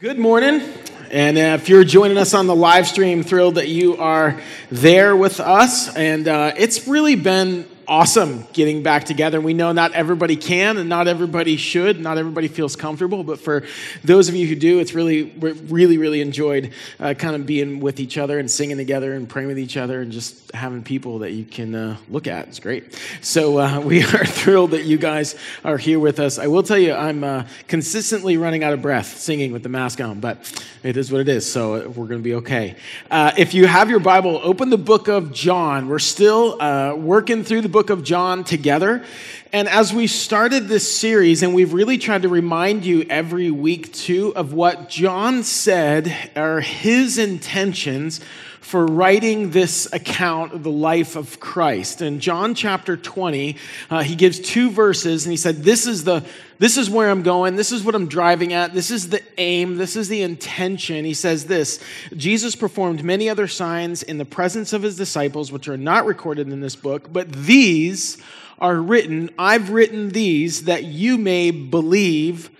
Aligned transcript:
Good 0.00 0.16
morning. 0.16 0.62
And 1.10 1.36
uh, 1.36 1.58
if 1.60 1.68
you're 1.68 1.82
joining 1.82 2.18
us 2.18 2.32
on 2.32 2.46
the 2.46 2.54
live 2.54 2.86
stream, 2.86 3.24
thrilled 3.24 3.56
that 3.56 3.66
you 3.66 3.96
are 3.96 4.40
there 4.70 5.16
with 5.16 5.40
us. 5.40 5.92
And 5.96 6.28
uh, 6.28 6.52
it's 6.56 6.86
really 6.86 7.16
been 7.16 7.68
awesome 7.88 8.46
getting 8.52 8.82
back 8.82 9.04
together. 9.04 9.40
We 9.40 9.54
know 9.54 9.72
not 9.72 9.92
everybody 9.92 10.36
can 10.36 10.76
and 10.76 10.88
not 10.88 11.08
everybody 11.08 11.56
should, 11.56 11.98
not 11.98 12.18
everybody 12.18 12.46
feels 12.46 12.76
comfortable, 12.76 13.24
but 13.24 13.40
for 13.40 13.64
those 14.04 14.28
of 14.28 14.34
you 14.34 14.46
who 14.46 14.54
do, 14.54 14.78
it's 14.78 14.92
really, 14.92 15.22
really, 15.22 15.96
really 15.96 16.20
enjoyed 16.20 16.72
uh, 17.00 17.14
kind 17.14 17.34
of 17.34 17.46
being 17.46 17.80
with 17.80 17.98
each 17.98 18.18
other 18.18 18.38
and 18.38 18.50
singing 18.50 18.76
together 18.76 19.14
and 19.14 19.28
praying 19.28 19.48
with 19.48 19.58
each 19.58 19.78
other 19.78 20.02
and 20.02 20.12
just 20.12 20.52
having 20.52 20.82
people 20.82 21.20
that 21.20 21.32
you 21.32 21.44
can 21.44 21.74
uh, 21.74 21.96
look 22.10 22.26
at. 22.26 22.48
It's 22.48 22.60
great. 22.60 23.00
So 23.22 23.58
uh, 23.58 23.80
we 23.84 24.02
are 24.02 24.24
thrilled 24.26 24.72
that 24.72 24.84
you 24.84 24.98
guys 24.98 25.34
are 25.64 25.78
here 25.78 25.98
with 25.98 26.20
us. 26.20 26.38
I 26.38 26.46
will 26.46 26.62
tell 26.62 26.78
you, 26.78 26.92
I'm 26.92 27.24
uh, 27.24 27.46
consistently 27.68 28.36
running 28.36 28.62
out 28.62 28.74
of 28.74 28.82
breath 28.82 29.18
singing 29.18 29.52
with 29.52 29.62
the 29.62 29.70
mask 29.70 30.00
on, 30.00 30.20
but 30.20 30.38
it 30.82 30.96
is 30.96 31.10
what 31.10 31.22
it 31.22 31.28
is, 31.28 31.50
so 31.50 31.88
we're 31.88 32.06
going 32.06 32.20
to 32.20 32.24
be 32.24 32.34
okay. 32.34 32.76
Uh, 33.10 33.32
if 33.38 33.54
you 33.54 33.66
have 33.66 33.88
your 33.88 34.00
Bible, 34.00 34.40
open 34.42 34.68
the 34.70 34.78
book 34.78 35.08
of 35.08 35.32
John. 35.32 35.88
We're 35.88 35.98
still 35.98 36.60
uh, 36.60 36.94
working 36.94 37.44
through 37.44 37.62
the 37.62 37.68
book 37.68 37.77
book 37.78 37.90
of 37.90 38.02
John 38.02 38.42
together. 38.42 39.04
And 39.52 39.68
as 39.68 39.94
we 39.94 40.08
started 40.08 40.66
this 40.66 40.98
series, 40.98 41.44
and 41.44 41.54
we've 41.54 41.72
really 41.72 41.96
tried 41.96 42.22
to 42.22 42.28
remind 42.28 42.84
you 42.84 43.06
every 43.08 43.52
week 43.52 43.92
too 43.92 44.34
of 44.34 44.52
what 44.52 44.88
John 44.88 45.44
said 45.44 46.12
are 46.34 46.60
his 46.60 47.18
intentions 47.18 48.20
for 48.68 48.84
writing 48.84 49.50
this 49.50 49.90
account 49.94 50.52
of 50.52 50.62
the 50.62 50.70
life 50.70 51.16
of 51.16 51.40
Christ. 51.40 52.02
In 52.02 52.20
John 52.20 52.54
chapter 52.54 52.98
20, 52.98 53.56
uh, 53.88 54.02
he 54.02 54.14
gives 54.14 54.38
two 54.40 54.70
verses 54.70 55.24
and 55.24 55.30
he 55.30 55.38
said, 55.38 55.64
This 55.64 55.86
is 55.86 56.04
the 56.04 56.22
this 56.58 56.76
is 56.76 56.90
where 56.90 57.08
I'm 57.08 57.22
going. 57.22 57.56
This 57.56 57.72
is 57.72 57.82
what 57.82 57.94
I'm 57.94 58.08
driving 58.08 58.52
at. 58.52 58.74
This 58.74 58.90
is 58.90 59.08
the 59.08 59.22
aim. 59.38 59.76
This 59.76 59.96
is 59.96 60.08
the 60.08 60.20
intention. 60.20 61.06
He 61.06 61.14
says 61.14 61.46
this 61.46 61.82
Jesus 62.14 62.54
performed 62.54 63.02
many 63.02 63.30
other 63.30 63.48
signs 63.48 64.02
in 64.02 64.18
the 64.18 64.26
presence 64.26 64.74
of 64.74 64.82
his 64.82 64.98
disciples, 64.98 65.50
which 65.50 65.66
are 65.66 65.78
not 65.78 66.04
recorded 66.04 66.48
in 66.48 66.60
this 66.60 66.76
book, 66.76 67.10
but 67.10 67.32
these 67.32 68.18
are 68.58 68.76
written. 68.76 69.30
I've 69.38 69.70
written 69.70 70.10
these 70.10 70.64
that 70.64 70.84
you 70.84 71.16
may 71.16 71.52
believe 71.52 72.50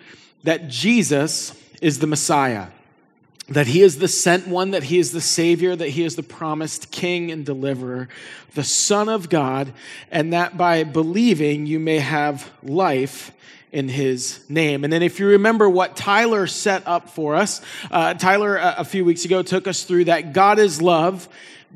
that 0.44 0.68
Jesus 0.68 1.52
is 1.82 1.98
the 1.98 2.06
Messiah 2.06 2.68
that 3.48 3.66
he 3.66 3.82
is 3.82 3.98
the 3.98 4.08
sent 4.08 4.46
one, 4.46 4.72
that 4.72 4.84
he 4.84 4.98
is 4.98 5.12
the 5.12 5.20
Savior, 5.20 5.74
that 5.74 5.88
he 5.90 6.04
is 6.04 6.16
the 6.16 6.22
promised 6.22 6.90
King 6.90 7.30
and 7.30 7.46
deliverer, 7.46 8.08
the 8.54 8.64
Son 8.64 9.08
of 9.08 9.28
God, 9.28 9.72
and 10.10 10.32
that 10.32 10.56
by 10.56 10.84
believing 10.84 11.66
you 11.66 11.78
may 11.78 11.98
have 11.98 12.50
life 12.62 13.32
in 13.72 13.88
his 13.88 14.40
name. 14.48 14.84
And 14.84 14.92
then, 14.92 15.02
if 15.02 15.20
you 15.20 15.26
remember 15.28 15.68
what 15.68 15.96
Tyler 15.96 16.46
set 16.46 16.86
up 16.86 17.10
for 17.10 17.34
us, 17.34 17.60
uh, 17.90 18.14
Tyler 18.14 18.56
a, 18.56 18.76
a 18.78 18.84
few 18.84 19.04
weeks 19.04 19.24
ago 19.24 19.42
took 19.42 19.66
us 19.66 19.84
through 19.84 20.04
that 20.06 20.32
God 20.32 20.58
is 20.58 20.80
love, 20.80 21.28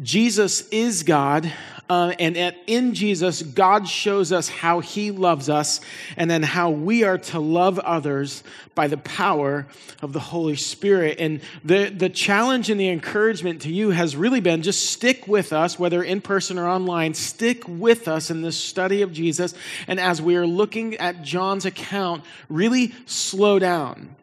Jesus 0.03 0.69
is 0.69 1.03
God, 1.03 1.53
uh, 1.93 2.15
and 2.19 2.39
at, 2.39 2.57
in 2.67 2.95
Jesus, 2.95 3.43
God 3.43 3.87
shows 3.87 4.33
us 4.33 4.49
how 4.49 4.81
He 4.81 5.11
loves 5.11 5.51
us 5.51 5.83
and 6.17 6.31
then 6.31 6.43
how 6.43 6.71
we 6.71 7.05
are 7.05 7.19
to 7.19 7.39
love 7.39 7.79
others 7.81 8.43
by 8.75 8.87
the 8.87 8.97
power 8.97 9.67
of 10.01 10.15
the 10.15 10.19
Holy 10.19 10.57
Spirit. 10.57 11.21
And 11.21 11.43
the, 11.63 11.91
the 11.91 12.09
challenge 12.09 12.71
and 12.71 12.81
the 12.81 12.89
encouragement 12.89 13.61
to 13.63 13.69
you 13.71 13.91
has 13.91 14.17
really 14.17 14.41
been 14.41 14.63
just 14.63 14.91
stick 14.91 15.29
with 15.29 15.53
us, 15.53 15.79
whether 15.79 16.03
in 16.03 16.23
person 16.23 16.59
or 16.59 16.67
online, 16.67 17.13
stick 17.13 17.69
with 17.69 18.09
us 18.09 18.31
in 18.31 18.41
this 18.41 18.57
study 18.57 19.03
of 19.03 19.13
Jesus. 19.13 19.53
And 19.87 20.01
as 20.01 20.23
we 20.23 20.37
are 20.37 20.47
looking 20.47 20.95
at 20.95 21.21
John's 21.21 21.67
account, 21.67 22.25
really 22.49 22.95
slow 23.05 23.59
down. 23.59 24.17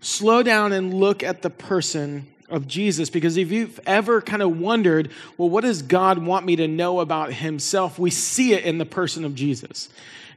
Slow 0.00 0.44
down 0.44 0.72
and 0.72 0.94
look 0.94 1.24
at 1.24 1.42
the 1.42 1.50
person 1.50 2.28
of 2.48 2.66
Jesus 2.66 3.10
because 3.10 3.36
if 3.36 3.50
you've 3.50 3.80
ever 3.86 4.20
kind 4.20 4.42
of 4.42 4.58
wondered, 4.58 5.10
well, 5.36 5.48
what 5.48 5.62
does 5.62 5.82
God 5.82 6.18
want 6.18 6.46
me 6.46 6.56
to 6.56 6.68
know 6.68 7.00
about 7.00 7.32
himself? 7.32 7.98
We 7.98 8.10
see 8.10 8.52
it 8.52 8.64
in 8.64 8.78
the 8.78 8.86
person 8.86 9.24
of 9.24 9.34
Jesus. 9.34 9.88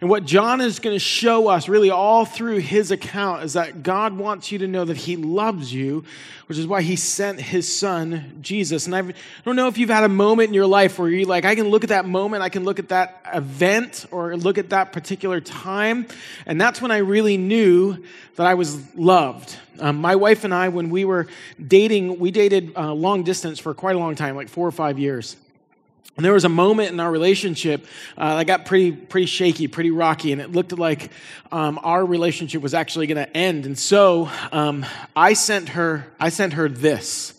And 0.01 0.09
what 0.09 0.23
John 0.23 0.61
is 0.61 0.79
going 0.79 0.95
to 0.95 0.99
show 0.99 1.49
us 1.49 1.67
really 1.67 1.89
all 1.89 2.23
through 2.23 2.59
his 2.59 2.89
account 2.89 3.43
is 3.43 3.53
that 3.53 3.83
God 3.83 4.17
wants 4.17 4.49
you 4.49 4.59
to 4.59 4.67
know 4.67 4.85
that 4.85 4.95
he 4.95 5.17
loves 5.17 5.73
you, 5.73 6.05
which 6.47 6.57
is 6.57 6.65
why 6.65 6.81
he 6.81 6.95
sent 6.95 7.41
his 7.41 7.73
son, 7.77 8.37
Jesus. 8.41 8.85
And 8.85 8.95
I've, 8.95 9.09
I 9.09 9.13
don't 9.43 9.57
know 9.57 9.67
if 9.67 9.77
you've 9.77 9.89
had 9.89 10.05
a 10.05 10.09
moment 10.09 10.47
in 10.47 10.53
your 10.53 10.67
life 10.67 10.99
where 10.99 11.09
you're 11.09 11.27
like, 11.27 11.43
I 11.43 11.53
can 11.53 11.67
look 11.67 11.83
at 11.83 11.89
that 11.89 12.05
moment, 12.05 12.43
I 12.43 12.47
can 12.47 12.63
look 12.63 12.79
at 12.79 12.89
that 12.89 13.21
event, 13.33 14.05
or 14.09 14.37
look 14.37 14.57
at 14.57 14.69
that 14.69 14.93
particular 14.93 15.41
time. 15.41 16.07
And 16.45 16.61
that's 16.61 16.81
when 16.81 16.91
I 16.91 16.99
really 16.99 17.35
knew 17.35 18.01
that 18.37 18.47
I 18.47 18.53
was 18.53 18.95
loved. 18.95 19.57
Um, 19.79 19.97
my 19.97 20.15
wife 20.15 20.45
and 20.45 20.53
I, 20.53 20.69
when 20.69 20.91
we 20.91 21.03
were 21.03 21.27
dating, 21.67 22.19
we 22.19 22.31
dated 22.31 22.71
uh, 22.77 22.93
long 22.93 23.23
distance 23.23 23.59
for 23.59 23.73
quite 23.73 23.97
a 23.97 23.99
long 23.99 24.15
time, 24.15 24.37
like 24.37 24.47
four 24.47 24.65
or 24.65 24.71
five 24.71 24.97
years. 24.97 25.35
And 26.15 26.25
there 26.25 26.33
was 26.33 26.43
a 26.43 26.49
moment 26.49 26.91
in 26.91 26.99
our 26.99 27.11
relationship 27.11 27.85
uh, 28.17 28.37
that 28.37 28.45
got 28.45 28.65
pretty, 28.65 28.91
pretty 28.91 29.27
shaky, 29.27 29.67
pretty 29.67 29.91
rocky, 29.91 30.33
and 30.33 30.41
it 30.41 30.51
looked 30.51 30.77
like 30.77 31.11
um, 31.51 31.79
our 31.81 32.05
relationship 32.05 32.61
was 32.61 32.73
actually 32.73 33.07
going 33.07 33.25
to 33.25 33.37
end. 33.37 33.65
And 33.65 33.79
so 33.79 34.29
um, 34.51 34.85
I 35.15 35.33
sent 35.33 35.69
her, 35.69 36.07
I 36.19 36.29
sent 36.29 36.53
her 36.53 36.67
this 36.67 37.38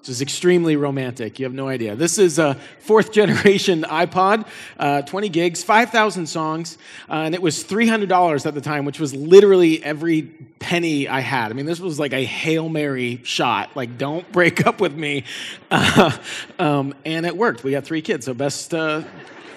which 0.00 0.08
is 0.08 0.22
extremely 0.22 0.76
romantic. 0.76 1.38
You 1.38 1.44
have 1.44 1.52
no 1.52 1.68
idea. 1.68 1.94
This 1.94 2.16
is 2.18 2.38
a 2.38 2.54
fourth 2.78 3.12
generation 3.12 3.82
iPod, 3.88 4.46
uh, 4.78 5.02
20 5.02 5.28
gigs, 5.28 5.62
5,000 5.62 6.26
songs, 6.26 6.78
uh, 7.10 7.16
and 7.16 7.34
it 7.34 7.42
was 7.42 7.62
$300 7.62 8.46
at 8.46 8.54
the 8.54 8.62
time, 8.62 8.86
which 8.86 8.98
was 8.98 9.14
literally 9.14 9.84
every 9.84 10.22
penny 10.58 11.06
I 11.06 11.20
had. 11.20 11.50
I 11.50 11.54
mean, 11.54 11.66
this 11.66 11.80
was 11.80 11.98
like 11.98 12.14
a 12.14 12.24
Hail 12.24 12.70
Mary 12.70 13.20
shot, 13.24 13.76
like, 13.76 13.98
don't 13.98 14.30
break 14.32 14.66
up 14.66 14.80
with 14.80 14.94
me. 14.94 15.24
Uh, 15.72 16.16
um, 16.58 16.94
and 17.04 17.24
it 17.24 17.36
worked. 17.36 17.62
We 17.62 17.70
got 17.70 17.84
three 17.84 18.02
kids, 18.02 18.26
so 18.26 18.34
best 18.34 18.74
uh, 18.74 19.02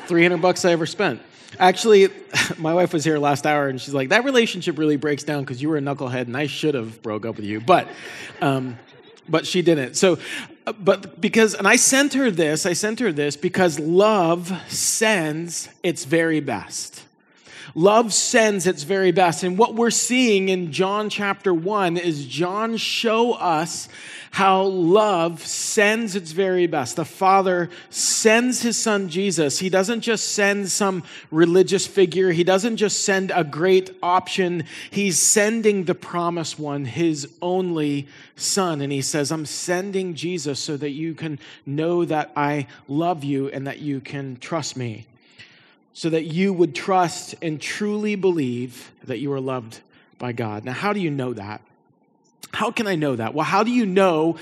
300 0.06 0.42
bucks 0.42 0.64
I 0.64 0.72
ever 0.72 0.86
spent. 0.86 1.22
Actually, 1.60 2.10
my 2.58 2.74
wife 2.74 2.94
was 2.94 3.04
here 3.04 3.18
last 3.18 3.48
hour 3.48 3.68
and 3.68 3.82
she's 3.82 3.94
like, 3.94 4.10
that 4.10 4.24
relationship 4.24 4.78
really 4.78 4.96
breaks 4.96 5.24
down 5.24 5.42
because 5.42 5.62
you 5.62 5.70
were 5.70 5.78
a 5.78 5.82
knucklehead 5.82 6.22
and 6.22 6.38
I 6.38 6.48
should 6.48 6.76
have 6.76 7.02
broke 7.02 7.26
up 7.26 7.36
with 7.36 7.46
you. 7.46 7.62
But 7.62 7.88
um, 8.42 8.78
but 9.28 9.46
she 9.46 9.62
didn't. 9.62 9.96
So, 9.96 10.20
uh, 10.66 10.74
but 10.74 11.20
because, 11.20 11.54
and 11.54 11.68
I 11.68 11.76
sent 11.76 12.14
her 12.14 12.32
this, 12.32 12.66
I 12.66 12.74
sent 12.74 13.00
her 13.00 13.12
this 13.12 13.36
because 13.36 13.80
love 13.80 14.52
sends 14.68 15.70
its 15.84 16.06
very 16.06 16.40
best. 16.40 17.04
Love 17.76 18.14
sends 18.14 18.68
its 18.68 18.84
very 18.84 19.12
best. 19.12 19.44
And 19.44 19.58
what 19.58 19.76
we're 19.76 19.90
seeing 19.90 20.50
in 20.50 20.72
John 20.72 21.10
chapter 21.10 21.54
1 21.54 21.98
is 21.98 22.26
John 22.26 22.78
show 22.78 23.34
us 23.34 23.90
how 24.34 24.64
love 24.64 25.46
sends 25.46 26.16
its 26.16 26.32
very 26.32 26.66
best. 26.66 26.96
The 26.96 27.06
Father 27.06 27.70
sends 27.92 28.64
his 28.64 28.80
son 28.80 29.08
Jesus. 29.08 29.60
He 29.60 29.70
doesn't 29.70 30.02
just 30.02 30.32
send 30.32 30.70
some 30.70 31.04
religious 31.30 31.86
figure, 31.86 32.32
he 32.32 32.44
doesn't 32.44 32.78
just 32.78 33.04
send 33.04 33.32
a 33.36 33.44
great 33.44 33.96
option. 34.02 34.66
He's 34.90 35.20
sending 35.20 35.84
the 35.84 35.94
promised 35.94 36.58
one, 36.58 36.86
his 36.86 37.32
only 37.44 38.08
son. 38.36 38.82
And 38.82 38.92
he 38.92 39.04
says, 39.04 39.32
I'm 39.32 39.46
sending 39.46 40.16
Jesus 40.16 40.60
so 40.60 40.78
that 40.78 40.92
you 40.92 41.14
can 41.14 41.38
know 41.68 42.04
that 42.04 42.32
I 42.36 42.66
love 42.88 43.24
you 43.24 43.50
and 43.50 43.68
that 43.68 43.80
you 43.80 44.00
can 44.02 44.38
trust 44.38 44.76
me. 44.76 45.06
So 45.94 46.10
that 46.10 46.24
you 46.24 46.54
would 46.54 46.74
trust 46.74 47.36
and 47.42 47.62
truly 47.62 48.16
believe 48.16 48.92
that 49.04 49.20
you 49.20 49.32
are 49.34 49.40
loved 49.40 49.80
by 50.18 50.32
God. 50.32 50.66
Now, 50.66 50.74
how 50.74 50.94
do 50.94 51.00
you 51.00 51.12
know 51.12 51.34
that? 51.34 51.62
How 52.54 52.72
can 52.72 52.88
I 52.88 52.96
know 52.96 53.16
that? 53.16 53.34
Well, 53.34 53.46
how 53.46 53.64
do 53.64 53.72
you 53.72 53.86
know? 53.86 54.38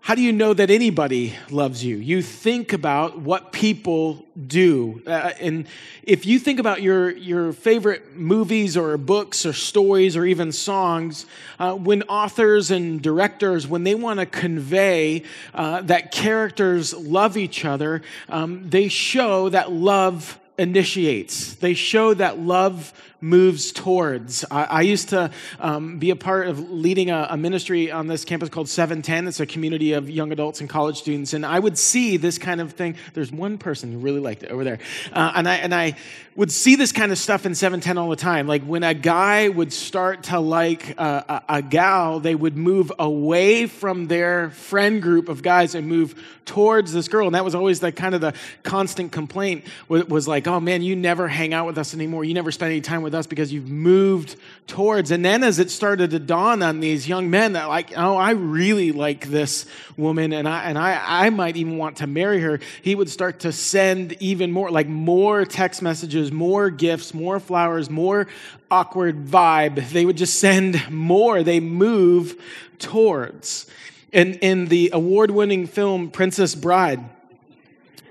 How 0.00 0.16
do 0.16 0.22
you 0.22 0.32
know 0.32 0.52
that 0.52 0.68
anybody 0.68 1.34
loves 1.48 1.84
you? 1.84 1.96
You 1.96 2.22
think 2.22 2.72
about 2.72 3.20
what 3.20 3.52
people 3.52 4.26
do. 4.48 5.00
Uh, 5.06 5.30
and 5.38 5.68
if 6.02 6.26
you 6.26 6.40
think 6.40 6.58
about 6.58 6.82
your, 6.82 7.10
your 7.10 7.52
favorite 7.52 8.16
movies 8.16 8.76
or 8.76 8.96
books 8.96 9.46
or 9.46 9.52
stories 9.52 10.16
or 10.16 10.24
even 10.24 10.50
songs, 10.50 11.24
uh, 11.60 11.74
when 11.74 12.02
authors 12.04 12.72
and 12.72 13.00
directors, 13.00 13.68
when 13.68 13.84
they 13.84 13.94
want 13.94 14.18
to 14.18 14.26
convey 14.26 15.22
uh, 15.54 15.82
that 15.82 16.10
characters 16.10 16.92
love 16.92 17.36
each 17.36 17.64
other, 17.64 18.02
um, 18.28 18.68
they 18.68 18.88
show 18.88 19.50
that 19.50 19.70
love 19.70 20.36
initiates. 20.62 21.54
They 21.54 21.74
show 21.74 22.14
that 22.14 22.38
love 22.38 22.92
moves 23.22 23.70
towards. 23.70 24.44
I, 24.50 24.64
I 24.64 24.80
used 24.82 25.10
to 25.10 25.30
um, 25.60 25.98
be 25.98 26.10
a 26.10 26.16
part 26.16 26.48
of 26.48 26.70
leading 26.70 27.10
a, 27.10 27.28
a, 27.30 27.36
ministry 27.36 27.90
on 27.90 28.08
this 28.08 28.24
campus 28.24 28.48
called 28.48 28.68
710. 28.68 29.28
It's 29.28 29.38
a 29.38 29.46
community 29.46 29.92
of 29.92 30.10
young 30.10 30.32
adults 30.32 30.60
and 30.60 30.68
college 30.68 30.98
students, 30.98 31.32
and 31.32 31.46
I 31.46 31.58
would 31.58 31.78
see 31.78 32.16
this 32.16 32.36
kind 32.36 32.60
of 32.60 32.72
thing. 32.72 32.96
There's 33.14 33.30
one 33.30 33.58
person 33.58 33.92
who 33.92 33.98
really 33.98 34.18
liked 34.18 34.42
it 34.42 34.50
over 34.50 34.64
there, 34.64 34.80
uh, 35.12 35.32
and 35.36 35.48
I 35.48 35.54
and 35.56 35.72
I 35.72 35.96
would 36.34 36.50
see 36.50 36.76
this 36.76 36.92
kind 36.92 37.12
of 37.12 37.18
stuff 37.18 37.46
in 37.46 37.54
710 37.54 37.96
all 37.98 38.08
the 38.08 38.16
time. 38.16 38.48
Like 38.48 38.64
when 38.64 38.82
a 38.82 38.94
guy 38.94 39.48
would 39.48 39.72
start 39.72 40.24
to 40.24 40.40
like 40.40 40.98
a, 40.98 41.44
a 41.48 41.62
gal, 41.62 42.20
they 42.20 42.34
would 42.34 42.56
move 42.56 42.90
away 42.98 43.66
from 43.66 44.08
their 44.08 44.50
friend 44.50 45.00
group 45.00 45.28
of 45.28 45.42
guys 45.42 45.74
and 45.74 45.86
move 45.86 46.20
towards 46.44 46.92
this 46.92 47.06
girl, 47.06 47.26
and 47.26 47.36
that 47.36 47.44
was 47.44 47.54
always 47.54 47.78
the 47.78 47.92
kind 47.92 48.16
of 48.16 48.20
the 48.20 48.34
constant 48.64 49.12
complaint 49.12 49.64
was, 49.86 50.06
was 50.06 50.26
like, 50.26 50.48
"Oh 50.48 50.58
man, 50.58 50.82
you 50.82 50.96
never 50.96 51.28
hang 51.28 51.54
out 51.54 51.66
with 51.66 51.78
us 51.78 51.94
anymore. 51.94 52.24
You 52.24 52.34
never 52.34 52.50
spend 52.50 52.72
any 52.72 52.80
time 52.80 53.02
with." 53.02 53.11
With 53.12 53.18
us 53.18 53.26
because 53.26 53.52
you've 53.52 53.68
moved 53.68 54.36
towards. 54.66 55.10
And 55.10 55.22
then 55.22 55.44
as 55.44 55.58
it 55.58 55.70
started 55.70 56.10
to 56.10 56.18
dawn 56.18 56.62
on 56.62 56.80
these 56.80 57.06
young 57.06 57.28
men 57.28 57.52
that 57.52 57.68
like, 57.68 57.92
oh, 57.96 58.16
I 58.16 58.30
really 58.30 58.90
like 58.90 59.26
this 59.26 59.66
woman 59.98 60.32
and 60.32 60.48
I 60.48 60.64
and 60.64 60.78
I, 60.78 61.26
I 61.26 61.30
might 61.30 61.56
even 61.56 61.76
want 61.76 61.98
to 61.98 62.06
marry 62.06 62.40
her, 62.40 62.58
he 62.80 62.94
would 62.94 63.10
start 63.10 63.40
to 63.40 63.52
send 63.52 64.14
even 64.14 64.50
more, 64.50 64.70
like 64.70 64.88
more 64.88 65.44
text 65.44 65.82
messages, 65.82 66.32
more 66.32 66.70
gifts, 66.70 67.12
more 67.12 67.38
flowers, 67.38 67.90
more 67.90 68.28
awkward 68.70 69.26
vibe. 69.26 69.90
They 69.90 70.06
would 70.06 70.16
just 70.16 70.40
send 70.40 70.90
more. 70.90 71.42
They 71.42 71.60
move 71.60 72.40
towards. 72.78 73.66
And 74.14 74.36
in 74.36 74.66
the 74.66 74.90
award-winning 74.92 75.66
film 75.66 76.10
Princess 76.10 76.54
Bride, 76.54 77.00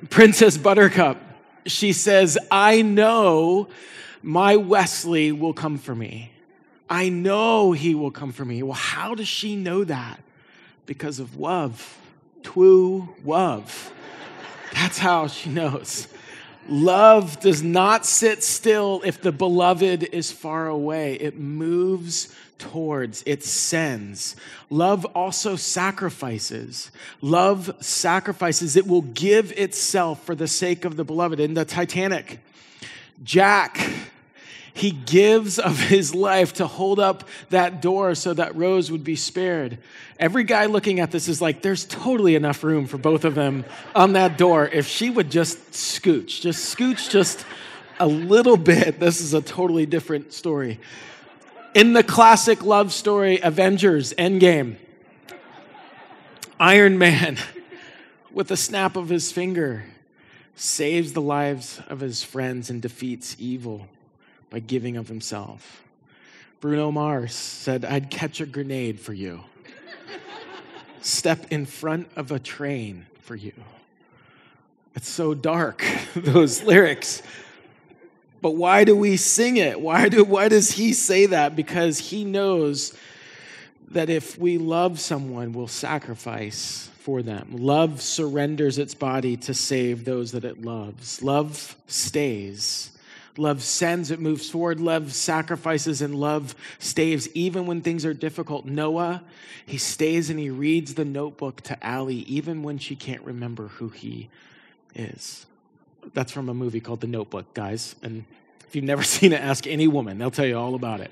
Princess 0.10 0.58
Buttercup, 0.58 1.18
she 1.66 1.94
says, 1.94 2.38
I 2.50 2.82
know 2.82 3.68
my 4.24 4.56
Westley 4.56 5.32
will 5.32 5.54
come 5.54 5.78
for 5.78 5.96
me. 5.96 6.32
I 6.90 7.10
know 7.10 7.72
he 7.72 7.96
will 7.96 8.12
come 8.12 8.32
for 8.32 8.44
me. 8.44 8.64
Well, 8.64 8.74
how 8.74 9.16
does 9.16 9.28
she 9.28 9.56
know 9.56 9.84
that? 9.86 10.22
Because 10.86 11.20
of 11.20 11.38
love. 11.38 11.98
Twu 12.42 13.08
love. 13.24 13.94
That's 14.74 14.98
how 14.98 15.28
she 15.28 15.50
knows. 15.50 16.08
Love 16.68 17.40
does 17.40 17.64
not 17.64 18.06
sit 18.06 18.44
still 18.44 19.02
if 19.04 19.22
the 19.22 19.32
beloved 19.32 20.04
is 20.04 20.32
far 20.32 20.68
away. 20.68 21.16
It 21.16 21.38
moves 21.38 22.36
towards, 22.58 23.24
it 23.26 23.44
sends. 23.44 24.36
Love 24.70 25.04
also 25.16 25.56
sacrifices. 25.56 26.92
Love 27.22 27.76
sacrifices. 27.80 28.76
It 28.76 28.86
will 28.86 29.02
give 29.02 29.52
itself 29.54 30.24
for 30.24 30.36
the 30.36 30.48
sake 30.48 30.86
of 30.86 30.96
the 30.96 31.04
beloved. 31.04 31.40
In 31.40 31.56
the 31.56 31.66
Titanic, 31.66 32.40
Jack 33.24 33.80
he 34.74 34.92
gives 34.92 35.60
of 35.60 35.80
his 35.80 36.16
life 36.16 36.54
to 36.54 36.68
hold 36.68 37.00
up 37.00 37.28
that 37.50 37.82
door 37.82 38.16
so 38.16 38.34
that 38.34 38.56
Rose 38.56 38.92
would 38.92 39.04
be 39.04 39.16
spared. 39.16 39.78
Every 40.20 40.44
guy 40.44 40.66
looking 40.66 41.00
at 41.00 41.12
this 41.12 41.28
is 41.28 41.42
like, 41.42 41.62
there's 41.62 41.86
totally 41.86 42.36
enough 42.36 42.64
room 42.64 42.88
for 42.88 42.98
both 42.98 43.26
of 43.26 43.36
them 43.36 43.66
on 43.94 44.14
that 44.14 44.38
door. 44.38 44.68
If 44.68 44.88
she 44.88 45.10
would 45.10 45.30
just 45.30 45.72
scooch, 45.72 46.42
just 46.42 46.76
scooch 46.76 47.10
just 47.10 47.46
a 48.00 48.08
little 48.08 48.58
bit, 48.58 49.00
this 49.00 49.20
is 49.22 49.34
a 49.34 49.42
totally 49.42 49.86
different 49.86 50.34
story. 50.34 50.80
In 51.74 51.94
the 51.94 52.04
classic 52.04 52.64
love 52.64 52.92
story, 52.92 53.40
Avengers 53.42 54.14
Endgame, 54.14 54.78
Iron 56.60 56.98
Man, 56.98 57.38
with 58.32 58.52
a 58.52 58.58
snap 58.58 58.96
of 58.96 59.10
his 59.10 59.32
finger, 59.32 59.86
saves 60.56 61.14
the 61.14 61.22
lives 61.22 61.82
of 61.88 62.00
his 62.00 62.24
friends 62.24 62.70
and 62.70 62.82
defeats 62.82 63.36
evil 63.40 63.88
by 64.52 64.60
giving 64.60 64.98
of 64.98 65.08
himself. 65.08 65.82
Bruno 66.60 66.92
Mars 66.92 67.34
said, 67.34 67.84
I'd 67.84 68.12
catch 68.12 68.40
a 68.40 68.46
grenade 68.46 69.00
for 69.00 69.14
you, 69.14 69.42
step 71.02 71.48
in 71.50 71.66
front 71.66 72.08
of 72.16 72.32
a 72.32 72.38
train 72.38 73.08
for 73.22 73.36
you. 73.36 73.54
It's 74.94 75.10
so 75.10 75.34
dark, 75.34 75.84
those 76.16 76.62
lyrics. 76.62 77.24
But 78.42 78.52
why 78.52 78.84
do 78.84 78.96
we 78.96 79.18
sing 79.18 79.58
it? 79.58 79.80
Why, 79.80 80.10
do, 80.10 80.24
why 80.24 80.50
does 80.50 80.72
he 80.72 80.94
say 80.94 81.28
that? 81.28 81.56
Because 81.56 81.98
he 81.98 82.24
knows 82.24 82.96
that 83.90 84.10
if 84.10 84.38
we 84.38 84.58
love 84.58 85.00
someone, 85.00 85.54
we'll 85.54 85.68
sacrifice 85.68 86.90
for 87.00 87.22
them. 87.22 87.50
Love 87.52 88.02
surrenders 88.02 88.78
its 88.78 88.94
body 88.94 89.38
to 89.38 89.54
save 89.54 90.06
those 90.06 90.32
that 90.34 90.44
it 90.44 90.62
loves. 90.62 91.24
Love 91.24 91.76
stays. 91.88 92.92
Love 93.38 93.62
sends, 93.62 94.12
it 94.12 94.20
moves 94.20 94.50
forward. 94.50 94.80
Love 94.80 95.14
sacrifices, 95.14 96.02
and 96.02 96.16
love 96.16 96.56
stays 96.80 97.30
even 97.34 97.66
when 97.66 97.82
things 97.82 98.06
are 98.06 98.14
difficult. 98.14 98.66
Noah, 98.66 99.24
he 99.66 99.78
stays 99.78 100.30
and 100.30 100.40
he 100.40 100.50
reads 100.50 100.96
the 100.96 101.06
notebook 101.06 101.62
to 101.62 101.86
Allie 101.86 102.24
even 102.28 102.64
when 102.64 102.78
she 102.78 102.96
can't 102.96 103.24
remember 103.24 103.70
who 103.70 103.90
he 103.90 104.30
is. 104.96 105.46
That's 106.14 106.32
from 106.32 106.50
a 106.50 106.54
movie 106.54 106.80
called 106.80 107.02
The 107.02 107.08
Notebook, 107.08 107.54
guys. 107.54 107.96
And 108.02 108.26
if 108.68 108.76
you've 108.76 108.86
never 108.86 109.04
seen 109.04 109.34
it, 109.34 109.42
ask 109.42 109.68
any 109.68 109.88
woman, 109.88 110.18
they'll 110.18 110.32
tell 110.32 110.46
you 110.46 110.58
all 110.58 110.76
about 110.76 111.00
it. 111.00 111.12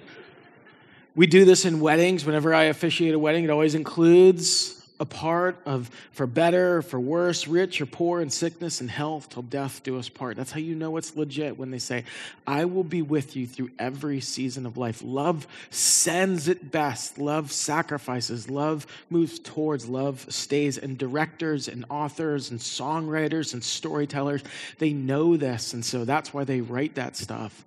We 1.16 1.28
do 1.28 1.46
this 1.46 1.66
in 1.66 1.80
weddings. 1.80 2.26
Whenever 2.26 2.54
I 2.54 2.66
officiate 2.66 3.14
a 3.14 3.20
wedding, 3.20 3.44
it 3.44 3.50
always 3.50 3.76
includes 3.76 4.79
a 5.00 5.06
part 5.06 5.58
of 5.66 5.90
for 6.12 6.28
better 6.28 6.78
or 6.78 6.82
for 6.82 7.00
worse, 7.00 7.48
rich 7.48 7.80
or 7.82 7.86
poor, 7.86 8.22
in 8.22 8.30
sickness 8.30 8.82
and 8.82 8.92
health, 8.92 9.30
till 9.30 9.44
death 9.44 9.82
do 9.84 9.98
us 9.98 10.10
part. 10.10 10.36
That's 10.36 10.52
how 10.52 10.60
you 10.60 10.76
know 10.76 10.98
it's 10.98 11.16
legit 11.16 11.58
when 11.58 11.72
they 11.72 11.80
say, 11.80 12.04
I 12.46 12.66
will 12.66 12.84
be 12.84 13.02
with 13.02 13.36
you 13.36 13.48
through 13.48 13.72
every 13.80 14.20
season 14.20 14.66
of 14.66 14.78
life. 14.78 15.02
Love 15.04 15.48
sends 15.70 16.48
it 16.48 16.72
best. 16.72 17.18
Love 17.18 17.52
sacrifices. 17.52 18.50
Love 18.50 18.86
moves 19.10 19.40
towards. 19.40 19.88
Love 19.88 20.26
stays. 20.30 20.78
And 20.78 20.98
directors 20.98 21.68
and 21.68 21.86
authors 21.90 22.52
and 22.52 22.60
songwriters 22.60 23.54
and 23.54 23.64
storytellers, 23.64 24.44
they 24.80 24.92
know 24.92 25.38
this. 25.38 25.74
And 25.74 25.86
so 25.86 26.06
that's 26.06 26.34
why 26.34 26.44
they 26.44 26.62
write 26.62 26.96
that 26.96 27.16
stuff. 27.16 27.66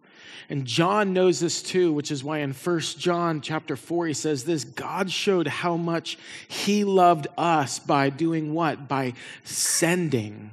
And 0.48 0.66
John 0.66 1.12
knows 1.12 1.40
this 1.40 1.62
too, 1.62 1.92
which 1.92 2.10
is 2.10 2.22
why 2.22 2.38
in 2.38 2.52
1 2.52 2.80
John 2.98 3.40
chapter 3.40 3.76
4 3.76 4.08
he 4.08 4.14
says 4.14 4.44
this, 4.44 4.64
God 4.64 5.10
showed 5.10 5.46
how 5.46 5.76
much 5.76 6.18
he 6.48 6.84
loved 6.84 7.26
us 7.38 7.78
by 7.78 8.10
doing 8.10 8.52
what? 8.52 8.88
By 8.88 9.14
sending 9.44 10.52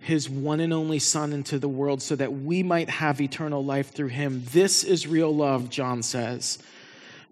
his 0.00 0.28
one 0.28 0.60
and 0.60 0.72
only 0.72 0.98
son 0.98 1.32
into 1.32 1.58
the 1.58 1.68
world 1.68 2.00
so 2.00 2.16
that 2.16 2.32
we 2.32 2.62
might 2.62 2.88
have 2.88 3.20
eternal 3.20 3.64
life 3.64 3.92
through 3.92 4.08
him. 4.08 4.42
This 4.52 4.84
is 4.84 5.06
real 5.06 5.34
love, 5.34 5.70
John 5.70 6.02
says. 6.02 6.58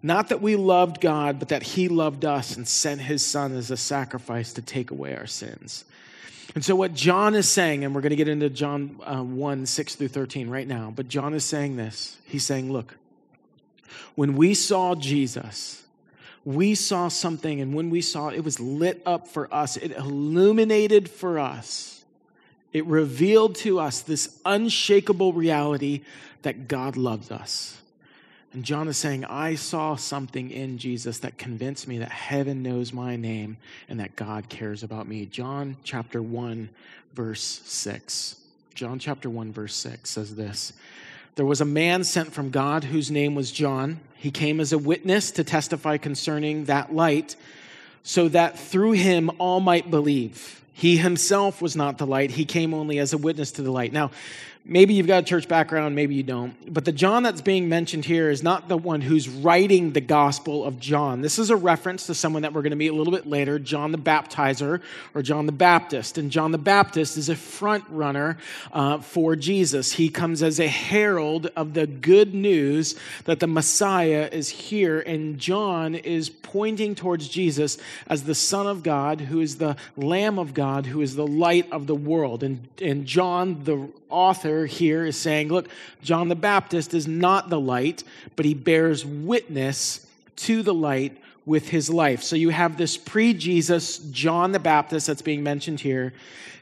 Not 0.03 0.29
that 0.29 0.41
we 0.41 0.55
loved 0.55 1.01
God, 1.01 1.39
but 1.39 1.49
that 1.49 1.63
he 1.63 1.87
loved 1.87 2.23
us 2.23 2.55
and 2.55 2.67
sent 2.67 3.01
his 3.01 3.25
son 3.25 3.55
as 3.55 3.71
a 3.71 3.77
sacrifice 3.77 4.53
to 4.53 4.61
take 4.61 4.91
away 4.91 5.15
our 5.15 5.27
sins. 5.27 5.85
And 6.55 6.63
so, 6.63 6.75
what 6.75 6.93
John 6.93 7.35
is 7.35 7.47
saying, 7.47 7.83
and 7.83 7.93
we're 7.93 8.01
going 8.01 8.11
to 8.11 8.15
get 8.15 8.27
into 8.27 8.49
John 8.49 8.99
uh, 9.03 9.21
1 9.21 9.65
6 9.65 9.95
through 9.95 10.07
13 10.07 10.49
right 10.49 10.67
now, 10.67 10.91
but 10.95 11.07
John 11.07 11.33
is 11.33 11.45
saying 11.45 11.77
this. 11.77 12.17
He's 12.25 12.45
saying, 12.45 12.71
Look, 12.71 12.97
when 14.15 14.35
we 14.35 14.53
saw 14.53 14.95
Jesus, 14.95 15.83
we 16.45 16.75
saw 16.75 17.09
something, 17.09 17.61
and 17.61 17.73
when 17.73 17.89
we 17.89 18.01
saw 18.01 18.29
it, 18.29 18.37
it 18.37 18.43
was 18.43 18.59
lit 18.59 19.01
up 19.05 19.27
for 19.27 19.53
us, 19.53 19.77
it 19.77 19.91
illuminated 19.91 21.09
for 21.09 21.39
us, 21.39 22.05
it 22.73 22.85
revealed 22.85 23.55
to 23.55 23.79
us 23.79 24.01
this 24.01 24.39
unshakable 24.45 25.33
reality 25.33 26.01
that 26.43 26.67
God 26.67 26.95
loves 26.95 27.31
us. 27.31 27.81
And 28.53 28.63
John 28.63 28.87
is 28.87 28.97
saying, 28.97 29.25
I 29.25 29.55
saw 29.55 29.95
something 29.95 30.49
in 30.51 30.77
Jesus 30.77 31.19
that 31.19 31.37
convinced 31.37 31.87
me 31.87 31.97
that 31.99 32.11
heaven 32.11 32.63
knows 32.63 32.93
my 32.93 33.15
name 33.15 33.57
and 33.89 33.99
that 33.99 34.15
God 34.15 34.49
cares 34.49 34.83
about 34.83 35.07
me. 35.07 35.25
John 35.25 35.77
chapter 35.83 36.21
1, 36.21 36.69
verse 37.13 37.61
6. 37.65 38.37
John 38.73 38.99
chapter 38.99 39.29
1, 39.29 39.51
verse 39.51 39.75
6 39.75 40.09
says 40.09 40.35
this 40.35 40.73
There 41.35 41.45
was 41.45 41.61
a 41.61 41.65
man 41.65 42.03
sent 42.03 42.31
from 42.31 42.49
God 42.49 42.85
whose 42.85 43.11
name 43.11 43.35
was 43.35 43.51
John. 43.51 43.99
He 44.15 44.31
came 44.31 44.59
as 44.59 44.71
a 44.71 44.77
witness 44.77 45.31
to 45.31 45.43
testify 45.43 45.97
concerning 45.97 46.65
that 46.65 46.93
light, 46.93 47.35
so 48.03 48.29
that 48.29 48.57
through 48.57 48.93
him 48.93 49.29
all 49.39 49.59
might 49.59 49.91
believe. 49.91 50.63
He 50.73 50.97
himself 50.97 51.59
was 51.59 51.75
not 51.75 51.97
the 51.97 52.05
light, 52.05 52.31
he 52.31 52.45
came 52.45 52.73
only 52.73 52.99
as 52.99 53.11
a 53.11 53.17
witness 53.17 53.51
to 53.53 53.63
the 53.63 53.71
light. 53.71 53.91
Now, 53.91 54.11
Maybe 54.69 54.95
you've 54.95 55.07
got 55.07 55.23
a 55.23 55.25
church 55.25 55.47
background, 55.47 55.95
maybe 55.95 56.13
you 56.13 56.23
don't. 56.23 56.73
But 56.73 56.83
the 56.83 56.91
John 56.91 57.23
that's 57.23 57.39
being 57.39 57.69
mentioned 57.69 58.03
here 58.03 58.29
is 58.29 58.43
not 58.43 58.67
the 58.67 58.77
one 58.77 58.99
who's 58.99 59.29
writing 59.29 59.93
the 59.93 60.01
Gospel 60.01 60.65
of 60.65 60.77
John. 60.77 61.21
This 61.21 61.39
is 61.39 61.49
a 61.49 61.55
reference 61.55 62.05
to 62.07 62.13
someone 62.13 62.41
that 62.41 62.51
we're 62.51 62.63
going 62.63 62.71
to 62.71 62.75
meet 62.77 62.89
a 62.89 62.93
little 62.93 63.13
bit 63.13 63.25
later, 63.25 63.59
John 63.59 63.93
the 63.93 63.97
Baptizer 63.97 64.81
or 65.15 65.21
John 65.21 65.45
the 65.45 65.53
Baptist. 65.53 66.17
And 66.17 66.29
John 66.29 66.51
the 66.51 66.57
Baptist 66.57 67.15
is 67.15 67.29
a 67.29 67.35
front 67.35 67.85
runner 67.87 68.37
uh, 68.73 68.97
for 68.97 69.37
Jesus. 69.37 69.93
He 69.93 70.09
comes 70.09 70.43
as 70.43 70.59
a 70.59 70.67
herald 70.67 71.45
of 71.55 71.73
the 71.73 71.87
good 71.87 72.33
news 72.33 72.99
that 73.23 73.39
the 73.39 73.47
Messiah 73.47 74.27
is 74.29 74.49
here. 74.49 74.99
And 74.99 75.39
John 75.39 75.95
is 75.95 76.29
pointing 76.29 76.93
towards 76.93 77.29
Jesus 77.29 77.77
as 78.07 78.23
the 78.23 78.35
Son 78.35 78.67
of 78.67 78.83
God, 78.83 79.21
who 79.21 79.39
is 79.39 79.59
the 79.59 79.77
Lamb 79.95 80.37
of 80.37 80.53
God, 80.53 80.87
who 80.87 80.99
is 80.99 81.15
the 81.15 81.25
light 81.25 81.71
of 81.71 81.87
the 81.87 81.95
world. 81.95 82.43
And, 82.43 82.67
and 82.81 83.05
John, 83.05 83.63
the 83.63 83.87
author 84.09 84.56
here 84.65 85.05
is 85.05 85.17
saying, 85.17 85.49
look, 85.49 85.67
John 86.01 86.29
the 86.29 86.35
Baptist 86.35 86.93
is 86.93 87.07
not 87.07 87.49
the 87.49 87.59
light, 87.59 88.03
but 88.35 88.45
he 88.45 88.53
bears 88.53 89.05
witness 89.05 90.07
to 90.37 90.63
the 90.63 90.73
light 90.73 91.17
with 91.45 91.69
his 91.69 91.89
life. 91.89 92.23
So 92.23 92.35
you 92.35 92.49
have 92.49 92.77
this 92.77 92.97
pre 92.97 93.33
Jesus 93.33 93.97
John 93.97 94.51
the 94.51 94.59
Baptist 94.59 95.07
that's 95.07 95.21
being 95.21 95.43
mentioned 95.43 95.79
here 95.79 96.13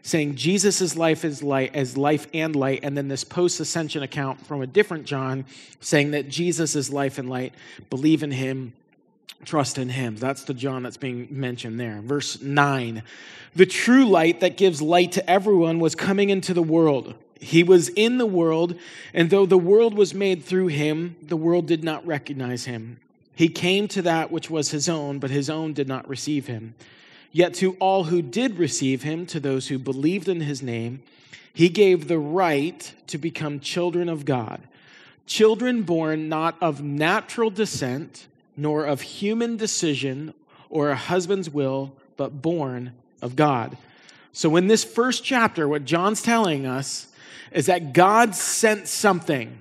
saying 0.06 0.36
Jesus' 0.36 0.96
life 0.96 1.26
is 1.26 1.42
light 1.42 1.74
as 1.74 1.98
life 1.98 2.28
and 2.32 2.56
light, 2.56 2.82
and 2.84 2.96
then 2.96 3.08
this 3.08 3.24
post 3.24 3.60
ascension 3.60 4.04
account 4.04 4.46
from 4.46 4.62
a 4.62 4.68
different 4.68 5.04
John 5.06 5.46
saying 5.80 6.12
that 6.12 6.30
Jesus 6.30 6.76
is 6.76 6.92
life 6.92 7.18
and 7.18 7.28
light. 7.28 7.56
Believe 7.90 8.22
in 8.22 8.30
him, 8.30 8.74
trust 9.46 9.80
in 9.80 9.90
him. 9.90 10.16
That's 10.16 10.44
the 10.44 10.54
John 10.54 10.84
that's 10.84 10.98
being 10.98 11.28
mentioned 11.32 11.80
there. 11.80 12.02
Verse 12.02 12.40
9 12.40 13.02
The 13.56 13.66
true 13.66 14.06
light 14.06 14.42
that 14.42 14.58
gives 14.58 14.80
light 14.80 15.14
to 15.14 15.28
everyone 15.28 15.80
was 15.80 15.96
coming 15.96 16.30
into 16.30 16.54
the 16.54 16.62
world. 16.62 17.16
He 17.40 17.64
was 17.64 17.90
in 17.90 18.18
the 18.18 18.26
world, 18.26 18.78
and 19.14 19.30
though 19.30 19.46
the 19.46 19.58
world 19.58 19.94
was 19.94 20.14
made 20.14 20.44
through 20.44 20.68
him, 20.68 21.16
the 21.22 21.38
world 21.38 21.68
did 21.68 21.84
not 21.84 22.06
recognize 22.06 22.66
him. 22.66 23.00
He 23.36 23.50
came 23.50 23.88
to 23.90 24.02
that 24.04 24.32
which 24.32 24.50
was 24.50 24.72
his 24.72 24.88
own, 24.88 25.20
but 25.20 25.30
his 25.30 25.50
own 25.50 25.74
did 25.74 25.88
not 25.88 26.08
receive 26.08 26.48
him. 26.48 26.76
Yet 27.32 27.54
to 27.56 27.74
all 27.74 28.06
who 28.06 28.22
did 28.22 28.58
receive 28.58 29.04
him, 29.04 29.26
to 29.26 29.42
those 29.42 29.68
who 29.68 29.78
believed 29.78 30.30
in 30.30 30.40
his 30.40 30.62
name, 30.62 31.04
he 31.54 31.68
gave 31.68 32.08
the 32.08 32.20
right 32.20 32.94
to 33.08 33.18
become 33.18 33.60
children 33.60 34.08
of 34.08 34.24
God. 34.24 34.62
Children 35.26 35.84
born 35.84 36.30
not 36.30 36.56
of 36.62 36.82
natural 36.82 37.50
descent, 37.50 38.28
nor 38.56 38.86
of 38.86 39.02
human 39.02 39.58
decision 39.58 40.34
or 40.70 40.90
a 40.90 40.96
husband's 40.96 41.50
will, 41.50 41.94
but 42.16 42.42
born 42.42 42.94
of 43.22 43.36
God. 43.36 43.78
So, 44.32 44.56
in 44.56 44.68
this 44.68 44.84
first 44.84 45.24
chapter, 45.24 45.68
what 45.68 45.86
John's 45.86 46.22
telling 46.22 46.66
us 46.66 47.08
is 47.56 47.68
that 47.68 47.94
God 47.94 48.36
sent 48.36 48.90
something. 48.90 49.58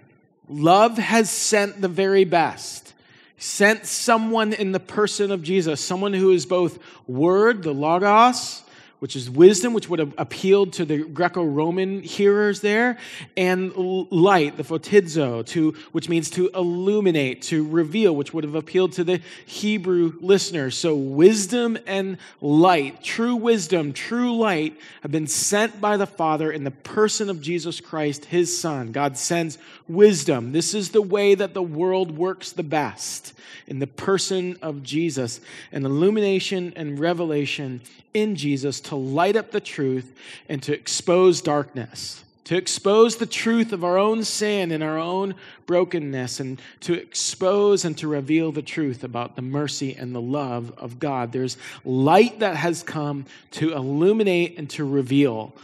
Love 0.48 0.98
has 0.98 1.30
sent 1.30 1.80
the 1.80 1.88
very 1.88 2.24
best. 2.24 2.92
Sent 3.38 3.86
someone 3.86 4.52
in 4.52 4.72
the 4.72 4.80
person 4.80 5.30
of 5.30 5.44
Jesus, 5.44 5.80
someone 5.80 6.12
who 6.12 6.32
is 6.32 6.44
both 6.44 6.80
Word, 7.06 7.62
the 7.62 7.72
Logos, 7.72 8.63
which 9.04 9.16
is 9.16 9.28
wisdom, 9.28 9.74
which 9.74 9.90
would 9.90 9.98
have 9.98 10.14
appealed 10.16 10.72
to 10.72 10.86
the 10.86 11.04
Greco-Roman 11.04 12.02
hearers 12.02 12.62
there, 12.62 12.96
and 13.36 13.70
light, 13.76 14.56
the 14.56 14.62
photizo, 14.62 15.44
to, 15.44 15.72
which 15.92 16.08
means 16.08 16.30
to 16.30 16.48
illuminate, 16.54 17.42
to 17.42 17.68
reveal, 17.68 18.16
which 18.16 18.32
would 18.32 18.44
have 18.44 18.54
appealed 18.54 18.92
to 18.92 19.04
the 19.04 19.20
Hebrew 19.44 20.14
listeners. 20.22 20.74
So 20.74 20.96
wisdom 20.96 21.76
and 21.86 22.16
light, 22.40 23.04
true 23.04 23.36
wisdom, 23.36 23.92
true 23.92 24.34
light, 24.38 24.74
have 25.02 25.12
been 25.12 25.26
sent 25.26 25.82
by 25.82 25.98
the 25.98 26.06
Father 26.06 26.50
in 26.50 26.64
the 26.64 26.70
person 26.70 27.28
of 27.28 27.42
Jesus 27.42 27.82
Christ, 27.82 28.24
his 28.24 28.58
Son. 28.58 28.90
God 28.90 29.18
sends 29.18 29.58
wisdom. 29.86 30.52
This 30.52 30.72
is 30.72 30.92
the 30.92 31.02
way 31.02 31.34
that 31.34 31.52
the 31.52 31.62
world 31.62 32.16
works 32.16 32.52
the 32.52 32.62
best 32.62 33.34
in 33.66 33.80
the 33.80 33.86
person 33.86 34.58
of 34.62 34.82
Jesus, 34.82 35.42
and 35.72 35.84
illumination 35.84 36.72
and 36.74 36.98
revelation 36.98 37.82
in 38.12 38.36
Jesus 38.36 38.80
to 38.80 38.93
light 38.96 39.36
up 39.36 39.50
the 39.50 39.60
truth 39.60 40.12
and 40.48 40.62
to 40.62 40.72
expose 40.72 41.40
darkness, 41.40 42.24
to 42.44 42.56
expose 42.56 43.16
the 43.16 43.26
truth 43.26 43.72
of 43.72 43.84
our 43.84 43.98
own 43.98 44.24
sin 44.24 44.70
and 44.70 44.82
our 44.82 44.98
own 44.98 45.34
brokenness, 45.66 46.40
and 46.40 46.60
to 46.80 46.92
expose 46.92 47.84
and 47.84 47.96
to 47.98 48.08
reveal 48.08 48.52
the 48.52 48.62
truth 48.62 49.02
about 49.02 49.36
the 49.36 49.42
mercy 49.42 49.94
and 49.94 50.14
the 50.14 50.20
love 50.20 50.72
of 50.76 50.98
God. 50.98 51.32
There's 51.32 51.56
light 51.84 52.40
that 52.40 52.56
has 52.56 52.82
come 52.82 53.24
to 53.52 53.72
illuminate 53.72 54.58
and 54.58 54.68
to 54.70 54.84
reveal 54.84 55.54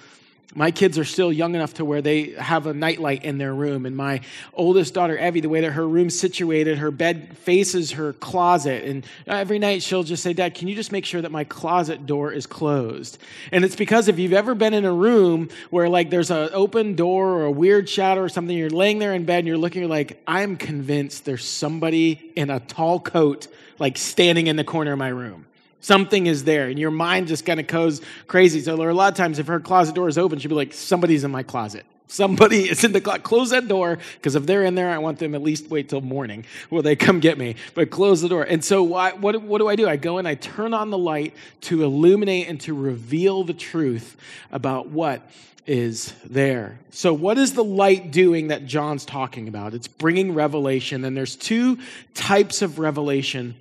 my 0.55 0.73
kids 0.73 0.99
are 0.99 1.05
still 1.05 1.33
young 1.33 1.55
enough 1.55 1.75
to 1.75 1.85
where 1.85 2.03
they 2.03 2.31
have 2.31 2.67
a 2.67 2.75
nightlight 2.75 3.25
in 3.25 3.39
their 3.39 3.55
room. 3.55 3.87
And 3.87 3.97
my 3.97 4.21
oldest 4.53 4.95
daughter, 4.95 5.17
Evie, 5.17 5.41
the 5.41 5.49
way 5.49 5.61
that 5.61 5.73
her 5.73 5.87
room's 5.87 6.19
situated, 6.19 6.79
her 6.79 6.91
bed 6.91 7.37
faces 7.39 7.93
her 7.93 8.15
closet. 8.15 8.85
And 8.85 9.07
every 9.29 9.61
night 9.61 9.83
she'll 9.83 10.03
just 10.03 10.23
say, 10.23 10.33
Dad, 10.33 10.55
can 10.55 10.67
you 10.67 10.75
just 10.75 10.91
make 10.91 11.05
sure 11.05 11.23
that 11.23 11.31
my 11.31 11.45
closet 11.45 12.05
door 12.05 12.33
is 12.33 12.47
closed? 12.47 13.19
And 13.53 13.65
it's 13.65 13.77
because 13.77 14.09
if 14.09 14.19
you've 14.19 14.33
ever 14.33 14.57
been 14.57 14.75
in 14.75 14.85
a 14.85 14.93
room 14.93 15.51
where 15.71 15.89
like 15.89 16.11
there's 16.11 16.33
an 16.33 16.51
open 16.53 16.97
door 16.97 17.29
or 17.31 17.45
a 17.45 17.51
weird 17.51 17.89
shadow 17.89 18.23
or 18.23 18.29
something, 18.29 18.57
you're 18.57 18.71
laying 18.71 18.99
there 18.99 19.15
in 19.15 19.25
bed 19.25 19.41
and 19.41 19.47
you're 19.47 19.57
looking, 19.57 19.83
you're 19.83 19.91
like, 19.91 20.21
I'm 20.27 20.57
convinced 20.57 21.25
there's 21.25 21.45
somebody 21.45 22.33
in 22.35 22.51
a 22.51 22.59
tall 22.59 22.99
coat 22.99 23.47
like 23.79 23.97
standing 23.97 24.49
in 24.49 24.57
the 24.57 24.65
corner 24.65 24.93
of 24.93 24.99
my 24.99 25.09
room. 25.09 25.47
Something 25.81 26.27
is 26.27 26.45
there, 26.45 26.69
and 26.69 26.79
your 26.79 26.91
mind 26.91 27.29
just 27.29 27.47
kind 27.47 27.59
of 27.59 27.67
goes 27.67 28.03
crazy. 28.27 28.61
So, 28.61 28.75
a 28.75 28.93
lot 28.93 29.13
of 29.13 29.17
times, 29.17 29.39
if 29.39 29.47
her 29.47 29.61
closet 29.61 29.95
door 29.95 30.09
is 30.09 30.19
open, 30.19 30.39
she'll 30.39 30.51
be 30.51 30.55
like, 30.55 30.73
Somebody's 30.73 31.25
in 31.25 31.31
my 31.31 31.43
closet. 31.43 31.87
Somebody 32.07 32.69
is 32.71 32.85
in 32.85 32.93
the 32.93 33.01
closet. 33.01 33.23
Close 33.23 33.51
that 33.51 33.67
door, 33.67 33.99
because 34.15 34.35
if 34.35 34.45
they're 34.45 34.65
in 34.65 34.75
there, 34.75 34.91
I 34.91 34.99
want 34.99 35.19
them 35.19 35.35
at 35.35 35.43
least 35.43 35.71
wait 35.71 35.89
till 35.89 36.01
morning 36.01 36.45
will 36.69 36.83
they 36.83 36.97
come 36.97 37.21
get 37.21 37.39
me. 37.39 37.57
But 37.75 37.91
close 37.91 38.21
the 38.21 38.29
door. 38.29 38.43
And 38.43 38.65
so, 38.65 38.83
what, 38.83 39.21
what 39.21 39.59
do 39.59 39.69
I 39.69 39.77
do? 39.77 39.89
I 39.89 39.97
go 39.97 40.19
and 40.19 40.29
I 40.29 40.35
turn 40.35 40.75
on 40.75 40.91
the 40.91 40.99
light 40.99 41.35
to 41.63 41.83
illuminate 41.83 42.49
and 42.49 42.61
to 42.63 42.75
reveal 42.75 43.45
the 43.45 43.55
truth 43.55 44.17
about 44.53 44.89
what 44.89 45.23
is 45.67 46.13
there. 46.25 46.79
So, 46.91 47.15
what 47.15 47.39
is 47.39 47.55
the 47.55 47.65
light 47.65 48.11
doing 48.11 48.49
that 48.49 48.67
John's 48.67 49.05
talking 49.05 49.49
about? 49.49 49.73
It's 49.73 49.89
bringing 49.89 50.35
revelation, 50.35 51.05
and 51.05 51.17
there's 51.17 51.37
two 51.37 51.79
types 52.15 52.61
of 52.61 52.79
revelation 52.79 53.55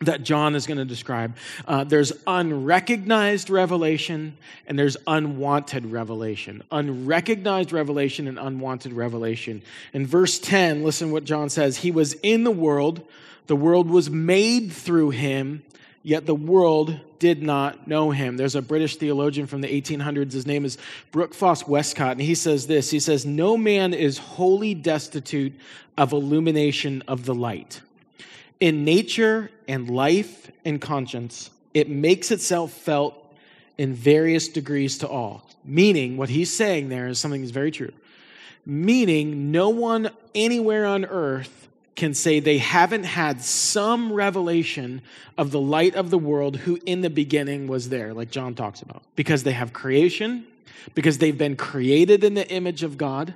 that 0.00 0.22
John 0.22 0.54
is 0.54 0.66
going 0.66 0.78
to 0.78 0.86
describe. 0.86 1.36
Uh, 1.68 1.84
there's 1.84 2.12
unrecognized 2.26 3.50
revelation 3.50 4.36
and 4.66 4.78
there's 4.78 4.96
unwanted 5.06 5.84
revelation. 5.84 6.62
Unrecognized 6.72 7.70
revelation 7.70 8.26
and 8.26 8.38
unwanted 8.38 8.94
revelation. 8.94 9.60
In 9.92 10.06
verse 10.06 10.38
10, 10.38 10.82
listen 10.84 11.12
what 11.12 11.24
John 11.24 11.50
says. 11.50 11.76
He 11.78 11.90
was 11.90 12.14
in 12.22 12.44
the 12.44 12.50
world, 12.50 13.06
the 13.46 13.56
world 13.56 13.90
was 13.90 14.08
made 14.08 14.72
through 14.72 15.10
him, 15.10 15.62
yet 16.02 16.24
the 16.24 16.34
world 16.34 16.98
did 17.18 17.42
not 17.42 17.86
know 17.86 18.10
him. 18.10 18.38
There's 18.38 18.54
a 18.54 18.62
British 18.62 18.96
theologian 18.96 19.46
from 19.46 19.60
the 19.60 19.68
1800s. 19.68 20.32
His 20.32 20.46
name 20.46 20.64
is 20.64 20.78
Brooke 21.12 21.34
Foss 21.34 21.68
Westcott, 21.68 22.12
and 22.12 22.22
he 22.22 22.34
says 22.34 22.66
this 22.66 22.90
He 22.90 23.00
says, 23.00 23.26
No 23.26 23.58
man 23.58 23.92
is 23.92 24.16
wholly 24.16 24.72
destitute 24.72 25.52
of 25.98 26.14
illumination 26.14 27.02
of 27.06 27.26
the 27.26 27.34
light 27.34 27.82
in 28.60 28.84
nature 28.84 29.50
and 29.66 29.90
life 29.90 30.50
and 30.64 30.80
conscience, 30.80 31.50
it 31.74 31.88
makes 31.88 32.30
itself 32.30 32.72
felt 32.72 33.16
in 33.78 33.94
various 33.94 34.48
degrees 34.48 34.98
to 34.98 35.08
all. 35.08 35.46
Meaning, 35.64 36.16
what 36.16 36.28
he's 36.28 36.54
saying 36.54 36.90
there 36.90 37.08
is 37.08 37.18
something 37.18 37.40
that's 37.40 37.50
very 37.50 37.70
true. 37.70 37.92
Meaning, 38.66 39.50
no 39.50 39.70
one 39.70 40.10
anywhere 40.34 40.86
on 40.86 41.04
earth 41.06 41.68
can 41.96 42.14
say 42.14 42.40
they 42.40 42.58
haven't 42.58 43.04
had 43.04 43.42
some 43.42 44.12
revelation 44.12 45.02
of 45.36 45.50
the 45.50 45.60
light 45.60 45.94
of 45.94 46.10
the 46.10 46.18
world 46.18 46.56
who 46.56 46.78
in 46.86 47.00
the 47.00 47.10
beginning 47.10 47.66
was 47.66 47.88
there, 47.88 48.14
like 48.14 48.30
John 48.30 48.54
talks 48.54 48.80
about. 48.82 49.02
Because 49.16 49.42
they 49.42 49.52
have 49.52 49.72
creation, 49.72 50.46
because 50.94 51.18
they've 51.18 51.36
been 51.36 51.56
created 51.56 52.24
in 52.24 52.34
the 52.34 52.48
image 52.50 52.82
of 52.82 52.96
God 52.96 53.34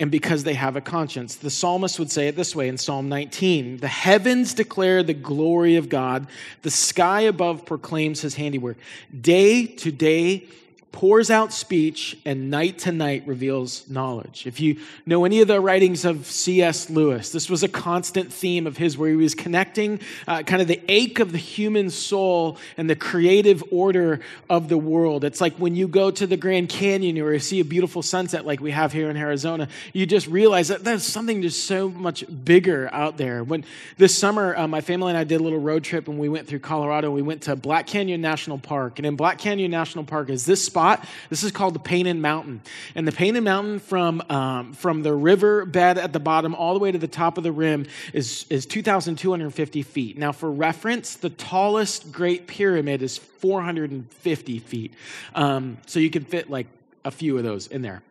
and 0.00 0.10
because 0.10 0.44
they 0.44 0.54
have 0.54 0.76
a 0.76 0.80
conscience. 0.80 1.36
The 1.36 1.50
psalmist 1.50 1.98
would 1.98 2.10
say 2.10 2.28
it 2.28 2.36
this 2.36 2.54
way 2.54 2.68
in 2.68 2.78
Psalm 2.78 3.08
19 3.08 3.78
The 3.78 3.88
heavens 3.88 4.54
declare 4.54 5.02
the 5.02 5.14
glory 5.14 5.76
of 5.76 5.88
God, 5.88 6.26
the 6.62 6.70
sky 6.70 7.22
above 7.22 7.66
proclaims 7.66 8.20
his 8.20 8.34
handiwork. 8.34 8.76
Day 9.18 9.66
to 9.66 9.92
day, 9.92 10.44
pours 10.92 11.30
out 11.30 11.52
speech, 11.52 12.16
and 12.24 12.50
night 12.50 12.78
to 12.78 12.90
night 12.90 13.22
reveals 13.26 13.86
knowledge. 13.88 14.46
If 14.46 14.60
you 14.60 14.80
know 15.04 15.26
any 15.26 15.42
of 15.42 15.48
the 15.48 15.60
writings 15.60 16.06
of 16.06 16.24
C.S. 16.24 16.88
Lewis, 16.88 17.32
this 17.32 17.50
was 17.50 17.62
a 17.62 17.68
constant 17.68 18.32
theme 18.32 18.66
of 18.66 18.78
his 18.78 18.96
where 18.96 19.10
he 19.10 19.16
was 19.16 19.34
connecting 19.34 20.00
uh, 20.26 20.42
kind 20.42 20.62
of 20.62 20.68
the 20.68 20.80
ache 20.88 21.18
of 21.18 21.32
the 21.32 21.38
human 21.38 21.90
soul 21.90 22.56
and 22.78 22.88
the 22.88 22.96
creative 22.96 23.62
order 23.70 24.20
of 24.48 24.68
the 24.68 24.78
world. 24.78 25.22
It's 25.22 25.40
like 25.40 25.54
when 25.56 25.76
you 25.76 25.86
go 25.86 26.10
to 26.10 26.26
the 26.26 26.36
Grand 26.38 26.70
Canyon 26.70 27.18
or 27.18 27.32
you 27.32 27.40
see 27.40 27.60
a 27.60 27.64
beautiful 27.64 28.02
sunset 28.02 28.46
like 28.46 28.60
we 28.60 28.70
have 28.70 28.92
here 28.92 29.10
in 29.10 29.18
Arizona, 29.18 29.68
you 29.92 30.06
just 30.06 30.26
realize 30.28 30.68
that 30.68 30.82
there's 30.82 31.04
something 31.04 31.42
just 31.42 31.66
so 31.66 31.90
much 31.90 32.24
bigger 32.44 32.88
out 32.92 33.18
there. 33.18 33.44
When 33.44 33.64
this 33.98 34.16
summer, 34.16 34.56
uh, 34.56 34.66
my 34.66 34.80
family 34.80 35.10
and 35.10 35.18
I 35.18 35.24
did 35.24 35.40
a 35.42 35.44
little 35.44 35.60
road 35.60 35.84
trip 35.84 36.08
and 36.08 36.18
we 36.18 36.30
went 36.30 36.46
through 36.46 36.60
Colorado. 36.60 37.10
We 37.10 37.22
went 37.22 37.42
to 37.42 37.56
Black 37.56 37.86
Canyon 37.86 38.22
National 38.22 38.58
Park. 38.58 38.98
And 38.98 39.04
in 39.04 39.16
Black 39.16 39.36
Canyon 39.36 39.70
National 39.70 40.04
Park 40.04 40.30
is 40.30 40.46
this 40.46 40.64
spot. 40.76 41.08
This 41.30 41.42
is 41.42 41.52
called 41.52 41.74
the 41.74 41.78
Painted 41.78 42.18
Mountain. 42.18 42.60
And 42.94 43.08
the 43.08 43.12
Painted 43.12 43.40
Mountain 43.40 43.78
from, 43.78 44.22
um, 44.28 44.74
from 44.74 45.02
the 45.02 45.14
river 45.14 45.64
bed 45.64 45.96
at 45.96 46.12
the 46.12 46.20
bottom 46.20 46.54
all 46.54 46.74
the 46.74 46.80
way 46.80 46.92
to 46.92 46.98
the 46.98 47.08
top 47.08 47.38
of 47.38 47.44
the 47.44 47.50
rim 47.50 47.86
is, 48.12 48.44
is 48.50 48.66
2,250 48.66 49.80
feet. 49.80 50.18
Now, 50.18 50.32
for 50.32 50.52
reference, 50.52 51.16
the 51.16 51.30
tallest 51.30 52.12
Great 52.12 52.46
Pyramid 52.46 53.00
is 53.00 53.16
450 53.16 54.58
feet. 54.58 54.92
Um, 55.34 55.78
so 55.86 55.98
you 55.98 56.10
can 56.10 56.24
fit 56.24 56.50
like 56.50 56.66
a 57.06 57.10
few 57.10 57.38
of 57.38 57.44
those 57.44 57.68
in 57.68 57.80
there 57.80 58.02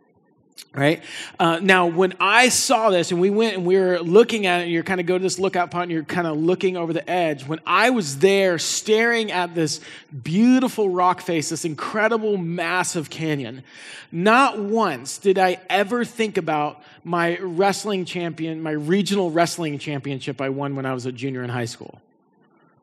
right? 0.76 1.02
Uh, 1.40 1.60
now 1.62 1.88
when 1.88 2.14
i 2.20 2.50
saw 2.50 2.90
this 2.90 3.12
and 3.12 3.20
we 3.20 3.30
went 3.30 3.56
and 3.56 3.66
we 3.66 3.78
were 3.78 4.00
looking 4.00 4.46
at 4.46 4.60
it 4.60 4.64
and 4.64 4.72
you're 4.72 4.84
kind 4.84 5.00
of 5.00 5.06
go 5.06 5.18
to 5.18 5.22
this 5.22 5.40
lookout 5.40 5.72
point 5.72 5.84
and 5.84 5.92
you're 5.92 6.04
kind 6.04 6.28
of 6.28 6.38
looking 6.38 6.78
over 6.78 6.94
the 6.94 7.10
edge. 7.10 7.48
When 7.48 7.60
i 7.66 7.90
was 7.90 8.20
there 8.20 8.60
staring 8.60 9.32
at 9.32 9.56
this 9.56 9.80
beautiful 10.24 10.90
rock 10.90 11.22
face 11.22 11.50
this 11.50 11.66
incredible 11.66 12.38
massive 12.38 13.10
canyon 13.10 13.64
not 14.12 14.60
once 14.60 15.18
did 15.18 15.38
i 15.38 15.60
ever 15.70 16.06
think 16.06 16.38
about 16.38 16.82
my 17.04 17.38
wrestling 17.40 18.06
champion 18.06 18.62
my 18.62 18.72
regional 18.72 19.32
wrestling 19.32 19.80
championship 19.80 20.42
i 20.42 20.50
won 20.50 20.76
when 20.76 20.86
i 20.86 20.94
was 20.94 21.06
a 21.06 21.12
junior 21.12 21.44
in 21.44 21.50
high 21.50 21.66
school. 21.66 22.02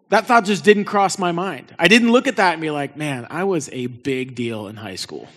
That 0.08 0.26
thought 0.26 0.44
just 0.44 0.62
didn't 0.62 0.84
cross 0.84 1.18
my 1.18 1.32
mind. 1.32 1.74
I 1.78 1.88
didn't 1.88 2.12
look 2.12 2.26
at 2.26 2.36
that 2.36 2.52
and 2.54 2.62
be 2.62 2.70
like 2.70 2.96
man 2.96 3.26
i 3.30 3.44
was 3.44 3.68
a 3.72 3.86
big 3.86 4.34
deal 4.34 4.66
in 4.68 4.76
high 4.76 4.96
school 4.96 5.28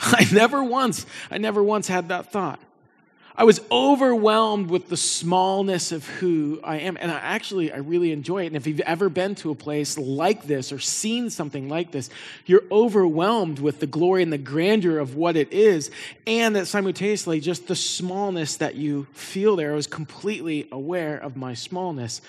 I 0.12 0.26
never 0.32 0.64
once, 0.64 1.06
I 1.30 1.38
never 1.38 1.62
once 1.62 1.88
had 1.88 2.08
that 2.08 2.32
thought. 2.32 2.60
I 3.40 3.44
was 3.44 3.58
overwhelmed 3.72 4.68
with 4.68 4.90
the 4.90 4.98
smallness 4.98 5.92
of 5.92 6.06
who 6.06 6.60
I 6.62 6.80
am. 6.80 6.98
And 7.00 7.10
I 7.10 7.18
actually, 7.20 7.72
I 7.72 7.78
really 7.78 8.12
enjoy 8.12 8.42
it. 8.42 8.48
And 8.48 8.56
if 8.56 8.66
you've 8.66 8.80
ever 8.80 9.08
been 9.08 9.34
to 9.36 9.50
a 9.50 9.54
place 9.54 9.96
like 9.96 10.42
this 10.42 10.72
or 10.72 10.78
seen 10.78 11.30
something 11.30 11.66
like 11.66 11.90
this, 11.90 12.10
you're 12.44 12.64
overwhelmed 12.70 13.58
with 13.58 13.80
the 13.80 13.86
glory 13.86 14.22
and 14.22 14.30
the 14.30 14.36
grandeur 14.36 14.98
of 14.98 15.16
what 15.16 15.36
it 15.36 15.54
is. 15.54 15.90
And 16.26 16.54
that 16.54 16.66
simultaneously, 16.66 17.40
just 17.40 17.66
the 17.66 17.76
smallness 17.76 18.58
that 18.58 18.74
you 18.74 19.06
feel 19.14 19.56
there. 19.56 19.72
I 19.72 19.74
was 19.74 19.86
completely 19.86 20.68
aware 20.70 21.16
of 21.16 21.34
my 21.34 21.54
smallness. 21.54 22.20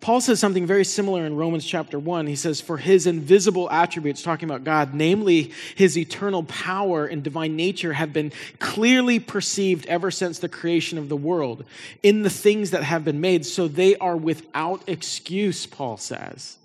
Paul 0.00 0.22
says 0.22 0.40
something 0.40 0.66
very 0.66 0.84
similar 0.84 1.26
in 1.26 1.36
Romans 1.36 1.64
chapter 1.64 1.98
1. 1.98 2.26
He 2.26 2.36
says, 2.36 2.60
For 2.60 2.78
his 2.78 3.06
invisible 3.06 3.70
attributes, 3.70 4.22
talking 4.22 4.48
about 4.48 4.64
God, 4.64 4.94
namely 4.94 5.52
his 5.74 5.98
eternal 5.98 6.42
power 6.44 7.04
and 7.04 7.22
divine 7.22 7.54
nature, 7.54 7.92
have 7.92 8.10
been 8.10 8.32
clearly 8.60 9.18
perceived 9.18 9.84
ever 9.86 10.10
since 10.10 10.38
the 10.38 10.48
creation 10.60 10.98
of 10.98 11.08
the 11.08 11.16
world 11.16 11.64
in 12.02 12.22
the 12.22 12.30
things 12.30 12.70
that 12.70 12.84
have 12.84 13.04
been 13.04 13.20
made, 13.20 13.44
so 13.46 13.66
they 13.66 13.96
are 13.96 14.16
without 14.16 14.82
excuse, 14.86 15.66
Paul 15.66 15.96
says. 15.96 16.58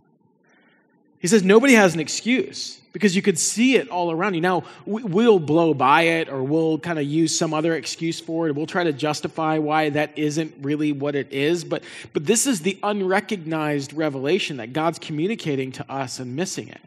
He 1.20 1.28
says, 1.28 1.44
Nobody 1.44 1.74
has 1.74 1.96
an 1.96 2.00
excuse 2.00 2.80
because 2.94 3.16
you 3.16 3.22
could 3.22 3.40
see 3.40 3.76
it 3.76 3.90
all 3.90 4.12
around 4.12 4.36
you. 4.36 4.42
Now, 4.42 4.64
we'll 4.86 5.40
blow 5.40 5.74
by 5.74 6.04
it 6.04 6.30
or 6.30 6.44
we'll 6.44 6.78
kind 6.78 6.98
of 6.98 7.06
use 7.06 7.38
some 7.38 7.54
other 7.54 7.76
excuse 7.76 8.20
for 8.20 8.48
it. 8.48 8.56
We'll 8.56 8.68
try 8.68 8.86
to 8.86 8.94
justify 8.94 9.58
why 9.58 9.90
that 9.90 10.18
isn't 10.18 10.54
really 10.62 10.92
what 10.92 11.16
it 11.16 11.34
is. 11.34 11.64
But, 11.64 11.84
but 12.14 12.26
this 12.26 12.48
is 12.48 12.62
the 12.62 12.78
unrecognized 12.84 13.92
revelation 13.92 14.58
that 14.58 14.72
God's 14.72 15.00
communicating 15.00 15.74
to 15.74 15.92
us 15.92 16.20
and 16.20 16.36
missing 16.36 16.70
it. 16.70 16.80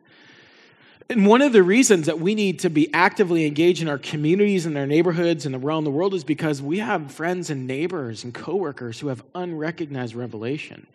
And 1.11 1.27
one 1.27 1.41
of 1.41 1.55
the 1.55 1.63
reasons 1.63 2.05
that 2.07 2.21
we 2.21 2.35
need 2.35 2.61
to 2.61 2.71
be 2.71 2.93
actively 2.93 3.47
engaged 3.47 3.81
in 3.81 3.89
our 3.89 3.97
communities 3.97 4.67
and 4.67 4.77
our 4.77 4.87
neighborhoods 4.87 5.47
and 5.47 5.55
around 5.55 5.85
the 5.85 5.91
world 5.91 6.13
is 6.13 6.23
because 6.23 6.61
we 6.61 6.81
have 6.81 7.11
friends 7.11 7.49
and 7.49 7.67
neighbors 7.67 8.25
and 8.25 8.35
coworkers 8.35 9.01
who 9.01 9.09
have 9.09 9.23
unrecognized 9.35 10.15
revelation. 10.15 10.87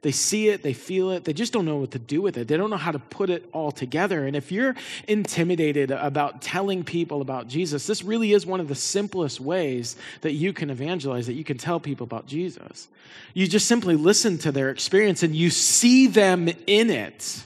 They 0.00 0.10
see 0.10 0.48
it, 0.48 0.62
they 0.62 0.72
feel 0.72 1.10
it, 1.10 1.24
they 1.24 1.34
just 1.34 1.52
don't 1.52 1.66
know 1.66 1.76
what 1.76 1.92
to 1.92 1.98
do 1.98 2.22
with 2.22 2.38
it. 2.38 2.48
They 2.48 2.56
don't 2.56 2.70
know 2.70 2.78
how 2.78 2.92
to 2.92 2.98
put 2.98 3.28
it 3.28 3.48
all 3.52 3.70
together. 3.70 4.26
And 4.26 4.34
if 4.34 4.50
you're 4.50 4.74
intimidated 5.06 5.90
about 5.90 6.40
telling 6.40 6.82
people 6.82 7.20
about 7.20 7.46
Jesus, 7.46 7.86
this 7.86 8.02
really 8.02 8.32
is 8.32 8.46
one 8.46 8.58
of 8.58 8.68
the 8.68 8.74
simplest 8.74 9.38
ways 9.38 9.96
that 10.22 10.32
you 10.32 10.54
can 10.54 10.70
evangelize, 10.70 11.26
that 11.26 11.34
you 11.34 11.44
can 11.44 11.58
tell 11.58 11.78
people 11.78 12.04
about 12.04 12.26
Jesus. 12.26 12.88
You 13.34 13.46
just 13.46 13.68
simply 13.68 13.96
listen 13.96 14.38
to 14.38 14.50
their 14.50 14.70
experience 14.70 15.22
and 15.22 15.36
you 15.36 15.50
see 15.50 16.06
them 16.06 16.48
in 16.66 16.88
it 16.88 17.44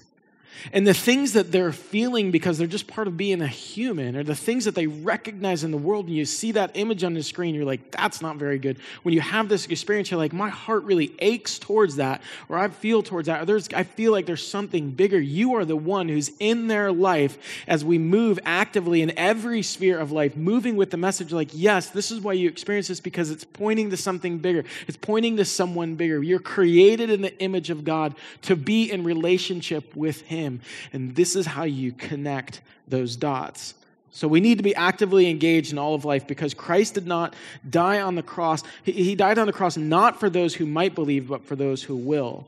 and 0.72 0.86
the 0.86 0.94
things 0.94 1.32
that 1.34 1.52
they're 1.52 1.72
feeling 1.72 2.30
because 2.30 2.58
they're 2.58 2.66
just 2.66 2.86
part 2.86 3.06
of 3.06 3.16
being 3.16 3.40
a 3.40 3.46
human, 3.46 4.16
or 4.16 4.22
the 4.22 4.34
things 4.34 4.64
that 4.64 4.74
they 4.74 4.86
recognize 4.86 5.64
in 5.64 5.70
the 5.70 5.78
world, 5.78 6.06
and 6.06 6.16
you 6.16 6.24
see 6.24 6.52
that 6.52 6.72
image 6.74 7.04
on 7.04 7.14
the 7.14 7.22
screen, 7.22 7.54
you're 7.54 7.64
like, 7.64 7.90
that's 7.92 8.20
not 8.20 8.36
very 8.36 8.58
good. 8.58 8.78
When 9.02 9.14
you 9.14 9.20
have 9.20 9.48
this 9.48 9.66
experience, 9.66 10.10
you're 10.10 10.18
like, 10.18 10.32
my 10.32 10.48
heart 10.48 10.84
really 10.84 11.14
aches 11.20 11.58
towards 11.58 11.96
that, 11.96 12.22
or 12.48 12.58
I 12.58 12.68
feel 12.68 13.02
towards 13.02 13.26
that, 13.26 13.42
or 13.42 13.44
there's, 13.44 13.68
I 13.74 13.84
feel 13.84 14.12
like 14.12 14.26
there's 14.26 14.46
something 14.46 14.90
bigger. 14.90 15.20
You 15.20 15.54
are 15.54 15.64
the 15.64 15.76
one 15.76 16.08
who's 16.08 16.30
in 16.38 16.66
their 16.66 16.92
life 16.92 17.38
as 17.66 17.84
we 17.84 17.98
move 17.98 18.38
actively 18.44 19.02
in 19.02 19.16
every 19.18 19.62
sphere 19.62 19.98
of 19.98 20.12
life, 20.12 20.36
moving 20.36 20.76
with 20.76 20.90
the 20.90 20.96
message 20.96 21.32
like, 21.32 21.50
yes, 21.52 21.90
this 21.90 22.10
is 22.10 22.20
why 22.20 22.32
you 22.32 22.48
experience 22.48 22.88
this 22.88 23.00
because 23.00 23.30
it's 23.30 23.44
pointing 23.44 23.90
to 23.90 23.96
something 23.96 24.38
bigger. 24.38 24.64
It's 24.88 24.96
pointing 24.96 25.36
to 25.36 25.44
someone 25.44 25.94
bigger. 25.94 26.22
You're 26.22 26.38
created 26.38 27.10
in 27.10 27.22
the 27.22 27.38
image 27.40 27.70
of 27.70 27.84
God 27.84 28.14
to 28.42 28.56
be 28.56 28.90
in 28.90 29.04
relationship 29.04 29.94
with 29.94 30.22
Him. 30.22 30.45
And 30.92 31.14
this 31.14 31.36
is 31.36 31.46
how 31.46 31.64
you 31.64 31.92
connect 31.92 32.60
those 32.88 33.16
dots. 33.16 33.74
So 34.16 34.26
we 34.26 34.40
need 34.40 34.56
to 34.56 34.64
be 34.64 34.74
actively 34.74 35.28
engaged 35.28 35.72
in 35.72 35.78
all 35.78 35.94
of 35.94 36.06
life 36.06 36.26
because 36.26 36.54
Christ 36.54 36.94
did 36.94 37.06
not 37.06 37.34
die 37.68 38.00
on 38.00 38.14
the 38.14 38.22
cross. 38.22 38.62
He 38.82 39.14
died 39.14 39.38
on 39.38 39.46
the 39.46 39.52
cross 39.52 39.76
not 39.76 40.18
for 40.18 40.30
those 40.30 40.54
who 40.54 40.64
might 40.64 40.94
believe, 40.94 41.28
but 41.28 41.44
for 41.44 41.54
those 41.54 41.82
who 41.82 41.96
will. 41.96 42.46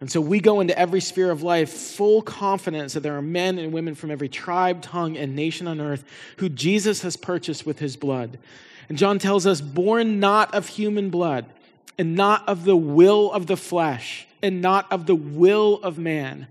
And 0.00 0.08
so 0.08 0.20
we 0.20 0.38
go 0.38 0.60
into 0.60 0.78
every 0.78 1.00
sphere 1.00 1.32
of 1.32 1.42
life 1.42 1.70
full 1.72 2.22
confidence 2.22 2.92
that 2.94 3.00
there 3.00 3.16
are 3.16 3.22
men 3.22 3.58
and 3.58 3.72
women 3.72 3.96
from 3.96 4.12
every 4.12 4.28
tribe, 4.28 4.80
tongue, 4.80 5.16
and 5.16 5.34
nation 5.34 5.66
on 5.66 5.80
earth 5.80 6.04
who 6.36 6.48
Jesus 6.48 7.02
has 7.02 7.16
purchased 7.16 7.66
with 7.66 7.80
his 7.80 7.96
blood. 7.96 8.38
And 8.88 8.96
John 8.96 9.18
tells 9.18 9.44
us, 9.44 9.60
born 9.60 10.20
not 10.20 10.54
of 10.54 10.68
human 10.68 11.10
blood, 11.10 11.46
and 11.98 12.14
not 12.14 12.48
of 12.48 12.64
the 12.64 12.76
will 12.76 13.32
of 13.32 13.48
the 13.48 13.56
flesh, 13.56 14.28
and 14.40 14.62
not 14.62 14.86
of 14.92 15.06
the 15.06 15.16
will 15.16 15.80
of 15.82 15.98
man 15.98 16.46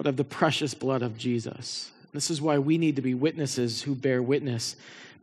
but 0.00 0.06
of 0.06 0.16
the 0.16 0.24
precious 0.24 0.72
blood 0.72 1.02
of 1.02 1.18
Jesus. 1.18 1.90
This 2.14 2.30
is 2.30 2.40
why 2.40 2.56
we 2.56 2.78
need 2.78 2.96
to 2.96 3.02
be 3.02 3.12
witnesses 3.12 3.82
who 3.82 3.94
bear 3.94 4.22
witness 4.22 4.76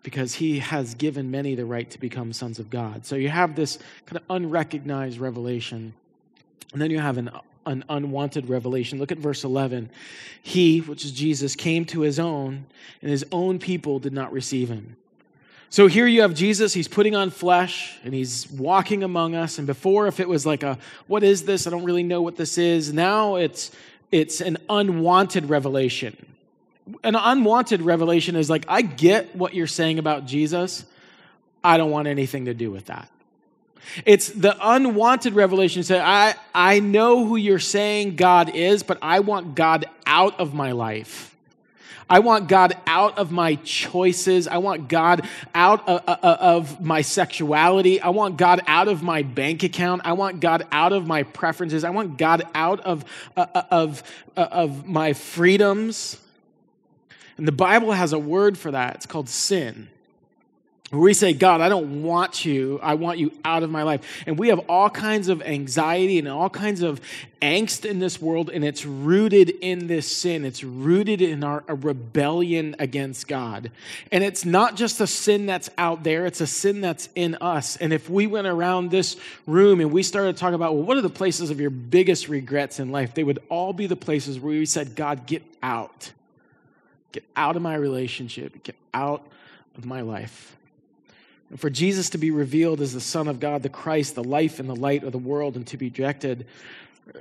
because 0.03 0.35
he 0.35 0.59
has 0.59 0.93
given 0.93 1.31
many 1.31 1.55
the 1.55 1.65
right 1.65 1.89
to 1.89 1.99
become 1.99 2.31
sons 2.31 2.59
of 2.59 2.69
God. 2.69 3.03
So 3.03 3.15
you 3.15 3.29
have 3.29 3.55
this 3.55 3.79
kind 4.05 4.17
of 4.17 4.23
unrecognized 4.29 5.17
revelation. 5.17 5.95
And 6.73 6.79
then 6.79 6.91
you 6.91 6.99
have 6.99 7.17
an, 7.17 7.31
an 7.65 7.85
unwanted 7.89 8.49
revelation. 8.49 8.99
Look 8.99 9.11
at 9.11 9.17
verse 9.17 9.43
11. 9.43 9.89
He, 10.43 10.81
which 10.81 11.03
is 11.03 11.11
Jesus, 11.11 11.55
came 11.55 11.83
to 11.85 12.01
his 12.01 12.19
own, 12.19 12.67
and 13.01 13.09
his 13.09 13.25
own 13.31 13.57
people 13.57 13.97
did 13.97 14.13
not 14.13 14.31
receive 14.31 14.69
him. 14.69 14.95
So 15.69 15.87
here 15.87 16.05
you 16.05 16.21
have 16.21 16.35
Jesus, 16.35 16.73
he's 16.73 16.87
putting 16.87 17.15
on 17.15 17.29
flesh 17.29 17.97
and 18.03 18.13
he's 18.13 18.49
walking 18.51 19.03
among 19.03 19.35
us. 19.35 19.57
And 19.57 19.67
before, 19.67 20.07
if 20.07 20.19
it 20.19 20.29
was 20.29 20.45
like 20.45 20.63
a, 20.63 20.77
what 21.07 21.23
is 21.23 21.43
this? 21.43 21.67
I 21.67 21.71
don't 21.71 21.83
really 21.83 22.03
know 22.03 22.21
what 22.21 22.37
this 22.37 22.57
is. 22.57 22.93
Now 22.93 23.35
it's 23.35 23.71
it's 24.11 24.41
an 24.41 24.57
unwanted 24.69 25.49
revelation. 25.49 26.15
An 27.03 27.15
unwanted 27.15 27.81
revelation 27.81 28.35
is 28.35 28.49
like, 28.49 28.65
I 28.67 28.81
get 28.81 29.35
what 29.35 29.53
you're 29.53 29.67
saying 29.67 29.99
about 29.99 30.25
Jesus. 30.25 30.85
I 31.63 31.77
don't 31.77 31.91
want 31.91 32.07
anything 32.07 32.45
to 32.45 32.53
do 32.53 32.71
with 32.71 32.85
that. 32.85 33.09
It's 34.05 34.29
the 34.29 34.55
unwanted 34.61 35.33
revelation 35.33 35.83
say, 35.83 35.99
I, 35.99 36.35
I 36.53 36.79
know 36.79 37.25
who 37.25 37.35
you're 37.35 37.59
saying 37.59 38.15
God 38.15 38.53
is, 38.53 38.83
but 38.83 38.97
I 39.01 39.19
want 39.19 39.55
God 39.55 39.85
out 40.05 40.39
of 40.39 40.53
my 40.53 40.71
life. 40.73 41.35
I 42.09 42.19
want 42.19 42.47
God 42.47 42.77
out 42.87 43.17
of 43.17 43.31
my 43.31 43.55
choices. 43.55 44.47
I 44.47 44.57
want 44.57 44.87
God 44.87 45.27
out 45.53 45.87
of, 45.87 46.81
my 46.81 47.01
sexuality. 47.01 47.99
I 47.99 48.09
want 48.09 48.37
God 48.37 48.61
out 48.67 48.87
of 48.87 49.03
my 49.03 49.23
bank 49.23 49.63
account. 49.63 50.03
I 50.05 50.13
want 50.13 50.39
God 50.39 50.65
out 50.71 50.93
of 50.93 51.05
my 51.05 51.23
preferences. 51.23 51.83
I 51.83 51.89
want 51.89 52.17
God 52.17 52.43
out 52.55 52.79
of, 52.81 53.03
uh, 53.35 53.45
uh, 53.53 53.63
of, 53.71 54.03
uh, 54.35 54.47
of 54.51 54.87
my 54.87 55.13
freedoms. 55.13 56.17
And 57.37 57.47
the 57.47 57.51
Bible 57.51 57.91
has 57.91 58.13
a 58.13 58.19
word 58.19 58.57
for 58.57 58.71
that. 58.71 58.95
It's 58.95 59.05
called 59.05 59.29
sin 59.29 59.89
where 60.89 61.01
we 61.01 61.13
say, 61.13 61.33
God, 61.33 61.59
I 61.59 61.67
don't 61.67 62.01
want 62.01 62.45
you. 62.45 62.79
I 62.81 62.93
want 62.93 63.19
you 63.19 63.33
out 63.43 63.61
of 63.61 63.69
my 63.69 63.83
life. 63.83 64.23
And 64.25 64.39
we 64.39 64.47
have 64.47 64.59
all 64.69 64.89
kinds 64.89 65.27
of 65.27 65.41
anxiety 65.41 66.17
and 66.17 66.29
all 66.29 66.49
kinds 66.49 66.81
of 66.81 67.01
angst 67.41 67.83
in 67.83 67.99
this 67.99 68.21
world, 68.21 68.49
and 68.49 68.63
it's 68.63 68.85
rooted 68.85 69.49
in 69.49 69.87
this 69.87 70.09
sin. 70.09 70.45
It's 70.45 70.63
rooted 70.63 71.21
in 71.21 71.43
our 71.43 71.61
rebellion 71.67 72.75
against 72.79 73.27
God. 73.27 73.69
And 74.13 74.23
it's 74.23 74.45
not 74.45 74.77
just 74.77 75.01
a 75.01 75.07
sin 75.07 75.45
that's 75.45 75.69
out 75.77 76.03
there, 76.03 76.25
it's 76.25 76.39
a 76.39 76.47
sin 76.47 76.79
that's 76.79 77.09
in 77.15 77.35
us. 77.41 77.75
And 77.75 77.91
if 77.91 78.09
we 78.09 78.25
went 78.25 78.47
around 78.47 78.89
this 78.89 79.17
room 79.45 79.81
and 79.81 79.91
we 79.91 80.03
started 80.03 80.37
talking 80.37 80.55
about, 80.55 80.73
well, 80.73 80.83
what 80.83 80.95
are 80.95 81.01
the 81.01 81.09
places 81.09 81.49
of 81.49 81.59
your 81.59 81.69
biggest 81.69 82.29
regrets 82.29 82.79
in 82.79 82.91
life? 82.91 83.13
They 83.13 83.25
would 83.25 83.39
all 83.49 83.73
be 83.73 83.87
the 83.87 83.97
places 83.97 84.39
where 84.39 84.53
we 84.53 84.65
said, 84.65 84.95
God, 84.95 85.25
get 85.25 85.43
out. 85.61 86.13
Get 87.11 87.25
out 87.35 87.55
of 87.57 87.61
my 87.61 87.75
relationship. 87.75 88.63
Get 88.63 88.75
out 88.93 89.27
of 89.77 89.85
my 89.85 90.01
life. 90.01 90.56
And 91.49 91.59
for 91.59 91.69
Jesus 91.69 92.09
to 92.11 92.17
be 92.17 92.31
revealed 92.31 92.81
as 92.81 92.93
the 92.93 93.01
Son 93.01 93.27
of 93.27 93.39
God, 93.39 93.63
the 93.63 93.69
Christ, 93.69 94.15
the 94.15 94.23
life 94.23 94.59
and 94.59 94.69
the 94.69 94.75
light 94.75 95.03
of 95.03 95.11
the 95.11 95.17
world, 95.17 95.55
and 95.55 95.65
to 95.67 95.77
be 95.77 95.87
rejected, 95.87 96.45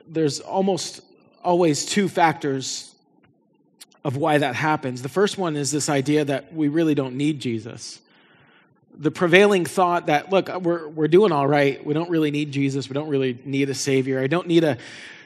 there's 0.08 0.40
almost 0.40 1.00
always 1.44 1.86
two 1.86 2.08
factors 2.08 2.92
of 4.04 4.16
why 4.16 4.38
that 4.38 4.54
happens. 4.54 5.02
The 5.02 5.08
first 5.08 5.38
one 5.38 5.56
is 5.56 5.70
this 5.70 5.88
idea 5.88 6.24
that 6.24 6.52
we 6.52 6.68
really 6.68 6.94
don't 6.94 7.16
need 7.16 7.40
Jesus. 7.40 8.00
The 8.98 9.10
prevailing 9.10 9.64
thought 9.64 10.06
that, 10.06 10.30
look, 10.30 10.48
we're, 10.60 10.88
we're 10.88 11.08
doing 11.08 11.30
all 11.30 11.46
right. 11.46 11.84
We 11.84 11.92
don't 11.92 12.08
really 12.08 12.30
need 12.30 12.50
Jesus. 12.50 12.88
We 12.88 12.94
don't 12.94 13.08
really 13.08 13.38
need 13.44 13.68
a 13.68 13.74
Savior. 13.74 14.20
I 14.20 14.26
don't 14.26 14.46
need 14.46 14.64
a 14.64 14.78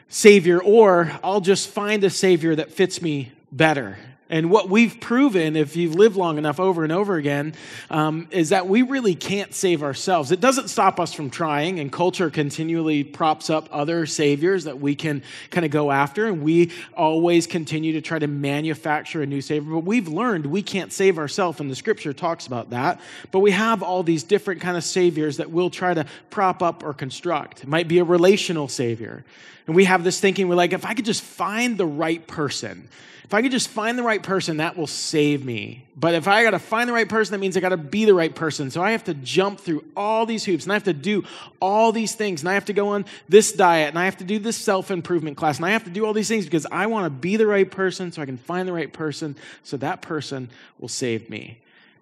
Savior, 0.08 0.60
or 0.60 1.12
I'll 1.22 1.40
just 1.40 1.68
find 1.68 2.02
a 2.04 2.10
Savior 2.10 2.56
that 2.56 2.72
fits 2.72 3.00
me 3.00 3.32
better. 3.52 3.96
And 4.30 4.48
what 4.48 4.70
we've 4.70 4.98
proven, 5.00 5.56
if 5.56 5.74
you've 5.74 5.96
lived 5.96 6.14
long 6.14 6.38
enough 6.38 6.60
over 6.60 6.84
and 6.84 6.92
over 6.92 7.16
again, 7.16 7.54
um, 7.90 8.28
is 8.30 8.50
that 8.50 8.68
we 8.68 8.82
really 8.82 9.16
can't 9.16 9.52
save 9.52 9.82
ourselves. 9.82 10.30
It 10.30 10.40
doesn't 10.40 10.68
stop 10.68 11.00
us 11.00 11.12
from 11.12 11.30
trying, 11.30 11.80
and 11.80 11.92
culture 11.92 12.30
continually 12.30 13.02
props 13.02 13.50
up 13.50 13.68
other 13.72 14.06
saviors 14.06 14.64
that 14.64 14.80
we 14.80 14.94
can 14.94 15.24
kind 15.50 15.66
of 15.66 15.72
go 15.72 15.90
after, 15.90 16.26
and 16.26 16.42
we 16.42 16.70
always 16.96 17.48
continue 17.48 17.92
to 17.94 18.00
try 18.00 18.20
to 18.20 18.28
manufacture 18.28 19.20
a 19.20 19.26
new 19.26 19.40
savior. 19.40 19.74
But 19.74 19.84
we've 19.84 20.06
learned 20.06 20.46
we 20.46 20.62
can't 20.62 20.92
save 20.92 21.18
ourselves, 21.18 21.58
and 21.58 21.68
the 21.68 21.76
scripture 21.76 22.12
talks 22.12 22.46
about 22.46 22.70
that. 22.70 23.00
But 23.32 23.40
we 23.40 23.50
have 23.50 23.82
all 23.82 24.04
these 24.04 24.22
different 24.22 24.60
kind 24.60 24.76
of 24.76 24.84
saviors 24.84 25.38
that 25.38 25.50
we'll 25.50 25.70
try 25.70 25.92
to 25.92 26.06
prop 26.30 26.62
up 26.62 26.84
or 26.84 26.94
construct. 26.94 27.64
It 27.64 27.68
might 27.68 27.88
be 27.88 27.98
a 27.98 28.04
relational 28.04 28.68
savior. 28.68 29.24
And 29.70 29.76
we 29.76 29.84
have 29.84 30.02
this 30.02 30.18
thinking, 30.18 30.48
we're 30.48 30.56
like, 30.56 30.72
if 30.72 30.84
I 30.84 30.94
could 30.94 31.04
just 31.04 31.22
find 31.22 31.78
the 31.78 31.86
right 31.86 32.26
person, 32.26 32.88
if 33.22 33.32
I 33.32 33.40
could 33.40 33.52
just 33.52 33.68
find 33.68 33.96
the 33.96 34.02
right 34.02 34.20
person, 34.20 34.56
that 34.56 34.76
will 34.76 34.88
save 34.88 35.44
me. 35.44 35.84
But 35.94 36.16
if 36.16 36.26
I 36.26 36.42
got 36.42 36.50
to 36.50 36.58
find 36.58 36.88
the 36.88 36.92
right 36.92 37.08
person, 37.08 37.30
that 37.34 37.38
means 37.38 37.56
I 37.56 37.60
got 37.60 37.68
to 37.68 37.76
be 37.76 38.04
the 38.04 38.12
right 38.12 38.34
person. 38.34 38.72
So 38.72 38.82
I 38.82 38.90
have 38.90 39.04
to 39.04 39.14
jump 39.14 39.60
through 39.60 39.84
all 39.96 40.26
these 40.26 40.44
hoops 40.44 40.64
and 40.64 40.72
I 40.72 40.74
have 40.74 40.82
to 40.82 40.92
do 40.92 41.22
all 41.60 41.92
these 41.92 42.16
things. 42.16 42.42
And 42.42 42.48
I 42.48 42.54
have 42.54 42.64
to 42.64 42.72
go 42.72 42.88
on 42.88 43.04
this 43.28 43.52
diet 43.52 43.90
and 43.90 43.98
I 44.00 44.06
have 44.06 44.16
to 44.16 44.24
do 44.24 44.40
this 44.40 44.56
self 44.56 44.90
improvement 44.90 45.36
class 45.36 45.58
and 45.58 45.66
I 45.66 45.70
have 45.70 45.84
to 45.84 45.90
do 45.90 46.04
all 46.04 46.14
these 46.14 46.26
things 46.26 46.46
because 46.46 46.66
I 46.72 46.88
want 46.88 47.06
to 47.06 47.10
be 47.10 47.36
the 47.36 47.46
right 47.46 47.70
person 47.70 48.10
so 48.10 48.20
I 48.22 48.26
can 48.26 48.38
find 48.38 48.66
the 48.66 48.72
right 48.72 48.92
person 48.92 49.36
so 49.62 49.76
that 49.76 50.02
person 50.02 50.50
will 50.80 50.88
save 50.88 51.30
me. 51.30 51.58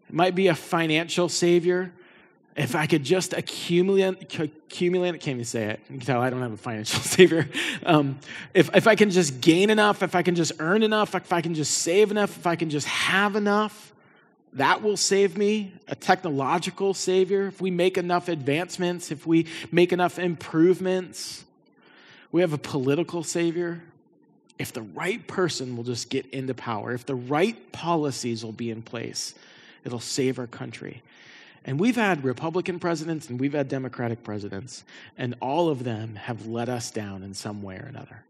It 0.08 0.14
might 0.14 0.34
be 0.34 0.46
a 0.46 0.54
financial 0.54 1.28
savior. 1.28 1.92
If 2.58 2.74
I 2.74 2.88
could 2.88 3.04
just 3.04 3.34
accumulate, 3.34 4.34
accumulate, 4.36 5.12
can't 5.12 5.36
even 5.36 5.44
say 5.44 5.66
it. 5.66 5.80
You 5.88 5.98
can 5.98 6.06
tell 6.06 6.20
I 6.20 6.28
don't 6.28 6.42
have 6.42 6.52
a 6.52 6.56
financial 6.56 6.98
savior. 7.02 7.48
Um, 7.86 8.18
if, 8.52 8.68
if 8.74 8.88
I 8.88 8.96
can 8.96 9.10
just 9.10 9.40
gain 9.40 9.70
enough, 9.70 10.02
if 10.02 10.16
I 10.16 10.22
can 10.22 10.34
just 10.34 10.50
earn 10.58 10.82
enough, 10.82 11.14
if 11.14 11.32
I 11.32 11.40
can 11.40 11.54
just 11.54 11.72
save 11.72 12.10
enough, 12.10 12.36
if 12.36 12.48
I 12.48 12.56
can 12.56 12.68
just 12.68 12.88
have 12.88 13.36
enough, 13.36 13.94
that 14.54 14.82
will 14.82 14.96
save 14.96 15.38
me. 15.38 15.72
A 15.86 15.94
technological 15.94 16.94
savior. 16.94 17.46
If 17.46 17.60
we 17.60 17.70
make 17.70 17.96
enough 17.96 18.28
advancements, 18.28 19.12
if 19.12 19.24
we 19.24 19.46
make 19.70 19.92
enough 19.92 20.18
improvements, 20.18 21.44
we 22.32 22.40
have 22.40 22.52
a 22.52 22.58
political 22.58 23.22
savior. 23.22 23.84
If 24.58 24.72
the 24.72 24.82
right 24.82 25.24
person 25.28 25.76
will 25.76 25.84
just 25.84 26.10
get 26.10 26.26
into 26.30 26.54
power, 26.54 26.92
if 26.92 27.06
the 27.06 27.14
right 27.14 27.70
policies 27.70 28.44
will 28.44 28.50
be 28.50 28.72
in 28.72 28.82
place, 28.82 29.34
it'll 29.84 30.00
save 30.00 30.40
our 30.40 30.48
country. 30.48 31.04
And 31.64 31.78
we've 31.78 31.96
had 31.96 32.24
Republican 32.24 32.78
presidents 32.78 33.28
and 33.28 33.38
we've 33.40 33.52
had 33.52 33.68
Democratic 33.68 34.22
presidents, 34.22 34.84
and 35.16 35.34
all 35.40 35.68
of 35.68 35.84
them 35.84 36.14
have 36.16 36.46
let 36.46 36.68
us 36.68 36.90
down 36.90 37.22
in 37.22 37.34
some 37.34 37.62
way 37.62 37.76
or 37.76 37.86
another. 37.86 38.22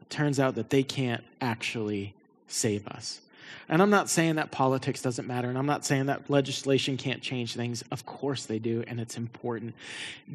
It 0.00 0.10
turns 0.10 0.38
out 0.38 0.54
that 0.54 0.70
they 0.70 0.82
can't 0.82 1.24
actually 1.40 2.14
save 2.46 2.86
us. 2.88 3.20
And 3.68 3.82
I'm 3.82 3.90
not 3.90 4.08
saying 4.08 4.36
that 4.36 4.50
politics 4.50 5.02
doesn't 5.02 5.26
matter, 5.26 5.48
and 5.48 5.58
I'm 5.58 5.66
not 5.66 5.84
saying 5.84 6.06
that 6.06 6.30
legislation 6.30 6.96
can't 6.96 7.22
change 7.22 7.54
things. 7.54 7.82
Of 7.90 8.06
course 8.06 8.46
they 8.46 8.58
do, 8.58 8.84
and 8.86 9.00
it's 9.00 9.16
important. 9.16 9.74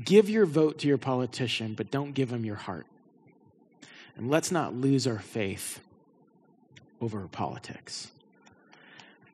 Give 0.04 0.30
your 0.30 0.46
vote 0.46 0.80
to 0.80 0.88
your 0.88 0.98
politician, 0.98 1.74
but 1.74 1.92
don't 1.92 2.14
give 2.14 2.30
them 2.30 2.46
your 2.46 2.56
heart. 2.56 2.86
And 4.16 4.30
let's 4.30 4.52
not 4.52 4.76
lose 4.76 5.08
our 5.08 5.20
faith 5.20 5.80
over 7.02 7.22
politics. 7.28 8.12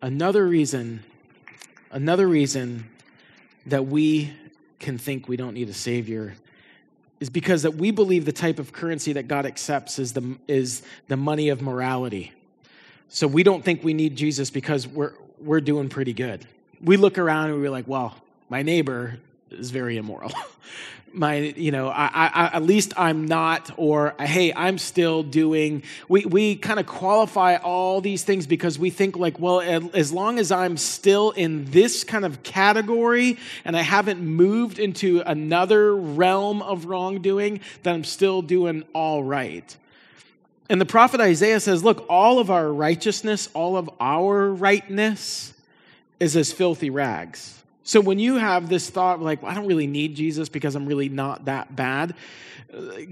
Another 0.01 0.47
reason, 0.47 1.03
another 1.91 2.27
reason 2.27 2.89
that 3.65 3.85
we 3.85 4.33
can 4.79 4.97
think 4.97 5.27
we 5.27 5.37
don't 5.37 5.53
need 5.53 5.69
a 5.69 5.73
savior 5.73 6.35
is 7.19 7.29
because 7.29 7.63
that 7.63 7.75
we 7.75 7.91
believe 7.91 8.25
the 8.25 8.31
type 8.31 8.59
of 8.59 8.71
currency 8.71 9.13
that 9.13 9.27
God 9.27 9.45
accepts 9.45 9.99
is 9.99 10.13
the, 10.13 10.37
is 10.47 10.81
the 11.07 11.17
money 11.17 11.49
of 11.49 11.61
morality. 11.61 12.31
So 13.09 13.27
we 13.27 13.43
don't 13.43 13.63
think 13.63 13.83
we 13.83 13.93
need 13.93 14.15
Jesus 14.15 14.49
because 14.49 14.87
we're, 14.87 15.13
we're 15.39 15.61
doing 15.61 15.89
pretty 15.89 16.13
good. 16.13 16.47
We 16.81 16.95
look 16.95 17.17
around 17.17 17.49
and 17.49 17.61
we're 17.61 17.69
like, 17.69 17.87
well, 17.87 18.15
my 18.47 18.61
neighbor 18.61 19.19
is 19.51 19.71
very 19.71 19.97
immoral. 19.97 20.31
my 21.13 21.37
you 21.37 21.71
know 21.71 21.89
I, 21.89 22.09
I, 22.13 22.49
at 22.53 22.63
least 22.63 22.93
i'm 22.97 23.27
not 23.27 23.71
or 23.77 24.15
hey 24.19 24.53
i'm 24.53 24.77
still 24.77 25.23
doing 25.23 25.83
we, 26.07 26.25
we 26.25 26.55
kind 26.55 26.79
of 26.79 26.85
qualify 26.85 27.55
all 27.57 28.01
these 28.01 28.23
things 28.23 28.45
because 28.47 28.77
we 28.77 28.89
think 28.89 29.17
like 29.17 29.39
well 29.39 29.61
as 29.93 30.11
long 30.11 30.39
as 30.39 30.51
i'm 30.51 30.77
still 30.77 31.31
in 31.31 31.65
this 31.71 32.03
kind 32.03 32.25
of 32.25 32.43
category 32.43 33.37
and 33.65 33.75
i 33.75 33.81
haven't 33.81 34.21
moved 34.21 34.79
into 34.79 35.21
another 35.25 35.95
realm 35.95 36.61
of 36.61 36.85
wrongdoing 36.85 37.59
then 37.83 37.95
i'm 37.95 38.03
still 38.03 38.41
doing 38.41 38.83
all 38.93 39.23
right 39.23 39.77
and 40.69 40.79
the 40.79 40.85
prophet 40.85 41.19
isaiah 41.19 41.59
says 41.59 41.83
look 41.83 42.05
all 42.09 42.39
of 42.39 42.51
our 42.51 42.71
righteousness 42.71 43.49
all 43.53 43.77
of 43.77 43.89
our 43.99 44.49
rightness 44.49 45.53
is 46.19 46.35
as 46.35 46.51
filthy 46.51 46.89
rags 46.89 47.58
so 47.89 47.99
when 47.99 48.19
you 48.19 48.35
have 48.35 48.69
this 48.69 48.87
thought, 48.87 49.19
like, 49.19 49.41
well, 49.41 49.51
I 49.51 49.55
don't 49.55 49.65
really 49.65 49.87
need 49.87 50.15
Jesus 50.15 50.47
because 50.47 50.75
I'm 50.75 50.85
really 50.85 51.09
not 51.09 51.45
that 51.45 51.75
bad, 51.75 52.13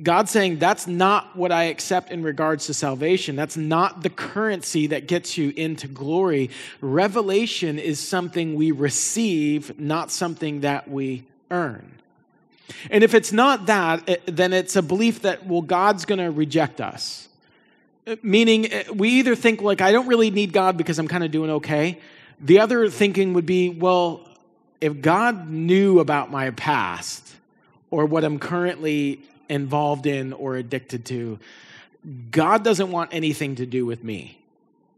God's 0.03 0.29
saying 0.29 0.59
that's 0.59 0.85
not 0.85 1.35
what 1.35 1.51
I 1.51 1.63
accept 1.63 2.11
in 2.11 2.21
regards 2.21 2.67
to 2.67 2.75
salvation. 2.75 3.35
That's 3.35 3.57
not 3.57 4.03
the 4.03 4.11
currency 4.11 4.85
that 4.85 5.07
gets 5.07 5.35
you 5.35 5.51
into 5.55 5.87
glory. 5.87 6.51
Revelation 6.79 7.79
is 7.79 7.99
something 7.99 8.53
we 8.53 8.71
receive, 8.71 9.79
not 9.79 10.11
something 10.11 10.61
that 10.61 10.87
we 10.87 11.25
earn. 11.49 11.91
And 12.91 13.03
if 13.03 13.15
it's 13.15 13.33
not 13.33 13.65
that, 13.65 14.07
eh, 14.07 14.17
then 14.27 14.53
it's 14.53 14.75
a 14.75 14.83
belief 14.83 15.23
that, 15.23 15.47
well, 15.47 15.63
God's 15.63 16.05
going 16.05 16.19
to 16.19 16.29
reject 16.29 16.81
us. 16.81 17.27
Eh, 18.05 18.17
meaning, 18.21 18.71
eh, 18.71 18.83
we 18.93 19.09
either 19.09 19.35
think, 19.35 19.63
like, 19.63 19.81
I 19.81 19.91
don't 19.91 20.05
really 20.05 20.29
need 20.29 20.53
God 20.53 20.77
because 20.77 20.99
I'm 20.99 21.07
kind 21.07 21.23
of 21.23 21.31
doing 21.31 21.49
okay. 21.49 21.99
The 22.39 22.59
other 22.59 22.91
thinking 22.91 23.33
would 23.33 23.47
be, 23.47 23.69
well, 23.69 24.26
if 24.81 25.01
God 25.01 25.49
knew 25.49 25.99
about 25.99 26.31
my 26.31 26.51
past 26.51 27.35
or 27.89 28.05
what 28.05 28.23
I'm 28.23 28.39
currently 28.39 29.19
involved 29.49 30.05
in 30.05 30.33
or 30.33 30.55
addicted 30.55 31.05
to, 31.05 31.39
God 32.31 32.63
doesn't 32.63 32.91
want 32.91 33.13
anything 33.13 33.55
to 33.55 33.65
do 33.65 33.85
with 33.85 34.03
me. 34.03 34.37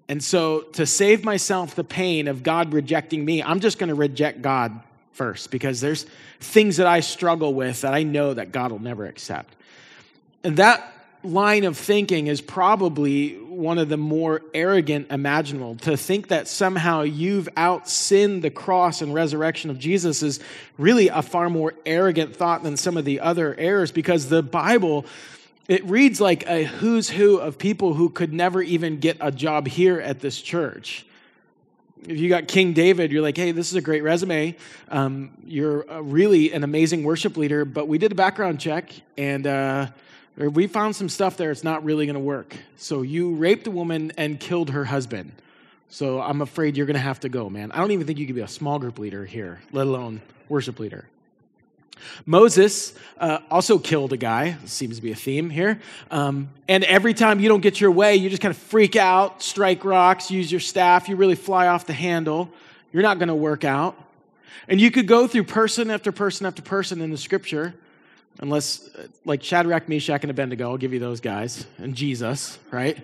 And 0.08 0.24
so, 0.24 0.62
to 0.74 0.88
save 0.88 1.24
myself 1.24 1.76
the 1.76 1.84
pain 1.84 2.28
of 2.28 2.42
God 2.42 2.74
rejecting 2.74 3.24
me, 3.24 3.44
I'm 3.44 3.60
just 3.60 3.78
going 3.78 3.89
to 3.89 3.96
reject 3.96 4.42
God 4.42 4.80
first 5.13 5.52
because 5.52 5.82
there's 5.82 6.06
things 6.39 6.78
that 6.78 6.88
I 6.88 7.02
struggle 7.02 7.54
with 7.54 7.82
that 7.82 7.94
I 7.94 8.04
know 8.04 8.34
that 8.34 8.52
God 8.52 8.72
will 8.72 8.80
never 8.80 9.06
accept. 9.06 9.56
And 10.44 10.58
that 10.58 10.94
line 11.24 11.63
of 11.63 11.78
thinking 11.78 12.28
is 12.28 12.42
probably 12.42 13.38
one 13.60 13.78
of 13.78 13.89
the 13.89 13.98
more 13.98 14.41
arrogant 14.54 15.12
imaginable. 15.12 15.76
To 15.78 15.98
think 15.98 16.30
that 16.30 16.48
somehow 16.48 17.02
you've 17.02 17.50
out 17.58 17.89
sinned 17.89 18.41
the 18.41 18.50
cross 18.50 19.02
and 19.02 19.13
resurrection 19.13 19.69
of 19.69 19.78
Jesus 19.78 20.24
is 20.24 20.39
really 20.78 21.10
a 21.10 21.22
far 21.22 21.50
more 21.50 21.74
arrogant 21.86 22.36
thought 22.36 22.63
than 22.63 22.78
some 22.78 22.95
of 22.95 23.06
the 23.06 23.19
other 23.19 23.54
errors 23.56 23.91
because 23.91 24.30
the 24.30 24.41
Bible. 24.41 25.06
It 25.67 25.86
reads 25.86 26.19
like 26.19 26.48
a 26.48 26.63
who's 26.63 27.10
who 27.10 27.38
of 27.38 27.60
people 27.60 27.93
who 27.93 28.10
could 28.10 28.34
never 28.34 28.62
even 28.62 29.00
get 29.00 29.17
a 29.19 29.32
job 29.32 29.67
here 29.67 30.00
at 30.00 30.19
this 30.19 30.41
church. 30.41 31.06
If 32.08 32.17
you 32.17 32.30
got 32.30 32.48
King 32.48 32.74
David, 32.74 33.12
you're 33.12 33.22
like, 33.22 33.38
hey, 33.38 33.52
this 33.52 33.69
is 33.69 33.76
a 33.76 33.82
great 33.82 34.02
resume. 34.02 34.56
Um, 34.88 35.32
you're 35.45 35.86
really 36.02 36.54
an 36.54 36.63
amazing 36.63 37.04
worship 37.04 37.38
leader, 37.38 37.65
but 37.65 37.88
we 37.88 37.98
did 37.98 38.13
a 38.13 38.15
background 38.15 38.60
check 38.60 38.91
and 39.17 39.45
uh, 39.45 39.88
we 40.47 40.67
found 40.67 40.95
some 40.95 41.10
stuff 41.10 41.36
there, 41.36 41.52
it's 41.52 41.65
not 41.65 41.84
really 41.84 42.06
going 42.06 42.13
to 42.13 42.19
work. 42.21 42.56
So 42.78 43.02
you 43.02 43.36
raped 43.36 43.67
a 43.67 43.71
woman 43.71 44.13
and 44.17 44.39
killed 44.39 44.69
her 44.69 44.86
husband. 44.86 45.34
So 45.89 46.21
I'm 46.21 46.41
afraid 46.41 46.78
you're 46.78 46.86
going 46.86 46.95
to 46.95 47.02
have 47.02 47.19
to 47.21 47.30
go, 47.30 47.49
man. 47.49 47.71
I 47.71 47.80
don't 47.80 47.91
even 47.91 48.08
think 48.08 48.19
you 48.19 48.25
could 48.25 48.36
be 48.36 48.41
a 48.41 48.47
small 48.47 48.80
group 48.80 48.99
leader 48.99 49.25
here, 49.25 49.60
let 49.73 49.88
alone 49.88 50.21
worship 50.47 50.80
leader. 50.80 51.06
Moses 52.25 52.93
uh, 53.17 53.39
also 53.52 53.78
killed 53.78 54.13
a 54.13 54.17
guy, 54.17 54.56
seems 54.65 54.95
to 54.95 55.02
be 55.02 55.12
a 55.12 55.15
theme 55.15 55.49
here. 55.49 55.82
Um, 56.10 56.49
and 56.69 56.86
every 56.86 57.13
time 57.13 57.41
you 57.41 57.49
don't 57.49 57.60
get 57.60 57.82
your 57.82 57.91
way, 57.91 58.15
you 58.15 58.30
just 58.30 58.41
kind 58.41 58.54
of 58.54 58.58
freak 58.58 58.95
out, 58.95 59.43
strike 59.43 59.84
rocks, 59.84 60.32
use 60.32 60.49
your 60.49 60.62
staff, 60.62 61.10
you 61.10 61.17
really 61.17 61.36
fly 61.36 61.67
off 61.67 61.86
the 61.86 61.93
handle. 61.93 62.49
You're 62.93 63.04
not 63.04 63.19
going 63.19 63.28
to 63.28 63.36
work 63.36 63.65
out. 63.65 64.02
And 64.69 64.80
you 64.80 64.91
could 64.91 65.08
go 65.08 65.28
through 65.28 65.43
person 65.45 65.89
after 65.89 66.12
person 66.12 66.45
after 66.45 66.62
person 66.62 67.02
in 67.02 67.12
the 67.12 67.17
scripture 67.17 67.73
Unless, 68.39 68.95
uh, 68.95 69.08
like 69.25 69.43
Shadrach, 69.43 69.89
Meshach, 69.89 70.23
and 70.23 70.32
Abednego, 70.32 70.71
I'll 70.71 70.78
give 70.78 70.93
you 70.93 70.99
those 70.99 71.19
guys, 71.19 71.65
and 71.78 71.93
Jesus, 71.93 72.58
right? 72.71 72.97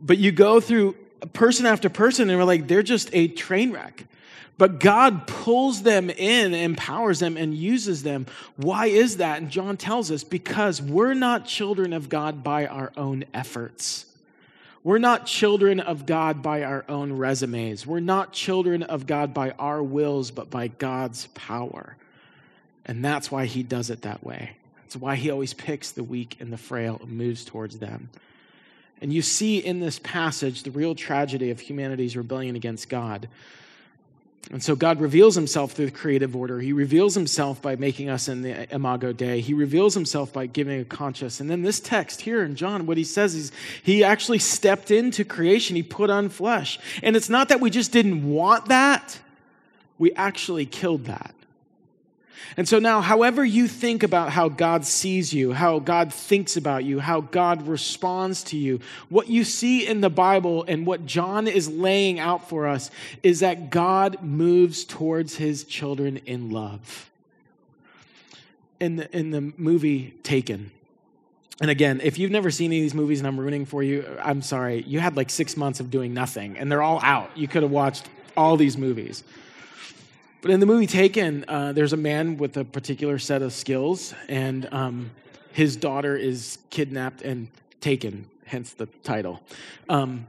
But 0.00 0.18
you 0.18 0.30
go 0.30 0.60
through 0.60 0.94
person 1.32 1.66
after 1.66 1.88
person, 1.88 2.30
and 2.30 2.38
we're 2.38 2.44
like, 2.44 2.68
they're 2.68 2.82
just 2.82 3.10
a 3.12 3.28
train 3.28 3.72
wreck. 3.72 4.04
But 4.56 4.80
God 4.80 5.28
pulls 5.28 5.82
them 5.82 6.10
in, 6.10 6.52
empowers 6.52 7.20
them, 7.20 7.36
and 7.36 7.54
uses 7.54 8.02
them. 8.02 8.26
Why 8.56 8.86
is 8.86 9.18
that? 9.18 9.38
And 9.40 9.50
John 9.50 9.76
tells 9.76 10.10
us 10.10 10.24
because 10.24 10.82
we're 10.82 11.14
not 11.14 11.46
children 11.46 11.92
of 11.92 12.08
God 12.08 12.42
by 12.42 12.66
our 12.66 12.92
own 12.96 13.24
efforts. 13.32 14.04
We're 14.82 14.98
not 14.98 15.26
children 15.26 15.80
of 15.80 16.06
God 16.06 16.42
by 16.42 16.64
our 16.64 16.84
own 16.88 17.12
resumes. 17.12 17.86
We're 17.86 18.00
not 18.00 18.32
children 18.32 18.82
of 18.84 19.06
God 19.06 19.34
by 19.34 19.50
our 19.52 19.82
wills, 19.82 20.30
but 20.30 20.50
by 20.50 20.68
God's 20.68 21.26
power. 21.34 21.96
And 22.88 23.04
that's 23.04 23.30
why 23.30 23.44
he 23.44 23.62
does 23.62 23.90
it 23.90 24.02
that 24.02 24.24
way. 24.24 24.56
That's 24.78 24.96
why 24.96 25.16
he 25.16 25.30
always 25.30 25.52
picks 25.52 25.92
the 25.92 26.02
weak 26.02 26.38
and 26.40 26.50
the 26.50 26.56
frail 26.56 26.98
and 27.02 27.12
moves 27.12 27.44
towards 27.44 27.78
them. 27.78 28.08
And 29.00 29.12
you 29.12 29.22
see 29.22 29.58
in 29.58 29.80
this 29.80 29.98
passage 29.98 30.62
the 30.62 30.70
real 30.70 30.94
tragedy 30.94 31.50
of 31.50 31.60
humanity's 31.60 32.16
rebellion 32.16 32.56
against 32.56 32.88
God. 32.88 33.28
And 34.50 34.62
so 34.62 34.74
God 34.74 35.00
reveals 35.00 35.34
himself 35.34 35.72
through 35.72 35.86
the 35.86 35.92
creative 35.92 36.34
order. 36.34 36.58
He 36.58 36.72
reveals 36.72 37.14
himself 37.14 37.60
by 37.60 37.76
making 37.76 38.08
us 38.08 38.28
in 38.28 38.40
the 38.40 38.74
Imago 38.74 39.12
Dei. 39.12 39.40
He 39.40 39.52
reveals 39.52 39.92
himself 39.92 40.32
by 40.32 40.46
giving 40.46 40.80
a 40.80 40.84
conscience. 40.86 41.40
And 41.40 41.50
then 41.50 41.62
this 41.62 41.80
text 41.80 42.22
here 42.22 42.42
in 42.42 42.56
John, 42.56 42.86
what 42.86 42.96
he 42.96 43.04
says 43.04 43.34
is 43.34 43.52
he 43.82 44.02
actually 44.02 44.38
stepped 44.38 44.90
into 44.90 45.22
creation. 45.22 45.76
He 45.76 45.82
put 45.82 46.08
on 46.08 46.30
flesh. 46.30 46.78
And 47.02 47.14
it's 47.14 47.28
not 47.28 47.50
that 47.50 47.60
we 47.60 47.68
just 47.68 47.92
didn't 47.92 48.26
want 48.26 48.66
that, 48.66 49.20
we 49.98 50.12
actually 50.14 50.64
killed 50.64 51.04
that. 51.06 51.34
And 52.56 52.68
so 52.68 52.78
now, 52.78 53.00
however 53.00 53.44
you 53.44 53.68
think 53.68 54.02
about 54.02 54.30
how 54.30 54.48
God 54.48 54.84
sees 54.84 55.32
you, 55.32 55.52
how 55.52 55.78
God 55.78 56.12
thinks 56.12 56.56
about 56.56 56.84
you, 56.84 57.00
how 57.00 57.20
God 57.20 57.66
responds 57.66 58.42
to 58.44 58.56
you, 58.56 58.80
what 59.08 59.28
you 59.28 59.44
see 59.44 59.86
in 59.86 60.00
the 60.00 60.10
Bible 60.10 60.64
and 60.66 60.86
what 60.86 61.06
John 61.06 61.46
is 61.46 61.68
laying 61.68 62.18
out 62.18 62.48
for 62.48 62.66
us 62.66 62.90
is 63.22 63.40
that 63.40 63.70
God 63.70 64.22
moves 64.22 64.84
towards 64.84 65.36
his 65.36 65.64
children 65.64 66.18
in 66.26 66.50
love. 66.50 67.10
In 68.80 68.96
the, 68.96 69.16
in 69.16 69.30
the 69.32 69.52
movie 69.56 70.14
Taken, 70.22 70.70
and 71.60 71.70
again, 71.70 72.00
if 72.02 72.18
you've 72.18 72.30
never 72.30 72.50
seen 72.50 72.70
any 72.70 72.78
of 72.78 72.84
these 72.84 72.94
movies 72.94 73.18
and 73.18 73.26
I'm 73.26 73.38
ruining 73.38 73.66
for 73.66 73.82
you, 73.82 74.04
I'm 74.22 74.42
sorry. 74.42 74.82
You 74.86 75.00
had 75.00 75.16
like 75.16 75.28
six 75.28 75.56
months 75.56 75.80
of 75.80 75.90
doing 75.90 76.14
nothing, 76.14 76.56
and 76.56 76.70
they're 76.70 76.82
all 76.82 77.00
out. 77.02 77.36
You 77.36 77.48
could 77.48 77.62
have 77.62 77.72
watched 77.72 78.08
all 78.36 78.56
these 78.56 78.78
movies. 78.78 79.24
But 80.40 80.52
in 80.52 80.60
the 80.60 80.66
movie 80.66 80.86
Taken, 80.86 81.44
uh, 81.48 81.72
there's 81.72 81.92
a 81.92 81.96
man 81.96 82.36
with 82.36 82.56
a 82.56 82.64
particular 82.64 83.18
set 83.18 83.42
of 83.42 83.52
skills, 83.52 84.14
and 84.28 84.68
um, 84.72 85.10
his 85.52 85.76
daughter 85.76 86.16
is 86.16 86.58
kidnapped 86.70 87.22
and 87.22 87.48
taken, 87.80 88.26
hence 88.44 88.72
the 88.72 88.86
title. 89.02 89.40
Um, 89.88 90.28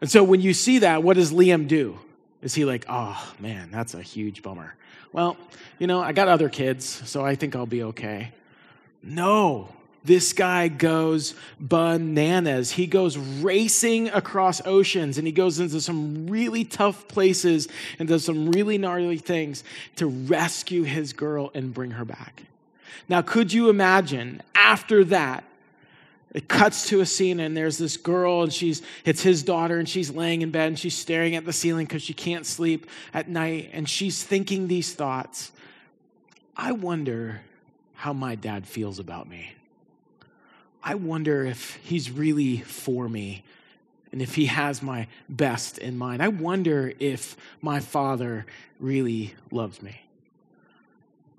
and 0.00 0.10
so 0.10 0.22
when 0.22 0.42
you 0.42 0.52
see 0.52 0.80
that, 0.80 1.02
what 1.02 1.16
does 1.16 1.32
Liam 1.32 1.68
do? 1.68 1.98
Is 2.42 2.54
he 2.54 2.66
like, 2.66 2.84
oh 2.88 3.34
man, 3.38 3.70
that's 3.70 3.94
a 3.94 4.02
huge 4.02 4.42
bummer? 4.42 4.74
Well, 5.12 5.38
you 5.78 5.86
know, 5.86 6.02
I 6.02 6.12
got 6.12 6.28
other 6.28 6.50
kids, 6.50 6.86
so 6.86 7.24
I 7.24 7.34
think 7.34 7.56
I'll 7.56 7.66
be 7.66 7.82
okay. 7.84 8.32
No, 9.02 9.68
this 10.04 10.32
guy 10.32 10.68
goes 10.68 11.34
bananas. 11.58 12.70
He 12.70 12.86
goes 12.86 13.18
racing 13.18 14.08
across 14.08 14.64
oceans 14.66 15.18
and 15.18 15.26
he 15.26 15.32
goes 15.32 15.60
into 15.60 15.80
some 15.80 16.26
really 16.26 16.64
tough 16.64 17.06
places 17.06 17.68
and 17.98 18.08
does 18.08 18.24
some 18.24 18.50
really 18.50 18.78
gnarly 18.78 19.18
things 19.18 19.62
to 19.96 20.06
rescue 20.06 20.84
his 20.84 21.12
girl 21.12 21.50
and 21.54 21.74
bring 21.74 21.92
her 21.92 22.04
back. 22.04 22.44
Now, 23.08 23.22
could 23.22 23.52
you 23.52 23.68
imagine 23.68 24.42
after 24.54 25.04
that? 25.06 25.44
It 26.32 26.46
cuts 26.48 26.88
to 26.90 27.00
a 27.00 27.06
scene 27.06 27.40
and 27.40 27.56
there's 27.56 27.76
this 27.76 27.96
girl 27.96 28.44
and 28.44 28.52
she's 28.52 28.82
it's 29.04 29.20
his 29.20 29.42
daughter 29.42 29.78
and 29.78 29.88
she's 29.88 30.10
laying 30.10 30.42
in 30.42 30.52
bed 30.52 30.68
and 30.68 30.78
she's 30.78 30.96
staring 30.96 31.34
at 31.34 31.44
the 31.44 31.52
ceiling 31.52 31.86
because 31.86 32.02
she 32.02 32.14
can't 32.14 32.46
sleep 32.46 32.86
at 33.12 33.28
night 33.28 33.70
and 33.72 33.88
she's 33.88 34.22
thinking 34.22 34.68
these 34.68 34.94
thoughts. 34.94 35.50
I 36.56 36.70
wonder 36.70 37.40
how 37.94 38.12
my 38.12 38.36
dad 38.36 38.66
feels 38.66 39.00
about 39.00 39.28
me. 39.28 39.54
I 40.82 40.94
wonder 40.94 41.44
if 41.44 41.76
he's 41.82 42.10
really 42.10 42.58
for 42.58 43.08
me 43.08 43.44
and 44.12 44.20
if 44.22 44.34
he 44.34 44.46
has 44.46 44.82
my 44.82 45.06
best 45.28 45.78
in 45.78 45.96
mind. 45.96 46.22
I 46.22 46.28
wonder 46.28 46.92
if 46.98 47.36
my 47.60 47.80
father 47.80 48.46
really 48.78 49.34
loves 49.50 49.82
me. 49.82 50.00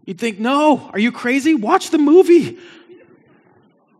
You'd 0.05 0.19
think, 0.19 0.39
no, 0.39 0.89
are 0.93 0.99
you 0.99 1.11
crazy? 1.11 1.53
Watch 1.55 1.89
the 1.89 1.97
movie. 1.97 2.57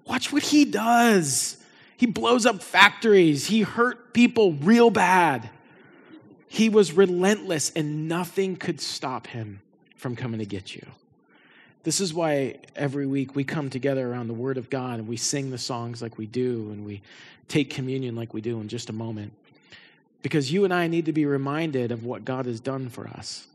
Watch 0.05 0.31
what 0.31 0.43
he 0.43 0.65
does. 0.65 1.57
He 1.97 2.05
blows 2.07 2.47
up 2.47 2.63
factories, 2.63 3.45
he 3.45 3.61
hurt 3.61 4.13
people 4.13 4.53
real 4.53 4.89
bad. 4.89 5.49
He 6.47 6.67
was 6.67 6.91
relentless, 6.91 7.71
and 7.75 8.09
nothing 8.09 8.55
could 8.55 8.81
stop 8.81 9.27
him 9.27 9.61
from 9.95 10.15
coming 10.15 10.39
to 10.39 10.45
get 10.45 10.75
you. 10.75 10.85
This 11.83 11.99
is 11.99 12.13
why 12.13 12.57
every 12.75 13.07
week 13.07 13.35
we 13.35 13.43
come 13.43 13.69
together 13.69 14.07
around 14.07 14.27
the 14.27 14.33
Word 14.33 14.57
of 14.57 14.69
God 14.69 14.99
and 14.99 15.07
we 15.07 15.17
sing 15.17 15.49
the 15.49 15.57
songs 15.57 16.01
like 16.01 16.17
we 16.17 16.27
do 16.27 16.69
and 16.71 16.85
we 16.85 17.01
take 17.47 17.71
communion 17.71 18.15
like 18.15 18.33
we 18.33 18.41
do 18.41 18.59
in 18.61 18.67
just 18.67 18.89
a 18.89 18.93
moment. 18.93 19.33
Because 20.21 20.51
you 20.51 20.63
and 20.63 20.73
I 20.73 20.87
need 20.87 21.05
to 21.05 21.13
be 21.13 21.25
reminded 21.25 21.91
of 21.91 22.05
what 22.05 22.23
God 22.23 22.45
has 22.45 22.59
done 22.59 22.89
for 22.89 23.07
us, 23.07 23.47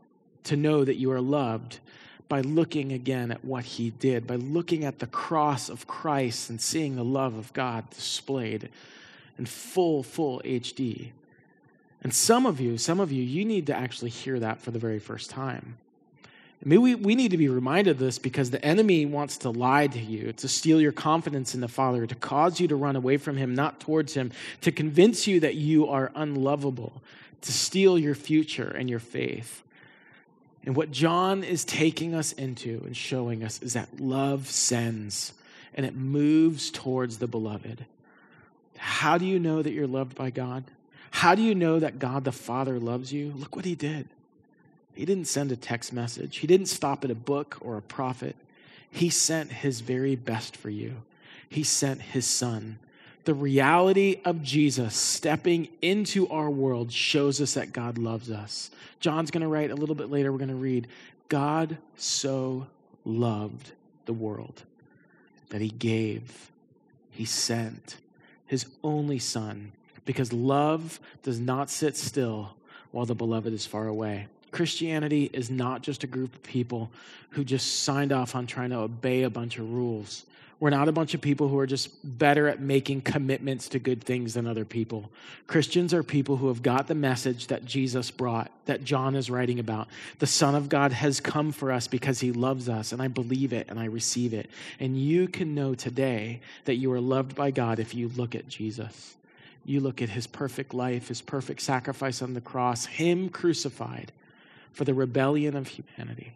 to 0.43 0.57
know 0.57 0.83
that 0.83 0.95
you 0.95 1.11
are 1.11 1.21
loved 1.21 1.79
by 2.27 2.41
looking 2.41 2.91
again 2.91 3.31
at 3.31 3.45
what 3.45 3.63
He 3.63 3.91
did, 3.91 4.27
by 4.27 4.35
looking 4.35 4.83
at 4.83 4.99
the 4.99 5.07
cross 5.07 5.69
of 5.69 5.87
Christ 5.87 6.49
and 6.49 6.59
seeing 6.59 6.97
the 6.97 7.05
love 7.05 7.35
of 7.35 7.53
God 7.53 7.89
displayed 7.91 8.69
in 9.37 9.45
full, 9.45 10.03
full 10.03 10.41
HD. 10.43 11.11
And 12.03 12.13
some 12.13 12.45
of 12.45 12.59
you, 12.59 12.77
some 12.77 12.99
of 12.99 13.11
you, 13.11 13.23
you 13.23 13.45
need 13.45 13.67
to 13.67 13.75
actually 13.75 14.09
hear 14.09 14.39
that 14.39 14.59
for 14.61 14.71
the 14.71 14.79
very 14.79 14.99
first 14.99 15.29
time. 15.29 15.77
Maybe 16.63 16.77
we, 16.79 16.95
we 16.95 17.15
need 17.15 17.31
to 17.31 17.37
be 17.37 17.49
reminded 17.49 17.91
of 17.91 17.99
this 17.99 18.17
because 18.17 18.49
the 18.49 18.63
enemy 18.65 19.05
wants 19.05 19.37
to 19.39 19.49
lie 19.49 19.87
to 19.87 19.99
you, 19.99 20.33
to 20.33 20.47
steal 20.47 20.81
your 20.81 20.91
confidence 20.91 21.53
in 21.53 21.61
the 21.61 21.67
Father, 21.67 22.07
to 22.07 22.15
cause 22.15 22.59
you 22.59 22.67
to 22.67 22.75
run 22.75 22.95
away 22.95 23.17
from 23.17 23.37
Him, 23.37 23.53
not 23.53 23.79
towards 23.79 24.15
Him, 24.15 24.31
to 24.61 24.71
convince 24.71 25.27
you 25.27 25.39
that 25.41 25.55
you 25.55 25.87
are 25.87 26.11
unlovable, 26.15 27.01
to 27.41 27.51
steal 27.51 27.97
your 27.99 28.15
future 28.15 28.69
and 28.69 28.89
your 28.89 28.99
faith. 28.99 29.63
And 30.65 30.75
what 30.75 30.91
John 30.91 31.43
is 31.43 31.63
taking 31.63 32.13
us 32.13 32.33
into 32.33 32.81
and 32.85 32.97
showing 32.97 33.43
us 33.43 33.61
is 33.61 33.73
that 33.73 33.99
love 33.99 34.47
sends 34.47 35.33
and 35.75 35.85
it 35.85 35.95
moves 35.95 36.71
towards 36.71 37.19
the 37.19 37.27
beloved. 37.27 37.85
How 38.77 39.17
do 39.17 39.25
you 39.25 39.39
know 39.39 39.61
that 39.61 39.71
you're 39.71 39.87
loved 39.87 40.15
by 40.15 40.31
God? 40.31 40.65
How 41.11 41.35
do 41.35 41.41
you 41.41 41.55
know 41.55 41.79
that 41.79 41.99
God 41.99 42.25
the 42.25 42.31
Father 42.31 42.79
loves 42.79 43.13
you? 43.13 43.31
Look 43.35 43.55
what 43.55 43.65
He 43.65 43.75
did. 43.75 44.09
He 44.97 45.05
didn't 45.05 45.25
send 45.25 45.51
a 45.51 45.55
text 45.55 45.93
message, 45.93 46.37
He 46.37 46.47
didn't 46.47 46.65
stop 46.65 47.05
at 47.05 47.11
a 47.11 47.15
book 47.15 47.57
or 47.61 47.77
a 47.77 47.81
prophet. 47.81 48.35
He 48.89 49.09
sent 49.09 49.51
His 49.51 49.81
very 49.81 50.15
best 50.15 50.57
for 50.57 50.69
you. 50.69 51.03
He 51.47 51.63
sent 51.63 52.01
His 52.01 52.25
Son. 52.25 52.79
The 53.25 53.33
reality 53.33 54.21
of 54.25 54.41
Jesus 54.41 54.95
stepping 54.95 55.67
into 55.81 56.27
our 56.29 56.49
world 56.49 56.91
shows 56.91 57.41
us 57.41 57.55
that 57.55 57.73
God 57.73 57.97
loves 57.97 58.31
us. 58.31 58.71
John's 58.99 59.31
going 59.31 59.41
to 59.41 59.49
write 59.49 59.69
a 59.69 59.75
little 59.75 59.95
bit 59.95 60.09
later, 60.09 60.31
we're 60.31 60.37
going 60.37 60.49
to 60.49 60.55
read 60.55 60.87
God 61.29 61.77
so 61.97 62.67
loved 63.05 63.73
the 64.05 64.13
world 64.13 64.63
that 65.49 65.61
he 65.61 65.69
gave, 65.69 66.51
he 67.11 67.25
sent 67.25 67.97
his 68.47 68.65
only 68.83 69.19
Son, 69.19 69.73
because 70.05 70.33
love 70.33 70.99
does 71.21 71.39
not 71.39 71.69
sit 71.69 71.95
still 71.95 72.55
while 72.91 73.05
the 73.05 73.13
beloved 73.13 73.53
is 73.53 73.65
far 73.65 73.87
away. 73.87 74.27
Christianity 74.51 75.29
is 75.33 75.49
not 75.49 75.81
just 75.81 76.03
a 76.03 76.07
group 76.07 76.33
of 76.33 76.43
people 76.43 76.89
who 77.31 77.43
just 77.43 77.83
signed 77.83 78.11
off 78.11 78.35
on 78.35 78.47
trying 78.47 78.69
to 78.69 78.77
obey 78.77 79.23
a 79.23 79.29
bunch 79.29 79.57
of 79.57 79.71
rules. 79.71 80.25
We're 80.59 80.71
not 80.71 80.87
a 80.87 80.91
bunch 80.91 81.13
of 81.13 81.21
people 81.21 81.49
who 81.49 81.59
are 81.59 81.67
just 81.67 81.91
better 82.17 82.47
at 82.47 82.59
making 82.59 83.01
commitments 83.01 83.69
to 83.69 83.79
good 83.79 84.03
things 84.03 84.33
than 84.33 84.47
other 84.47 84.65
people. 84.65 85.11
Christians 85.45 85.93
are 85.93 86.01
people 86.01 86.37
who 86.37 86.47
have 86.47 86.63
got 86.63 86.87
the 86.87 86.95
message 86.95 87.47
that 87.47 87.63
Jesus 87.63 88.09
brought, 88.09 88.51
that 88.65 88.83
John 88.83 89.15
is 89.15 89.29
writing 89.29 89.59
about. 89.59 89.87
The 90.17 90.25
Son 90.25 90.55
of 90.55 90.67
God 90.67 90.93
has 90.93 91.19
come 91.19 91.51
for 91.51 91.71
us 91.71 91.87
because 91.87 92.19
he 92.19 92.31
loves 92.31 92.69
us, 92.69 92.91
and 92.91 93.03
I 93.03 93.07
believe 93.07 93.53
it 93.53 93.67
and 93.69 93.79
I 93.79 93.85
receive 93.85 94.33
it. 94.33 94.49
And 94.79 94.97
you 94.97 95.27
can 95.27 95.53
know 95.53 95.75
today 95.75 96.41
that 96.65 96.75
you 96.75 96.91
are 96.91 97.01
loved 97.01 97.35
by 97.35 97.51
God 97.51 97.77
if 97.77 97.93
you 97.93 98.07
look 98.09 98.33
at 98.33 98.47
Jesus. 98.47 99.15
You 99.63 99.79
look 99.79 100.01
at 100.01 100.09
his 100.09 100.25
perfect 100.25 100.73
life, 100.73 101.09
his 101.09 101.21
perfect 101.21 101.61
sacrifice 101.61 102.23
on 102.23 102.33
the 102.33 102.41
cross, 102.41 102.85
him 102.85 103.29
crucified 103.29 104.11
for 104.77 104.85
the 104.85 104.93
rebellion 104.93 105.55
of 105.55 105.67
humanity. 105.67 106.33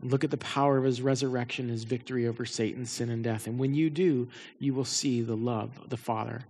Look 0.00 0.22
at 0.22 0.30
the 0.30 0.36
power 0.36 0.78
of 0.78 0.84
his 0.84 1.02
resurrection, 1.02 1.68
his 1.68 1.82
victory 1.82 2.28
over 2.28 2.46
Satan, 2.46 2.86
sin, 2.86 3.10
and 3.10 3.24
death. 3.24 3.48
And 3.48 3.58
when 3.58 3.74
you 3.74 3.90
do, 3.90 4.28
you 4.60 4.72
will 4.72 4.84
see 4.84 5.22
the 5.22 5.36
love 5.36 5.76
of 5.82 5.90
the 5.90 5.96
Father. 5.96 6.42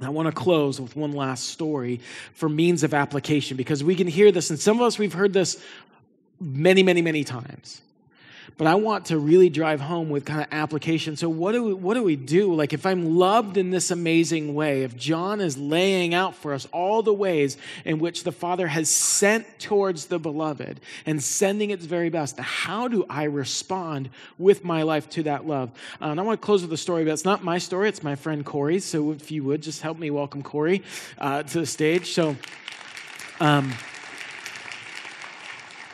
I 0.00 0.08
want 0.08 0.26
to 0.28 0.32
close 0.32 0.80
with 0.80 0.96
one 0.96 1.12
last 1.12 1.48
story 1.48 2.00
for 2.32 2.48
means 2.48 2.82
of 2.82 2.94
application 2.94 3.58
because 3.58 3.84
we 3.84 3.94
can 3.94 4.06
hear 4.06 4.32
this, 4.32 4.48
and 4.48 4.58
some 4.58 4.78
of 4.78 4.82
us, 4.82 4.98
we've 4.98 5.12
heard 5.12 5.34
this 5.34 5.62
many, 6.40 6.82
many, 6.82 7.02
many 7.02 7.22
times 7.22 7.82
but 8.56 8.66
I 8.66 8.74
want 8.74 9.06
to 9.06 9.18
really 9.18 9.48
drive 9.48 9.80
home 9.80 10.10
with 10.10 10.24
kind 10.24 10.40
of 10.40 10.48
application. 10.52 11.16
So 11.16 11.28
what 11.28 11.52
do 11.52 11.64
we 11.64 11.74
what 11.74 11.94
do 11.94 12.02
we 12.02 12.16
do? 12.16 12.54
Like 12.54 12.72
if 12.72 12.84
I'm 12.84 13.16
loved 13.16 13.56
in 13.56 13.70
this 13.70 13.90
amazing 13.90 14.54
way, 14.54 14.82
if 14.82 14.96
John 14.96 15.40
is 15.40 15.56
laying 15.56 16.14
out 16.14 16.34
for 16.34 16.52
us 16.52 16.66
all 16.72 17.02
the 17.02 17.14
ways 17.14 17.56
in 17.84 17.98
which 17.98 18.24
the 18.24 18.32
Father 18.32 18.66
has 18.66 18.90
sent 18.90 19.46
towards 19.58 20.06
the 20.06 20.18
beloved 20.18 20.80
and 21.06 21.22
sending 21.22 21.70
its 21.70 21.86
very 21.86 22.10
best, 22.10 22.38
how 22.38 22.88
do 22.88 23.06
I 23.08 23.24
respond 23.24 24.10
with 24.38 24.64
my 24.64 24.82
life 24.82 25.08
to 25.10 25.22
that 25.24 25.46
love? 25.46 25.70
Uh, 26.00 26.06
and 26.06 26.20
I 26.20 26.22
want 26.22 26.40
to 26.40 26.44
close 26.44 26.62
with 26.62 26.72
a 26.72 26.76
story, 26.76 27.04
but 27.04 27.12
it's 27.12 27.24
not 27.24 27.42
my 27.42 27.58
story, 27.58 27.88
it's 27.88 28.02
my 28.02 28.14
friend 28.14 28.44
Corey's. 28.44 28.84
So 28.84 29.12
if 29.12 29.30
you 29.30 29.44
would 29.44 29.62
just 29.62 29.82
help 29.82 29.98
me 29.98 30.10
welcome 30.10 30.42
Corey 30.42 30.82
uh, 31.18 31.42
to 31.44 31.60
the 31.60 31.66
stage. 31.66 32.12
So 32.12 32.36
um, 33.40 33.72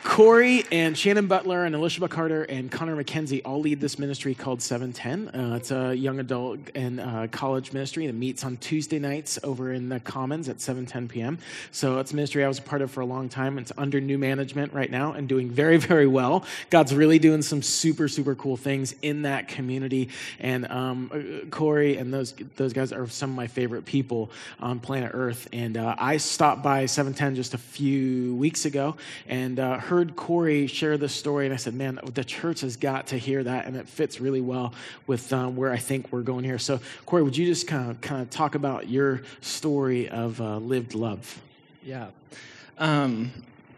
Corey 0.07 0.63
and 0.71 0.97
Shannon 0.97 1.27
Butler 1.27 1.65
and 1.65 1.75
Alicia 1.75 2.07
Carter 2.07 2.43
and 2.43 2.71
Connor 2.71 2.95
McKenzie 2.95 3.41
all 3.45 3.59
lead 3.59 3.79
this 3.81 3.99
ministry 3.99 4.33
called 4.33 4.61
710. 4.61 5.27
Uh, 5.27 5.55
it's 5.57 5.69
a 5.69 5.93
young 5.93 6.19
adult 6.19 6.59
and 6.73 6.99
uh, 6.99 7.27
college 7.29 7.73
ministry 7.73 8.07
that 8.07 8.13
meets 8.13 8.43
on 8.43 8.57
Tuesday 8.57 8.99
nights 8.99 9.37
over 9.43 9.73
in 9.73 9.89
the 9.89 9.99
Commons 9.99 10.49
at 10.49 10.57
7:10 10.57 11.09
p.m. 11.09 11.37
So 11.71 11.99
it's 11.99 12.13
a 12.13 12.15
ministry 12.15 12.43
I 12.43 12.47
was 12.47 12.57
a 12.57 12.63
part 12.63 12.81
of 12.81 12.89
for 12.89 13.01
a 13.01 13.05
long 13.05 13.29
time. 13.29 13.59
It's 13.59 13.71
under 13.77 14.01
new 14.01 14.17
management 14.17 14.73
right 14.73 14.89
now 14.89 15.11
and 15.11 15.27
doing 15.27 15.51
very, 15.51 15.77
very 15.77 16.07
well. 16.07 16.45
God's 16.71 16.95
really 16.95 17.19
doing 17.19 17.43
some 17.43 17.61
super, 17.61 18.07
super 18.07 18.33
cool 18.33 18.57
things 18.57 18.95
in 19.03 19.23
that 19.23 19.49
community. 19.49 20.09
And 20.39 20.71
um, 20.71 21.11
uh, 21.13 21.45
Corey 21.49 21.97
and 21.97 22.11
those 22.13 22.33
those 22.55 22.73
guys 22.73 22.91
are 22.91 23.07
some 23.07 23.31
of 23.31 23.35
my 23.35 23.47
favorite 23.47 23.85
people 23.85 24.31
on 24.59 24.79
planet 24.79 25.11
Earth. 25.13 25.47
And 25.51 25.77
uh, 25.77 25.95
I 25.99 26.17
stopped 26.17 26.63
by 26.63 26.87
710 26.87 27.35
just 27.35 27.53
a 27.53 27.59
few 27.59 28.33
weeks 28.35 28.65
ago 28.65 28.95
and 29.27 29.59
uh, 29.59 29.77
heard 29.77 29.96
heard 29.97 30.15
Corey 30.15 30.67
share 30.67 30.95
this 30.95 31.11
story, 31.11 31.45
and 31.45 31.53
I 31.53 31.57
said, 31.57 31.73
man, 31.73 31.99
the 32.13 32.23
church 32.23 32.61
has 32.61 32.77
got 32.77 33.07
to 33.07 33.17
hear 33.17 33.43
that, 33.43 33.65
and 33.65 33.75
it 33.75 33.89
fits 33.89 34.21
really 34.21 34.41
well 34.41 34.75
with 35.07 35.33
um, 35.33 35.55
where 35.55 35.73
I 35.73 35.77
think 35.77 36.11
we're 36.11 36.21
going 36.21 36.43
here. 36.43 36.59
So, 36.59 36.79
Corey, 37.07 37.23
would 37.23 37.35
you 37.35 37.47
just 37.47 37.67
kind 37.67 37.89
of 37.89 37.99
kind 37.99 38.21
of 38.21 38.29
talk 38.29 38.53
about 38.53 38.87
your 38.87 39.23
story 39.41 40.07
of 40.07 40.39
uh, 40.39 40.57
lived 40.57 40.93
love? 40.93 41.41
Yeah. 41.83 42.09
Um, 42.77 43.31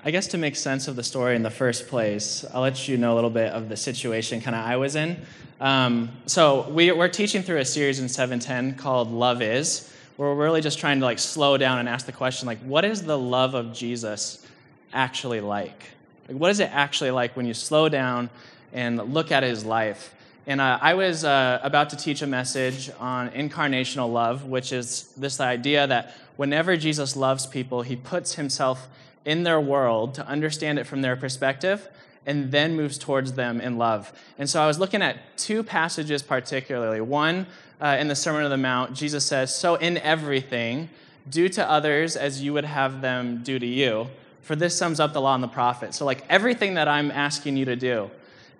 I 0.03 0.11
guess 0.11 0.27
to 0.27 0.37
make 0.37 0.57
sense 0.57 0.89
of 0.89 0.97
the 0.97 1.03
story 1.03 1.37
in 1.37 1.41
the 1.41 1.49
first 1.49 1.87
place, 1.87 2.43
I'll 2.53 2.63
let 2.63 2.89
you 2.89 2.97
know 2.97 3.13
a 3.13 3.15
little 3.15 3.29
bit 3.29 3.53
of 3.53 3.69
the 3.69 3.77
situation 3.77 4.41
kind 4.41 4.57
of 4.57 4.65
I 4.65 4.75
was 4.75 4.97
in. 4.97 5.25
Um, 5.61 6.09
so 6.25 6.67
we, 6.69 6.91
we're 6.91 7.07
teaching 7.07 7.43
through 7.43 7.59
a 7.59 7.65
series 7.65 8.01
in 8.01 8.09
710 8.09 8.75
called 8.77 9.09
Love 9.09 9.41
Is, 9.41 9.89
where 10.17 10.27
we're 10.35 10.43
really 10.43 10.59
just 10.59 10.79
trying 10.79 10.99
to 10.99 11.05
like 11.05 11.19
slow 11.19 11.55
down 11.55 11.79
and 11.79 11.87
ask 11.87 12.05
the 12.05 12.11
question 12.11 12.45
like, 12.45 12.59
what 12.59 12.83
is 12.83 13.03
the 13.03 13.17
love 13.17 13.53
of 13.53 13.71
Jesus 13.71 14.45
actually 14.91 15.39
like? 15.39 15.81
Like, 16.29 16.37
what 16.39 16.51
is 16.51 16.59
it 16.59 16.69
actually 16.71 17.09
like 17.09 17.35
when 17.35 17.47
you 17.47 17.55
slow 17.55 17.89
down 17.89 18.29
and 18.71 19.13
look 19.13 19.31
at 19.31 19.41
his 19.41 19.65
life? 19.65 20.13
And 20.45 20.61
uh, 20.61 20.77
I 20.79 20.93
was 20.93 21.25
uh, 21.25 21.59
about 21.63 21.89
to 21.89 21.95
teach 21.95 22.21
a 22.21 22.27
message 22.27 22.91
on 22.99 23.31
incarnational 23.31 24.13
love, 24.13 24.45
which 24.45 24.71
is 24.71 25.11
this 25.17 25.39
idea 25.39 25.87
that 25.87 26.13
whenever 26.35 26.77
Jesus 26.77 27.15
loves 27.15 27.47
people, 27.47 27.81
he 27.81 27.95
puts 27.95 28.35
himself 28.35 28.87
in 29.25 29.41
their 29.41 29.59
world 29.59 30.13
to 30.15 30.27
understand 30.27 30.77
it 30.77 30.85
from 30.85 31.01
their 31.01 31.15
perspective 31.15 31.87
and 32.27 32.51
then 32.51 32.75
moves 32.75 32.99
towards 32.99 33.33
them 33.33 33.59
in 33.59 33.79
love. 33.79 34.13
And 34.37 34.47
so 34.47 34.61
I 34.61 34.67
was 34.67 34.77
looking 34.77 35.01
at 35.01 35.17
two 35.35 35.63
passages 35.63 36.21
particularly. 36.21 37.01
One, 37.01 37.47
uh, 37.81 37.97
in 37.99 38.07
the 38.07 38.15
Sermon 38.15 38.43
on 38.43 38.51
the 38.51 38.57
Mount, 38.57 38.93
Jesus 38.93 39.25
says, 39.25 39.55
So 39.55 39.75
in 39.75 39.97
everything, 39.97 40.89
do 41.27 41.49
to 41.49 41.67
others 41.67 42.15
as 42.15 42.43
you 42.43 42.53
would 42.53 42.65
have 42.65 43.01
them 43.01 43.41
do 43.43 43.57
to 43.57 43.65
you. 43.65 44.09
For 44.41 44.55
this 44.55 44.75
sums 44.75 44.99
up 44.99 45.13
the 45.13 45.21
law 45.21 45.35
and 45.35 45.43
the 45.43 45.47
prophets. 45.47 45.97
So, 45.97 46.05
like, 46.05 46.25
everything 46.29 46.75
that 46.75 46.87
I'm 46.87 47.11
asking 47.11 47.57
you 47.57 47.65
to 47.65 47.75
do 47.75 48.09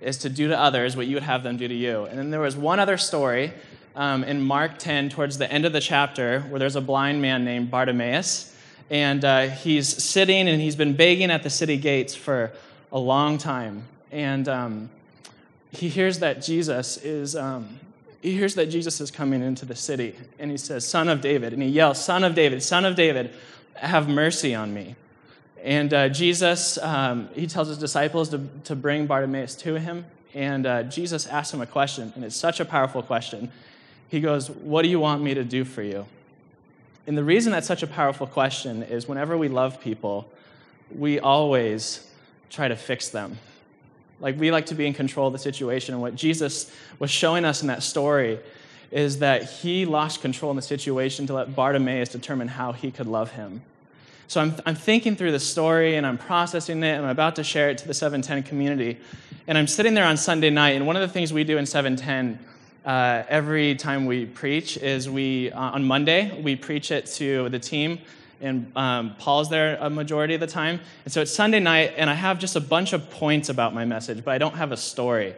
is 0.02 0.18
to 0.20 0.30
do 0.30 0.48
to 0.48 0.58
others 0.58 0.96
what 0.96 1.08
you 1.08 1.16
would 1.16 1.24
have 1.24 1.44
them 1.44 1.58
do 1.58 1.68
to 1.68 1.74
you. 1.74 2.06
And 2.06 2.18
then 2.18 2.30
there 2.30 2.40
was 2.40 2.56
one 2.56 2.80
other 2.80 2.98
story 2.98 3.54
um, 3.96 4.24
in 4.24 4.42
Mark 4.42 4.78
10, 4.78 5.10
towards 5.10 5.38
the 5.38 5.52
end 5.52 5.66
of 5.66 5.74
the 5.74 5.82
chapter, 5.82 6.42
where 6.42 6.60
there's 6.60 6.76
a 6.76 6.82
blind 6.82 7.22
man 7.22 7.44
named 7.44 7.70
Bartimaeus. 7.72 8.56
And 8.90 9.24
uh, 9.24 9.50
he's 9.50 9.88
sitting 9.88 10.48
and 10.48 10.62
he's 10.62 10.76
been 10.76 10.96
begging 10.96 11.32
at 11.32 11.44
the 11.44 11.50
city 11.50 11.78
gates 11.78 12.16
for 12.16 12.52
a 12.92 13.00
long 13.00 13.38
time. 13.38 13.84
And 14.12 14.48
um, 14.48 14.90
he 15.72 15.90
hears 15.90 16.20
that 16.20 16.42
Jesus 16.42 16.98
is. 16.98 17.36
Um, 17.36 17.80
he 18.22 18.34
hears 18.34 18.56
that 18.56 18.66
Jesus 18.68 19.00
is 19.00 19.12
coming 19.12 19.42
into 19.42 19.66
the 19.66 19.76
city, 19.76 20.14
and 20.40 20.52
he 20.52 20.58
says, 20.58 20.86
Son 20.86 21.08
of 21.08 21.22
David. 21.22 21.54
And 21.54 21.64
he 21.64 21.70
yells, 21.70 22.04
Son 22.04 22.26
of 22.26 22.36
David, 22.36 22.62
Son 22.62 22.84
of 22.84 22.96
David, 22.96 23.34
have 23.76 24.10
mercy 24.10 24.54
on 24.54 24.74
me. 24.74 24.96
And 25.64 25.94
uh, 25.94 26.10
Jesus, 26.10 26.78
um, 26.78 27.30
he 27.34 27.48
tells 27.48 27.68
his 27.68 27.78
disciples 27.78 28.30
to, 28.30 28.48
to 28.66 28.76
bring 28.76 29.08
Bartimaeus 29.08 29.56
to 29.56 29.80
him. 29.80 30.06
And 30.34 30.66
uh, 30.66 30.84
Jesus 30.84 31.28
asks 31.28 31.54
him 31.54 31.62
a 31.62 31.66
question, 31.66 32.14
and 32.16 32.24
it's 32.24 32.36
such 32.36 32.60
a 32.60 32.66
powerful 32.66 33.02
question. 33.02 33.52
He 34.10 34.22
goes, 34.22 34.50
What 34.50 34.84
do 34.84 34.90
you 34.90 35.00
want 35.00 35.22
me 35.22 35.34
to 35.34 35.44
do 35.44 35.66
for 35.66 35.82
you? 35.82 36.06
And 37.08 37.18
the 37.18 37.24
reason 37.24 37.52
that's 37.52 37.68
such 37.68 37.82
a 37.82 37.88
powerful 37.88 38.28
question 38.28 38.84
is 38.84 39.08
whenever 39.08 39.38
we 39.38 39.48
love 39.48 39.82
people, 39.82 40.30
we 40.96 41.20
always 41.20 42.08
try 42.50 42.68
to 42.68 42.76
fix 42.76 43.10
them. 43.10 43.38
Like 44.20 44.40
we 44.40 44.52
like 44.52 44.68
to 44.68 44.76
be 44.76 44.86
in 44.86 44.94
control 44.94 45.28
of 45.28 45.34
the 45.34 45.40
situation. 45.40 45.94
And 45.94 46.02
what 46.02 46.16
Jesus 46.16 46.72
was 47.00 47.10
showing 47.10 47.46
us 47.46 47.62
in 47.62 47.68
that 47.68 47.84
story 47.84 48.40
is 48.92 49.20
that 49.20 49.44
he 49.44 49.86
lost 49.86 50.22
control 50.22 50.52
in 50.52 50.56
the 50.56 50.62
situation 50.62 51.28
to 51.28 51.34
let 51.34 51.56
Bartimaeus 51.56 52.10
determine 52.10 52.48
how 52.48 52.72
he 52.72 52.92
could 52.92 53.08
love 53.08 53.32
him. 53.32 53.62
So 54.30 54.40
I'm, 54.40 54.54
I'm 54.68 54.76
thinking 54.76 55.16
through 55.16 55.32
the 55.32 55.40
story 55.40 55.96
and 55.96 56.06
I'm 56.06 56.20
processing 56.20 56.84
it 56.84 56.92
and 56.92 57.04
I'm 57.04 57.10
about 57.10 57.36
to 57.38 57.44
share 57.44 57.72
it 57.72 57.80
to 57.80 57.88
the 57.88 57.96
710 57.96 58.44
community. 58.44 59.00
And 59.48 59.58
I'm 59.58 59.66
sitting 59.66 59.96
there 59.96 60.06
on 60.06 60.18
Sunday 60.18 60.52
night, 60.52 60.76
and 60.76 60.86
one 60.86 60.96
of 60.96 61.02
the 61.02 61.08
things 61.08 61.34
we 61.34 61.44
do 61.44 61.58
in 61.58 61.66
710 61.66 62.38
uh, 62.86 63.24
every 63.28 63.74
time 63.74 64.06
we 64.06 64.28
preach 64.28 64.78
is 64.78 65.10
we, 65.10 65.52
uh, 65.52 65.60
on 65.60 65.84
Monday, 65.84 66.40
we 66.44 66.56
preach 66.56 66.92
it 66.92 67.08
to 67.08 67.50
the 67.50 67.58
team 67.58 67.98
and 68.40 68.72
um, 68.76 69.16
Paul's 69.18 69.50
there 69.50 69.80
a 69.82 69.90
majority 69.90 70.36
of 70.36 70.40
the 70.42 70.48
time. 70.48 70.80
And 71.06 71.12
so 71.12 71.22
it's 71.22 71.34
Sunday 71.34 71.60
night, 71.60 71.96
and 71.98 72.08
I 72.08 72.14
have 72.14 72.38
just 72.38 72.56
a 72.56 72.62
bunch 72.62 72.94
of 72.94 73.10
points 73.10 73.50
about 73.50 73.74
my 73.74 73.84
message, 73.84 74.24
but 74.24 74.32
I 74.32 74.38
don't 74.38 74.56
have 74.56 74.72
a 74.72 74.78
story. 74.78 75.34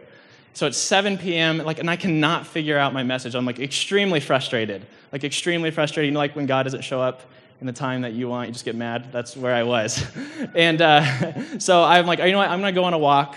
So 0.52 0.66
it's 0.66 0.76
7 0.76 1.16
p.m., 1.16 1.58
like, 1.58 1.78
and 1.78 1.88
I 1.88 1.96
cannot 1.96 2.46
figure 2.46 2.76
out 2.76 2.92
my 2.92 3.02
message. 3.02 3.34
I'm 3.34 3.46
like 3.46 3.58
extremely 3.58 4.20
frustrated, 4.20 4.84
like 5.10 5.24
extremely 5.24 5.70
frustrated. 5.70 6.08
You 6.08 6.12
know, 6.12 6.18
like 6.18 6.36
when 6.36 6.44
God 6.44 6.64
doesn't 6.64 6.82
show 6.82 7.00
up 7.00 7.22
in 7.62 7.66
the 7.66 7.72
time 7.72 8.02
that 8.02 8.12
you 8.12 8.28
want, 8.28 8.48
you 8.48 8.52
just 8.52 8.64
get 8.64 8.74
mad. 8.74 9.12
That's 9.12 9.36
where 9.36 9.54
I 9.54 9.62
was. 9.62 10.04
and 10.56 10.82
uh, 10.82 11.58
so 11.60 11.84
I'm 11.84 12.06
like, 12.06 12.18
you 12.18 12.32
know 12.32 12.38
what? 12.38 12.50
I'm 12.50 12.58
gonna 12.58 12.72
go 12.72 12.82
on 12.82 12.92
a 12.92 12.98
walk. 12.98 13.36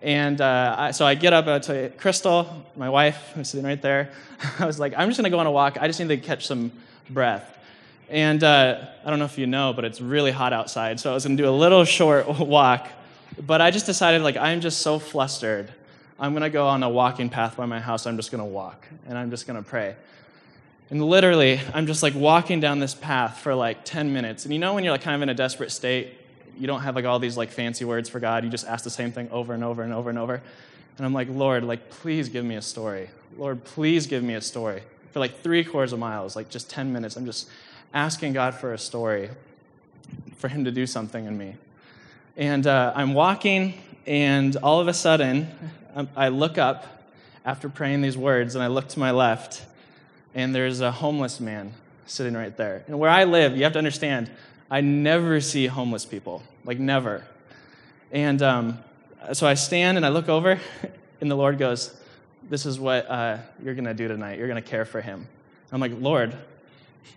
And 0.00 0.40
uh, 0.40 0.76
I, 0.78 0.90
so 0.92 1.04
I 1.04 1.16
get 1.16 1.32
up 1.32 1.62
to 1.62 1.90
Crystal, 1.98 2.64
my 2.76 2.88
wife, 2.88 3.32
who's 3.34 3.48
sitting 3.48 3.66
right 3.66 3.82
there. 3.82 4.12
I 4.60 4.66
was 4.66 4.78
like, 4.78 4.94
I'm 4.96 5.08
just 5.08 5.18
gonna 5.18 5.28
go 5.28 5.40
on 5.40 5.48
a 5.48 5.50
walk. 5.50 5.76
I 5.80 5.88
just 5.88 5.98
need 5.98 6.06
to 6.06 6.18
catch 6.18 6.46
some 6.46 6.70
breath. 7.10 7.50
And 8.08 8.44
uh, 8.44 8.86
I 9.04 9.10
don't 9.10 9.18
know 9.18 9.24
if 9.24 9.38
you 9.38 9.48
know, 9.48 9.72
but 9.72 9.84
it's 9.84 10.00
really 10.00 10.30
hot 10.30 10.52
outside. 10.52 11.00
So 11.00 11.10
I 11.10 11.14
was 11.14 11.24
going 11.24 11.36
to 11.36 11.42
do 11.42 11.48
a 11.48 11.50
little 11.50 11.84
short 11.84 12.28
walk. 12.38 12.88
But 13.44 13.60
I 13.60 13.72
just 13.72 13.86
decided, 13.86 14.22
like, 14.22 14.36
I'm 14.36 14.60
just 14.60 14.82
so 14.82 15.00
flustered. 15.00 15.72
I'm 16.20 16.32
going 16.32 16.42
to 16.42 16.50
go 16.50 16.68
on 16.68 16.82
a 16.84 16.88
walking 16.88 17.28
path 17.28 17.56
by 17.56 17.66
my 17.66 17.80
house. 17.80 18.06
I'm 18.06 18.16
just 18.16 18.30
going 18.30 18.44
to 18.44 18.48
walk 18.48 18.86
and 19.08 19.18
I'm 19.18 19.30
just 19.30 19.48
going 19.48 19.60
to 19.60 19.68
pray. 19.68 19.96
And 20.90 21.02
literally, 21.02 21.60
I'm 21.72 21.86
just 21.86 22.02
like 22.02 22.14
walking 22.14 22.60
down 22.60 22.78
this 22.78 22.94
path 22.94 23.38
for 23.38 23.54
like 23.54 23.84
10 23.84 24.12
minutes. 24.12 24.44
And 24.44 24.52
you 24.52 24.58
know, 24.58 24.74
when 24.74 24.84
you're 24.84 24.92
like 24.92 25.02
kind 25.02 25.16
of 25.16 25.22
in 25.22 25.28
a 25.28 25.34
desperate 25.34 25.72
state, 25.72 26.12
you 26.58 26.66
don't 26.66 26.82
have 26.82 26.94
like 26.94 27.04
all 27.04 27.18
these 27.18 27.36
like 27.36 27.50
fancy 27.50 27.84
words 27.84 28.08
for 28.08 28.20
God. 28.20 28.44
You 28.44 28.50
just 28.50 28.66
ask 28.66 28.84
the 28.84 28.90
same 28.90 29.12
thing 29.12 29.30
over 29.30 29.54
and 29.54 29.64
over 29.64 29.82
and 29.82 29.92
over 29.92 30.10
and 30.10 30.18
over. 30.18 30.42
And 30.96 31.06
I'm 31.06 31.12
like, 31.12 31.28
Lord, 31.30 31.64
like, 31.64 31.90
please 31.90 32.28
give 32.28 32.44
me 32.44 32.54
a 32.54 32.62
story. 32.62 33.10
Lord, 33.36 33.64
please 33.64 34.06
give 34.06 34.22
me 34.22 34.34
a 34.34 34.40
story. 34.40 34.82
For 35.12 35.20
like 35.20 35.40
three 35.40 35.64
quarters 35.64 35.92
of 35.92 35.98
miles, 35.98 36.36
like 36.36 36.50
just 36.50 36.70
10 36.70 36.92
minutes, 36.92 37.16
I'm 37.16 37.26
just 37.26 37.48
asking 37.92 38.32
God 38.32 38.54
for 38.54 38.72
a 38.72 38.78
story, 38.78 39.30
for 40.36 40.48
Him 40.48 40.64
to 40.64 40.70
do 40.70 40.86
something 40.86 41.24
in 41.24 41.36
me. 41.36 41.54
And 42.36 42.66
uh, 42.66 42.92
I'm 42.94 43.14
walking, 43.14 43.74
and 44.06 44.56
all 44.56 44.80
of 44.80 44.88
a 44.88 44.94
sudden, 44.94 45.48
um, 45.94 46.08
I 46.16 46.28
look 46.28 46.58
up 46.58 46.86
after 47.44 47.68
praying 47.68 48.02
these 48.02 48.16
words, 48.16 48.54
and 48.54 48.62
I 48.62 48.68
look 48.68 48.88
to 48.88 48.98
my 48.98 49.10
left, 49.10 49.62
and 50.34 50.54
there's 50.54 50.80
a 50.80 50.90
homeless 50.90 51.40
man 51.40 51.72
sitting 52.06 52.34
right 52.34 52.56
there. 52.56 52.84
And 52.86 52.98
where 52.98 53.10
I 53.10 53.24
live, 53.24 53.56
you 53.56 53.64
have 53.64 53.72
to 53.72 53.78
understand, 53.78 54.30
I 54.70 54.80
never 54.80 55.40
see 55.40 55.66
homeless 55.66 56.04
people, 56.04 56.42
like 56.64 56.78
never. 56.78 57.24
And 58.10 58.42
um, 58.42 58.78
so 59.32 59.46
I 59.46 59.54
stand 59.54 59.96
and 59.96 60.04
I 60.04 60.08
look 60.08 60.28
over, 60.28 60.60
and 61.20 61.30
the 61.30 61.36
Lord 61.36 61.58
goes, 61.58 61.94
This 62.48 62.66
is 62.66 62.78
what 62.78 63.08
uh, 63.08 63.38
you're 63.62 63.74
going 63.74 63.84
to 63.84 63.94
do 63.94 64.08
tonight. 64.08 64.38
You're 64.38 64.48
going 64.48 64.62
to 64.62 64.68
care 64.68 64.84
for 64.84 65.00
him. 65.00 65.26
I'm 65.72 65.80
like, 65.80 65.92
Lord, 65.98 66.36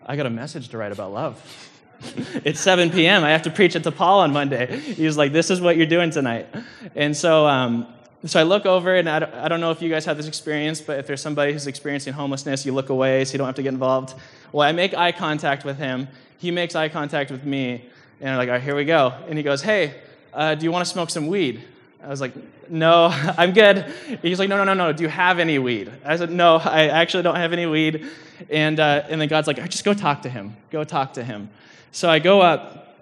I 0.06 0.16
got 0.16 0.26
a 0.26 0.32
message 0.32 0.70
to 0.70 0.78
write 0.78 0.92
about 0.92 1.14
love. 1.14 1.74
it's 2.46 2.60
7 2.60 2.92
p.m. 2.92 3.24
I 3.24 3.32
have 3.32 3.44
to 3.44 3.50
preach 3.50 3.76
it 3.76 3.84
to 3.84 3.92
Paul 3.92 4.20
on 4.20 4.32
Monday. 4.32 4.80
He's 4.80 5.18
like, 5.18 5.34
This 5.34 5.50
is 5.50 5.60
what 5.60 5.78
you're 5.78 5.88
doing 5.88 6.12
tonight. 6.12 6.48
And 6.96 7.16
so, 7.16 7.48
um, 7.48 7.88
so 8.26 8.40
I 8.40 8.44
look 8.44 8.66
over, 8.66 8.96
and 8.96 9.10
I 9.10 9.20
don't, 9.20 9.34
I 9.34 9.48
don't 9.48 9.62
know 9.62 9.72
if 9.72 9.82
you 9.82 9.90
guys 9.90 10.06
have 10.06 10.18
this 10.18 10.28
experience, 10.28 10.82
but 10.82 11.00
if 11.00 11.08
there's 11.08 11.22
somebody 11.22 11.54
who's 11.54 11.68
experiencing 11.68 12.14
homelessness, 12.14 12.66
you 12.66 12.74
look 12.74 12.90
away 12.90 13.24
so 13.26 13.34
you 13.34 13.38
don't 13.38 13.48
have 13.48 13.56
to 13.56 13.64
get 13.64 13.74
involved. 13.74 14.16
Well, 14.52 14.68
I 14.68 14.72
make 14.72 14.94
eye 14.96 15.12
contact 15.12 15.66
with 15.66 15.78
him. 15.78 16.08
He 16.38 16.52
makes 16.52 16.76
eye 16.76 16.90
contact 16.90 17.32
with 17.32 17.44
me. 17.44 17.86
And 18.20 18.32
I'm 18.32 18.38
like, 18.38 18.50
All 18.50 18.54
right, 18.54 18.64
here 18.64 18.76
we 18.76 18.86
go. 18.86 19.14
And 19.28 19.38
he 19.38 19.44
goes, 19.44 19.62
Hey, 19.62 20.02
uh, 20.34 20.56
do 20.56 20.64
you 20.66 20.72
want 20.72 20.86
to 20.86 20.92
smoke 20.92 21.10
some 21.10 21.28
weed? 21.28 21.64
I 22.04 22.10
was 22.10 22.22
like, 22.22 22.34
no, 22.70 23.08
I'm 23.38 23.54
good. 23.54 23.86
He's 24.22 24.40
like, 24.40 24.50
no, 24.50 24.58
no, 24.58 24.64
no, 24.64 24.74
no. 24.74 24.94
Do 24.94 25.04
you 25.04 25.10
have 25.10 25.40
any 25.40 25.60
weed? 25.60 25.92
I 26.06 26.16
said, 26.16 26.32
no, 26.32 26.58
I 26.58 26.88
actually 26.88 27.24
don't 27.24 27.36
have 27.36 27.54
any 27.54 27.66
weed. 27.66 28.06
And, 28.50 28.80
uh, 28.80 29.04
and 29.10 29.20
then 29.20 29.28
God's 29.28 29.48
like, 29.48 29.58
just 29.70 29.84
go 29.84 29.94
talk 29.94 30.22
to 30.22 30.30
him. 30.30 30.56
Go 30.70 30.84
talk 30.84 31.14
to 31.14 31.24
him. 31.24 31.50
So 31.92 32.10
I 32.10 32.20
go 32.20 32.42
up 32.42 32.96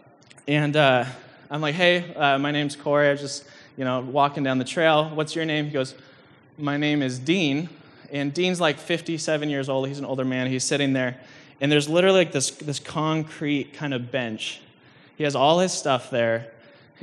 and 0.48 0.76
uh, 0.76 1.06
I'm 1.52 1.62
like, 1.62 1.76
hey, 1.76 2.14
uh, 2.16 2.38
my 2.40 2.52
name's 2.52 2.76
Corey. 2.76 3.10
I 3.10 3.16
just, 3.16 3.44
you 3.78 3.84
know, 3.86 4.02
walking 4.02 4.44
down 4.44 4.58
the 4.58 4.66
trail. 4.66 5.10
What's 5.10 5.36
your 5.36 5.46
name? 5.46 5.66
He 5.66 5.72
goes, 5.72 5.96
my 6.58 6.78
name 6.78 7.02
is 7.02 7.20
Dean. 7.20 7.70
And 8.12 8.34
Dean's 8.34 8.62
like 8.62 8.78
57 8.78 9.50
years 9.50 9.68
old. 9.68 9.88
He's 9.88 10.00
an 10.00 10.06
older 10.06 10.26
man. 10.26 10.48
He's 10.48 10.64
sitting 10.64 10.94
there. 10.94 11.18
And 11.60 11.72
there's 11.72 11.90
literally 11.90 12.20
like 12.20 12.32
this, 12.32 12.52
this 12.52 12.80
concrete 12.80 13.74
kind 13.74 13.94
of 13.94 14.12
bench. 14.12 14.62
He 15.18 15.24
has 15.24 15.36
all 15.36 15.60
his 15.60 15.72
stuff 15.72 16.10
there 16.10 16.52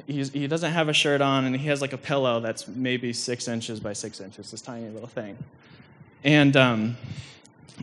He's, 0.06 0.30
he 0.30 0.46
doesn't 0.46 0.72
have 0.72 0.88
a 0.88 0.92
shirt 0.92 1.20
on, 1.20 1.44
and 1.44 1.54
he 1.56 1.68
has 1.68 1.80
like 1.80 1.92
a 1.92 1.98
pillow 1.98 2.40
that's 2.40 2.66
maybe 2.66 3.12
six 3.12 3.46
inches 3.46 3.78
by 3.78 3.92
six 3.92 4.20
inches, 4.20 4.50
this 4.50 4.62
tiny 4.62 4.88
little 4.88 5.08
thing. 5.08 5.36
And 6.24 6.56
um, 6.56 6.96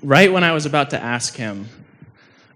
right 0.02 0.32
when 0.32 0.44
I 0.44 0.52
was 0.52 0.66
about 0.66 0.90
to 0.92 1.02
ask 1.02 1.36
him, 1.36 1.68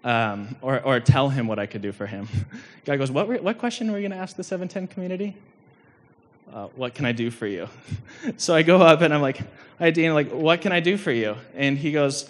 um, 0.04 0.56
or, 0.62 0.82
or 0.82 1.00
tell 1.00 1.30
him 1.30 1.48
what 1.48 1.60
I 1.60 1.66
could 1.66 1.82
do 1.82 1.92
for 1.92 2.08
him, 2.08 2.28
God 2.86 2.98
goes, 2.98 3.12
What, 3.12 3.44
what 3.44 3.58
question 3.60 3.92
were 3.92 3.98
you 4.00 4.08
going 4.08 4.18
to 4.18 4.24
ask 4.24 4.36
the 4.36 4.44
710 4.44 4.88
community? 4.88 5.36
Uh, 6.52 6.68
what 6.76 6.94
can 6.94 7.06
I 7.06 7.12
do 7.12 7.32
for 7.32 7.48
you? 7.48 7.68
so 8.38 8.56
I 8.56 8.64
go 8.64 8.82
up 8.82 9.02
and 9.02 9.14
I'm 9.14 9.22
like, 9.22 9.42
Hi, 9.80 9.92
Dean, 9.92 10.14
like, 10.14 10.32
what 10.32 10.62
can 10.62 10.72
I 10.72 10.80
do 10.80 10.98
for 10.98 11.12
you? 11.12 11.36
And 11.56 11.78
he 11.78 11.92
goes, 11.92 12.30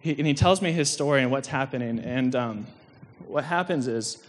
he, 0.00 0.10
and 0.18 0.26
he 0.26 0.34
tells 0.34 0.60
me 0.60 0.72
his 0.72 0.90
story 0.90 1.22
and 1.22 1.30
what's 1.30 1.48
happening. 1.48 1.98
And 2.00 2.34
um, 2.34 2.66
what 3.26 3.44
happens 3.44 3.86
is, 3.86 4.22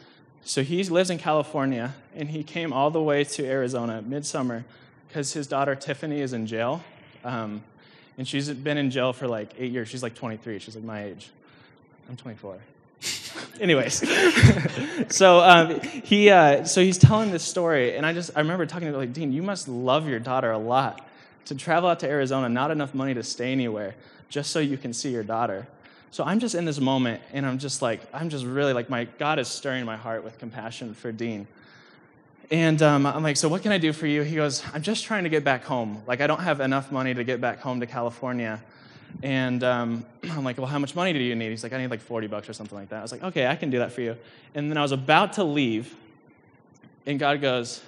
So 0.43 0.63
he 0.63 0.83
lives 0.83 1.09
in 1.09 1.17
California, 1.17 1.93
and 2.15 2.29
he 2.29 2.43
came 2.43 2.71
all 2.71 2.91
the 2.91 3.01
way 3.01 3.23
to 3.23 3.45
Arizona 3.45 4.01
midsummer 4.01 4.63
because 5.07 5.33
his 5.33 5.47
daughter 5.47 5.75
Tiffany 5.75 6.21
is 6.21 6.33
in 6.33 6.47
jail. 6.47 6.81
Um, 7.23 7.63
and 8.17 8.27
she's 8.27 8.49
been 8.49 8.77
in 8.77 8.91
jail 8.91 9.13
for 9.13 9.27
like 9.27 9.53
eight 9.57 9.71
years. 9.71 9.87
She's 9.87 10.03
like 10.03 10.15
23. 10.15 10.59
She's 10.59 10.75
like 10.75 10.83
my 10.83 11.03
age. 11.05 11.31
I'm 12.09 12.15
24. 12.15 12.57
Anyways, 13.59 14.03
so 15.15 15.39
um, 15.39 15.79
he 15.81 16.29
uh, 16.29 16.63
so 16.63 16.81
he's 16.81 16.97
telling 16.97 17.31
this 17.31 17.43
story, 17.43 17.95
and 17.95 18.05
I 18.05 18.13
just 18.13 18.31
I 18.35 18.39
remember 18.39 18.65
talking 18.65 18.87
to 18.87 18.93
him 18.93 18.99
like 18.99 19.13
Dean, 19.13 19.31
you 19.31 19.43
must 19.43 19.67
love 19.67 20.07
your 20.07 20.19
daughter 20.19 20.51
a 20.51 20.57
lot 20.57 21.07
to 21.45 21.55
travel 21.55 21.89
out 21.89 21.99
to 21.99 22.07
Arizona, 22.07 22.49
not 22.49 22.71
enough 22.71 22.93
money 22.93 23.13
to 23.13 23.23
stay 23.23 23.51
anywhere, 23.51 23.95
just 24.29 24.51
so 24.51 24.59
you 24.59 24.77
can 24.77 24.93
see 24.93 25.11
your 25.11 25.23
daughter. 25.23 25.67
So 26.11 26.23
I'm 26.23 26.39
just 26.39 26.55
in 26.55 26.65
this 26.65 26.79
moment, 26.79 27.21
and 27.33 27.45
I'm 27.45 27.59
just 27.59 27.81
like 27.81 28.01
I'm 28.13 28.29
just 28.29 28.45
really 28.45 28.73
like 28.73 28.89
my 28.89 29.05
God 29.19 29.37
is 29.37 29.47
stirring 29.47 29.85
my 29.85 29.97
heart 29.97 30.23
with 30.23 30.39
compassion 30.39 30.93
for 30.93 31.11
Dean. 31.11 31.47
And 32.51 32.81
um, 32.81 33.05
I'm 33.05 33.23
like, 33.23 33.37
so 33.37 33.47
what 33.47 33.61
can 33.61 33.71
I 33.71 33.77
do 33.77 33.93
for 33.93 34.07
you? 34.07 34.23
He 34.23 34.35
goes, 34.35 34.61
I'm 34.73 34.81
just 34.81 35.05
trying 35.05 35.23
to 35.23 35.29
get 35.29 35.45
back 35.45 35.63
home. 35.63 36.03
Like, 36.05 36.19
I 36.19 36.27
don't 36.27 36.41
have 36.41 36.59
enough 36.59 36.91
money 36.91 37.13
to 37.13 37.23
get 37.23 37.39
back 37.39 37.61
home 37.61 37.79
to 37.79 37.85
California. 37.85 38.61
And 39.23 39.63
um, 39.63 40.05
I'm 40.23 40.43
like, 40.43 40.57
well, 40.57 40.67
how 40.67 40.79
much 40.79 40.95
money 40.95 41.13
do 41.13 41.19
you 41.19 41.35
need? 41.35 41.49
He's 41.49 41.63
like, 41.63 41.73
I 41.73 41.77
need 41.77 41.91
like 41.91 42.01
40 42.01 42.27
bucks 42.27 42.49
or 42.49 42.53
something 42.53 42.77
like 42.77 42.89
that. 42.89 42.99
I 42.99 43.01
was 43.01 43.11
like, 43.11 43.23
okay, 43.23 43.47
I 43.47 43.55
can 43.55 43.69
do 43.69 43.79
that 43.79 43.91
for 43.91 44.01
you. 44.01 44.17
And 44.55 44.69
then 44.69 44.77
I 44.77 44.81
was 44.81 44.91
about 44.91 45.33
to 45.33 45.43
leave, 45.43 45.95
and 47.05 47.19
God 47.19 47.41
goes, 47.41 47.81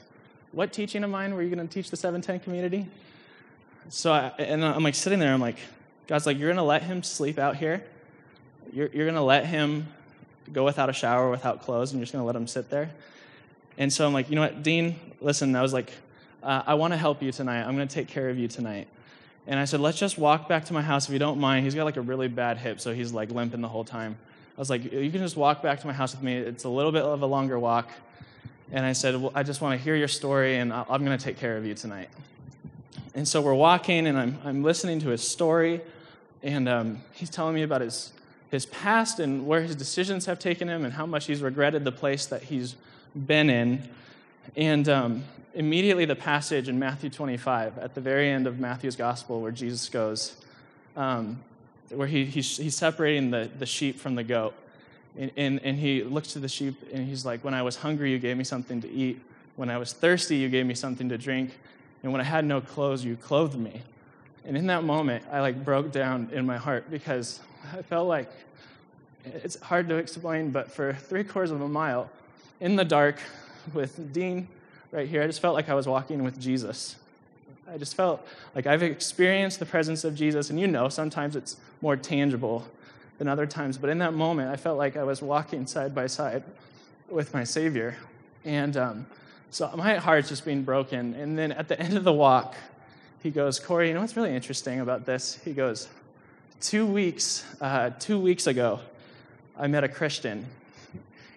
what 0.52 0.72
teaching 0.72 1.04
of 1.04 1.10
mine 1.10 1.34
were 1.34 1.42
you 1.42 1.54
going 1.54 1.68
to 1.68 1.74
teach 1.74 1.90
the 1.90 1.98
710 1.98 2.40
community? 2.42 2.88
So, 3.90 4.12
I, 4.12 4.32
and 4.40 4.64
I'm 4.64 4.84
like 4.84 4.96
sitting 4.96 5.20
there, 5.20 5.34
I'm 5.34 5.42
like, 5.42 5.58
God's 6.08 6.26
like, 6.26 6.38
you're 6.38 6.50
going 6.50 6.58
to 6.58 6.64
let 6.64 6.84
him 6.84 7.04
sleep 7.04 7.40
out 7.40 7.56
here? 7.56 7.84
You're, 8.72 8.88
you're 8.88 9.06
going 9.06 9.16
to 9.16 9.22
let 9.22 9.46
him 9.46 9.88
go 10.52 10.64
without 10.64 10.90
a 10.90 10.94
shower, 10.94 11.30
without 11.30 11.62
clothes, 11.62 11.92
and 11.92 12.00
you're 12.00 12.06
just 12.06 12.14
going 12.14 12.22
to 12.22 12.28
let 12.28 12.36
him 12.36 12.48
sit 12.48 12.70
there? 12.70 12.92
And 13.78 13.92
so 13.92 14.06
I'm 14.06 14.14
like, 14.14 14.30
you 14.30 14.36
know 14.36 14.42
what, 14.42 14.64
Dean, 14.64 14.96
listen, 15.20 15.56
I 15.56 15.62
was 15.62 15.74
like, 15.74 15.92
uh, 16.44 16.64
I 16.66 16.74
want 16.76 16.94
to 16.94 16.98
help 16.98 17.24
you 17.24 17.32
tonight. 17.32 17.64
I'm 17.64 17.76
going 17.76 17.88
to 17.88 17.94
take 17.94 18.08
care 18.08 18.30
of 18.30 18.38
you 18.38 18.48
tonight. 18.48 18.88
And 19.46 19.60
I 19.60 19.66
said, 19.66 19.82
let's 19.82 19.98
just 19.98 20.18
walk 20.18 20.48
back 20.48 20.66
to 20.66 20.74
my 20.74 20.82
house 20.82 21.08
if 21.08 21.14
you 21.14 21.20
don't 21.20 21.40
mind. 21.40 21.66
He's 21.66 21.76
got 21.76 21.84
like 21.84 21.98
a 21.98 22.02
really 22.02 22.28
bad 22.28 22.58
hip, 22.58 22.80
so 22.80 22.94
he's 22.94 23.12
like 23.12 23.30
limping 23.30 23.62
the 23.62 23.68
whole 23.68 23.84
time. 23.84 24.18
I 24.58 24.62
was 24.62 24.70
like, 24.70 24.84
you 24.84 25.12
can 25.12 25.20
just 25.20 25.36
walk 25.36 25.62
back 25.62 25.82
to 25.82 25.88
my 25.88 25.94
house 25.94 26.14
with 26.14 26.24
me. 26.24 26.38
It's 26.38 26.64
a 26.64 26.70
little 26.70 26.92
bit 26.92 27.02
of 27.02 27.22
a 27.22 27.26
longer 27.26 27.60
walk. 27.60 27.90
And 28.72 28.86
I 28.86 28.94
said, 28.94 29.16
well, 29.22 29.32
I 29.36 29.44
just 29.44 29.62
want 29.62 29.78
to 29.78 29.84
hear 29.84 29.96
your 29.96 30.08
story, 30.08 30.58
and 30.58 30.72
I'm 30.72 31.04
going 31.04 31.18
to 31.18 31.24
take 31.24 31.38
care 31.38 31.58
of 31.58 31.66
you 31.66 31.74
tonight. 31.74 32.10
And 33.16 33.28
so 33.28 33.42
we're 33.42 33.54
walking, 33.54 34.08
and 34.08 34.18
I'm, 34.18 34.40
I'm 34.44 34.64
listening 34.64 35.00
to 35.02 35.10
his 35.10 35.28
story, 35.28 35.82
and 36.42 36.70
um, 36.70 37.02
he's 37.14 37.30
telling 37.30 37.54
me 37.54 37.64
about 37.64 37.82
his, 37.82 38.14
his 38.50 38.66
past 38.68 39.20
and 39.20 39.46
where 39.46 39.62
his 39.62 39.76
decisions 39.76 40.26
have 40.26 40.40
taken 40.40 40.68
him 40.68 40.86
and 40.86 40.94
how 40.94 41.06
much 41.06 41.26
he's 41.26 41.42
regretted 41.42 41.84
the 41.84 41.92
place 41.92 42.26
that 42.28 42.44
he's 42.44 42.76
been 43.16 43.50
in. 43.50 43.88
And 44.56 44.88
um, 44.90 45.24
immediately, 45.54 46.06
the 46.06 46.16
passage 46.16 46.70
in 46.70 46.78
Matthew 46.80 47.10
25, 47.10 47.78
at 47.80 47.96
the 47.96 48.02
very 48.02 48.30
end 48.30 48.48
of 48.48 48.60
Matthew's 48.60 48.96
gospel, 48.96 49.42
where 49.42 49.52
Jesus 49.52 49.90
goes, 49.90 50.36
um, 50.96 51.42
where 51.90 52.08
he, 52.08 52.26
he's, 52.26 52.58
he's 52.58 52.76
separating 52.76 53.32
the, 53.32 53.50
the 53.60 53.66
sheep 53.66 54.00
from 54.00 54.16
the 54.16 54.24
goat. 54.24 54.54
And, 55.18 55.32
and, 55.38 55.60
and 55.64 55.78
he 55.78 56.04
looks 56.04 56.34
to 56.34 56.40
the 56.40 56.48
sheep 56.48 56.76
and 56.92 57.08
he's 57.08 57.26
like, 57.26 57.44
When 57.44 57.54
I 57.54 57.62
was 57.62 57.76
hungry, 57.76 58.12
you 58.12 58.20
gave 58.20 58.38
me 58.38 58.44
something 58.44 58.82
to 58.82 58.90
eat. 58.90 59.22
When 59.56 59.70
I 59.70 59.78
was 59.78 59.94
thirsty, 59.94 60.38
you 60.38 60.50
gave 60.50 60.66
me 60.66 60.74
something 60.74 61.10
to 61.10 61.18
drink. 61.18 61.58
And 62.02 62.12
when 62.12 62.20
I 62.20 62.26
had 62.26 62.46
no 62.46 62.62
clothes, 62.62 63.06
you 63.06 63.16
clothed 63.16 63.58
me. 63.58 63.82
And 64.46 64.58
in 64.58 64.68
that 64.68 64.84
moment, 64.84 65.24
I 65.32 65.40
like 65.40 65.64
broke 65.64 65.92
down 65.92 66.30
in 66.34 66.46
my 66.46 66.58
heart 66.58 66.90
because 66.92 67.40
I 67.72 67.82
felt 67.82 68.08
like 68.08 68.30
it's 69.26 69.60
hard 69.62 69.88
to 69.90 69.96
explain, 69.96 70.50
but 70.50 70.70
for 70.70 70.94
three 70.94 71.24
quarters 71.24 71.52
of 71.52 71.62
a 71.62 71.70
mile, 71.70 72.10
in 72.60 72.76
the 72.76 72.84
dark 72.84 73.20
with 73.74 74.14
Dean 74.14 74.48
right 74.92 75.08
here, 75.08 75.22
I 75.24 75.28
just 75.28 75.42
felt 75.42 75.56
like 75.56 75.70
I 75.70 75.74
was 75.74 75.88
walking 75.88 76.24
with 76.24 76.40
Jesus. 76.40 76.96
I 77.72 77.78
just 77.78 77.96
felt 77.96 78.26
like 78.56 78.68
I've 78.68 78.84
experienced 78.84 79.60
the 79.60 79.66
presence 79.66 80.04
of 80.04 80.16
Jesus, 80.16 80.50
and 80.50 80.60
you 80.60 80.68
know, 80.68 80.90
sometimes 80.90 81.36
it's 81.36 81.58
more 81.82 81.96
tangible 81.96 82.68
than 83.18 83.28
other 83.28 83.46
times, 83.46 83.78
but 83.78 83.90
in 83.90 84.00
that 84.00 84.14
moment, 84.14 84.50
I 84.52 84.56
felt 84.56 84.78
like 84.78 84.98
I 84.98 85.04
was 85.04 85.22
walking 85.22 85.66
side 85.66 85.96
by 85.96 86.08
side 86.08 86.44
with 87.10 87.34
my 87.34 87.44
Savior. 87.44 87.96
And 88.44 88.76
um, 88.76 89.06
so 89.52 89.72
my 89.76 89.96
heart's 89.96 90.30
just 90.30 90.46
being 90.46 90.64
broken. 90.64 91.14
And 91.14 91.38
then 91.38 91.52
at 91.52 91.68
the 91.68 91.80
end 91.80 91.96
of 91.96 92.04
the 92.04 92.14
walk, 92.14 92.56
he 93.22 93.30
goes, 93.30 93.60
Corey, 93.60 93.88
you 93.88 93.94
know 93.94 94.02
what's 94.02 94.18
really 94.18 94.36
interesting 94.36 94.82
about 94.82 95.06
this? 95.06 95.40
He 95.46 95.54
goes, 95.54 95.88
two 96.60 96.86
weeks, 96.86 97.46
uh, 97.62 97.92
two 98.00 98.20
weeks 98.20 98.48
ago, 98.48 98.80
I 99.58 99.68
met 99.68 99.84
a 99.84 99.88
Christian 99.90 100.46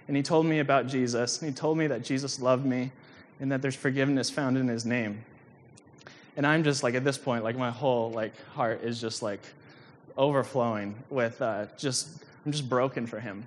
and 0.08 0.16
he 0.16 0.22
told 0.22 0.46
me 0.46 0.60
about 0.60 0.86
Jesus, 0.86 1.40
and 1.40 1.50
he 1.50 1.54
told 1.54 1.78
me 1.78 1.86
that 1.88 2.02
Jesus 2.02 2.40
loved 2.40 2.64
me 2.64 2.92
and 3.40 3.50
that 3.52 3.62
there's 3.62 3.74
forgiveness 3.74 4.30
found 4.30 4.56
in 4.56 4.68
his 4.68 4.84
name. 4.84 5.24
And 6.36 6.46
I'm 6.46 6.64
just 6.64 6.82
like 6.82 6.94
at 6.94 7.04
this 7.04 7.18
point, 7.18 7.44
like 7.44 7.56
my 7.56 7.70
whole 7.70 8.10
like 8.10 8.32
heart 8.48 8.82
is 8.82 9.00
just 9.00 9.22
like 9.22 9.40
overflowing 10.16 10.94
with 11.10 11.40
uh, 11.42 11.66
just 11.76 12.08
I'm 12.44 12.52
just 12.52 12.68
broken 12.68 13.06
for 13.06 13.18
him. 13.20 13.46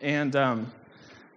And 0.00 0.34
um, 0.34 0.72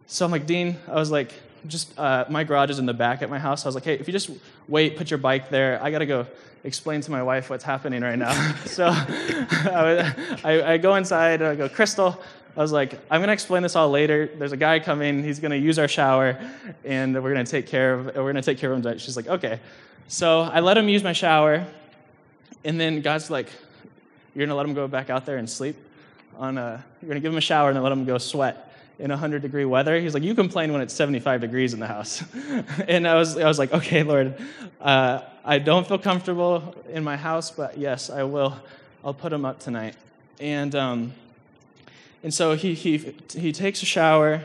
so 0.08 0.26
I'm 0.26 0.32
like, 0.32 0.46
Dean, 0.46 0.78
I 0.88 0.96
was 0.96 1.12
like, 1.12 1.34
just 1.68 1.98
uh, 1.98 2.26
my 2.30 2.44
garage 2.44 2.70
is 2.70 2.80
in 2.80 2.86
the 2.86 2.94
back 2.94 3.22
at 3.22 3.30
my 3.30 3.40
house. 3.40 3.66
I 3.66 3.68
was 3.68 3.76
like, 3.76 3.86
hey, 3.86 3.94
if 3.94 4.08
you 4.08 4.12
just 4.12 4.30
wait, 4.68 4.98
put 4.98 5.10
your 5.10 5.18
bike 5.18 5.50
there. 5.50 5.82
I 5.82 5.92
gotta 5.92 6.06
go 6.06 6.28
explain 6.64 7.02
to 7.02 7.12
my 7.12 7.24
wife 7.24 7.50
what's 7.50 7.64
happening 7.64 8.02
right 8.02 8.18
now. 8.18 8.56
so 8.66 8.88
I, 8.90 10.14
I, 10.44 10.74
I, 10.74 10.78
go 10.78 10.96
inside. 10.96 11.42
and 11.42 11.52
I 11.52 11.56
go, 11.56 11.68
Crystal, 11.68 12.22
I 12.56 12.60
was 12.60 12.72
like, 12.72 13.00
I'm 13.10 13.20
to 13.28 13.34
explain 13.34 13.64
this 13.64 13.76
all 13.76 13.90
later. 13.90 14.30
There's 14.38 14.52
a 14.52 14.58
guy 14.58 14.80
coming. 14.80 15.24
He's 15.24 15.40
to 15.52 15.58
use 15.58 15.80
our 15.80 15.88
shower, 15.88 16.40
and 16.86 17.16
we're 17.16 17.34
to 17.46 17.52
take 17.52 17.68
care 17.68 17.94
of. 17.94 18.06
We're 18.16 18.34
to 18.34 18.42
take 18.42 18.60
care 18.60 18.72
of 18.72 18.86
him. 18.86 18.98
She's 19.00 19.16
like, 19.16 19.28
okay. 19.28 19.60
So 20.08 20.42
I 20.42 20.60
let 20.60 20.78
him 20.78 20.90
use 20.90 21.04
my 21.04 21.14
shower, 21.14 21.66
and 22.64 22.80
then 22.80 23.02
God's 23.02 23.30
like, 23.30 23.48
you're 24.36 24.46
to 24.48 24.56
let 24.56 24.66
him 24.66 24.74
go 24.74 24.88
back 24.88 25.10
out 25.10 25.26
there 25.26 25.38
and 25.38 25.50
sleep. 25.50 25.76
On 26.38 26.58
a, 26.58 26.84
you're 27.00 27.08
going 27.08 27.16
to 27.16 27.22
give 27.22 27.32
him 27.32 27.38
a 27.38 27.42
shower 27.42 27.70
and 27.70 27.76
then 27.76 27.84
let 27.84 27.92
him 27.92 28.06
go 28.06 28.18
sweat 28.18 28.73
in 29.00 29.10
100 29.10 29.42
degree 29.42 29.66
weather. 29.66 30.00
He's 30.00 30.14
like, 30.14 30.24
you 30.24 30.36
complain 30.36 30.72
when 30.72 30.82
it's 30.82 30.94
75 30.94 31.42
degrees 31.42 31.74
in 31.74 31.80
the 31.80 31.88
house. 31.88 32.24
and 32.88 33.08
I 33.08 33.16
was, 33.16 33.38
I 33.38 33.48
was 33.48 33.60
like, 33.60 33.74
okay, 33.74 34.04
Lord, 34.04 34.36
uh, 34.80 35.22
I 35.44 35.60
don't 35.60 35.88
feel 35.88 35.98
comfortable 35.98 36.76
in 36.90 37.04
my 37.04 37.18
house, 37.18 37.52
but 37.52 37.78
yes, 37.78 38.10
I 38.10 38.24
will. 38.24 38.56
I'll 39.04 39.14
put 39.14 39.34
him 39.34 39.46
up 39.46 39.60
tonight. 39.60 39.96
And 40.40 40.74
um, 40.76 41.14
and 42.24 42.34
so 42.34 42.56
he, 42.56 42.74
he, 42.74 43.14
he 43.36 43.52
takes 43.52 43.84
a 43.84 43.86
shower, 43.86 44.42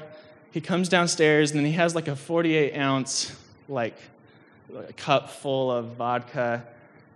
he 0.51 0.61
comes 0.61 0.88
downstairs, 0.88 1.53
and 1.53 1.61
then 1.61 1.64
he 1.64 1.72
has 1.72 1.94
like 1.94 2.09
a 2.09 2.16
48 2.16 2.76
ounce 2.76 3.34
like 3.68 3.96
a 4.76 4.92
cup 4.94 5.30
full 5.30 5.70
of 5.70 5.94
vodka 5.94 6.64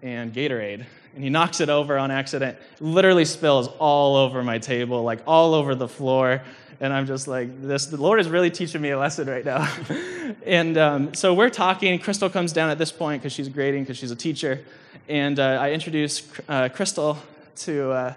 and 0.02 0.32
Gatorade. 0.32 0.84
And 1.14 1.24
he 1.24 1.30
knocks 1.30 1.60
it 1.60 1.68
over 1.68 1.98
on 1.98 2.10
accident, 2.12 2.56
literally 2.80 3.24
spills 3.24 3.66
all 3.78 4.16
over 4.16 4.44
my 4.44 4.58
table, 4.58 5.02
like 5.02 5.20
all 5.26 5.54
over 5.54 5.74
the 5.74 5.88
floor. 5.88 6.42
And 6.80 6.92
I'm 6.92 7.06
just 7.06 7.28
like, 7.28 7.62
this, 7.62 7.86
the 7.86 7.96
Lord 7.96 8.20
is 8.20 8.28
really 8.28 8.50
teaching 8.50 8.80
me 8.80 8.90
a 8.90 8.98
lesson 8.98 9.28
right 9.28 9.44
now. 9.44 9.72
and 10.46 10.76
um, 10.78 11.14
so 11.14 11.34
we're 11.34 11.50
talking. 11.50 11.98
Crystal 11.98 12.28
comes 12.28 12.52
down 12.52 12.70
at 12.70 12.78
this 12.78 12.90
point 12.90 13.22
because 13.22 13.32
she's 13.32 13.48
grading, 13.48 13.84
because 13.84 13.96
she's 13.96 14.10
a 14.10 14.16
teacher. 14.16 14.60
And 15.08 15.38
uh, 15.38 15.58
I 15.60 15.72
introduce 15.72 16.22
uh, 16.48 16.68
Crystal 16.68 17.18
to, 17.56 17.90
uh, 17.90 18.14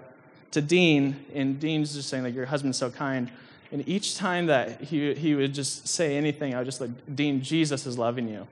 to 0.52 0.60
Dean, 0.60 1.16
and 1.34 1.60
Dean's 1.60 1.94
just 1.94 2.08
saying, 2.08 2.24
like, 2.24 2.34
your 2.34 2.46
husband's 2.46 2.78
so 2.78 2.90
kind. 2.90 3.30
And 3.72 3.86
each 3.88 4.16
time 4.16 4.46
that 4.46 4.80
he, 4.80 5.14
he 5.14 5.34
would 5.34 5.52
just 5.52 5.88
say 5.88 6.16
anything, 6.16 6.54
I 6.54 6.58
would 6.58 6.64
just 6.64 6.80
like, 6.80 6.90
Dean, 7.14 7.42
Jesus 7.42 7.86
is 7.86 7.98
loving 7.98 8.28
you. 8.28 8.46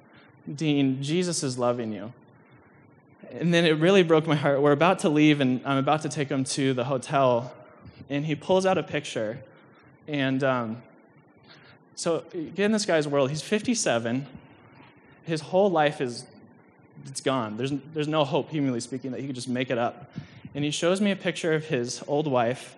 Dean, 0.53 1.03
Jesus 1.03 1.43
is 1.43 1.59
loving 1.59 1.93
you. 1.93 2.13
And 3.31 3.53
then 3.53 3.65
it 3.65 3.73
really 3.73 4.03
broke 4.03 4.27
my 4.27 4.35
heart. 4.35 4.61
We're 4.61 4.73
about 4.73 5.01
to 5.01 5.09
leave, 5.09 5.41
and 5.41 5.61
I'm 5.65 5.79
about 5.79 6.03
to 6.03 6.09
take 6.09 6.29
him 6.29 6.45
to 6.45 6.75
the 6.75 6.85
hotel, 6.85 7.53
and 8.11 8.27
he 8.27 8.35
pulls 8.35 8.67
out 8.67 8.79
a 8.79 8.83
picture. 8.83 9.39
And 10.07 10.45
um, 10.45 10.83
so, 11.95 12.25
get 12.33 12.61
in 12.61 12.73
this 12.73 12.87
guy's 12.87 13.09
world. 13.09 13.31
He's 13.31 13.43
57. 13.43 14.27
His 15.25 15.41
whole 15.41 15.71
life 15.71 16.01
is 16.01 16.27
it's 17.07 17.21
gone. 17.21 17.57
There's, 17.57 17.73
there's 17.93 18.09
no 18.09 18.25
hope, 18.25 18.51
humanly 18.51 18.81
speaking, 18.81 19.11
that 19.13 19.21
he 19.21 19.27
could 19.27 19.35
just 19.35 19.49
make 19.49 19.71
it 19.71 19.79
up 19.79 20.13
and 20.55 20.65
he 20.65 20.71
shows 20.71 21.01
me 21.01 21.11
a 21.11 21.17
picture 21.17 21.53
of 21.53 21.67
his 21.67 22.03
old 22.07 22.29
wife. 22.29 22.77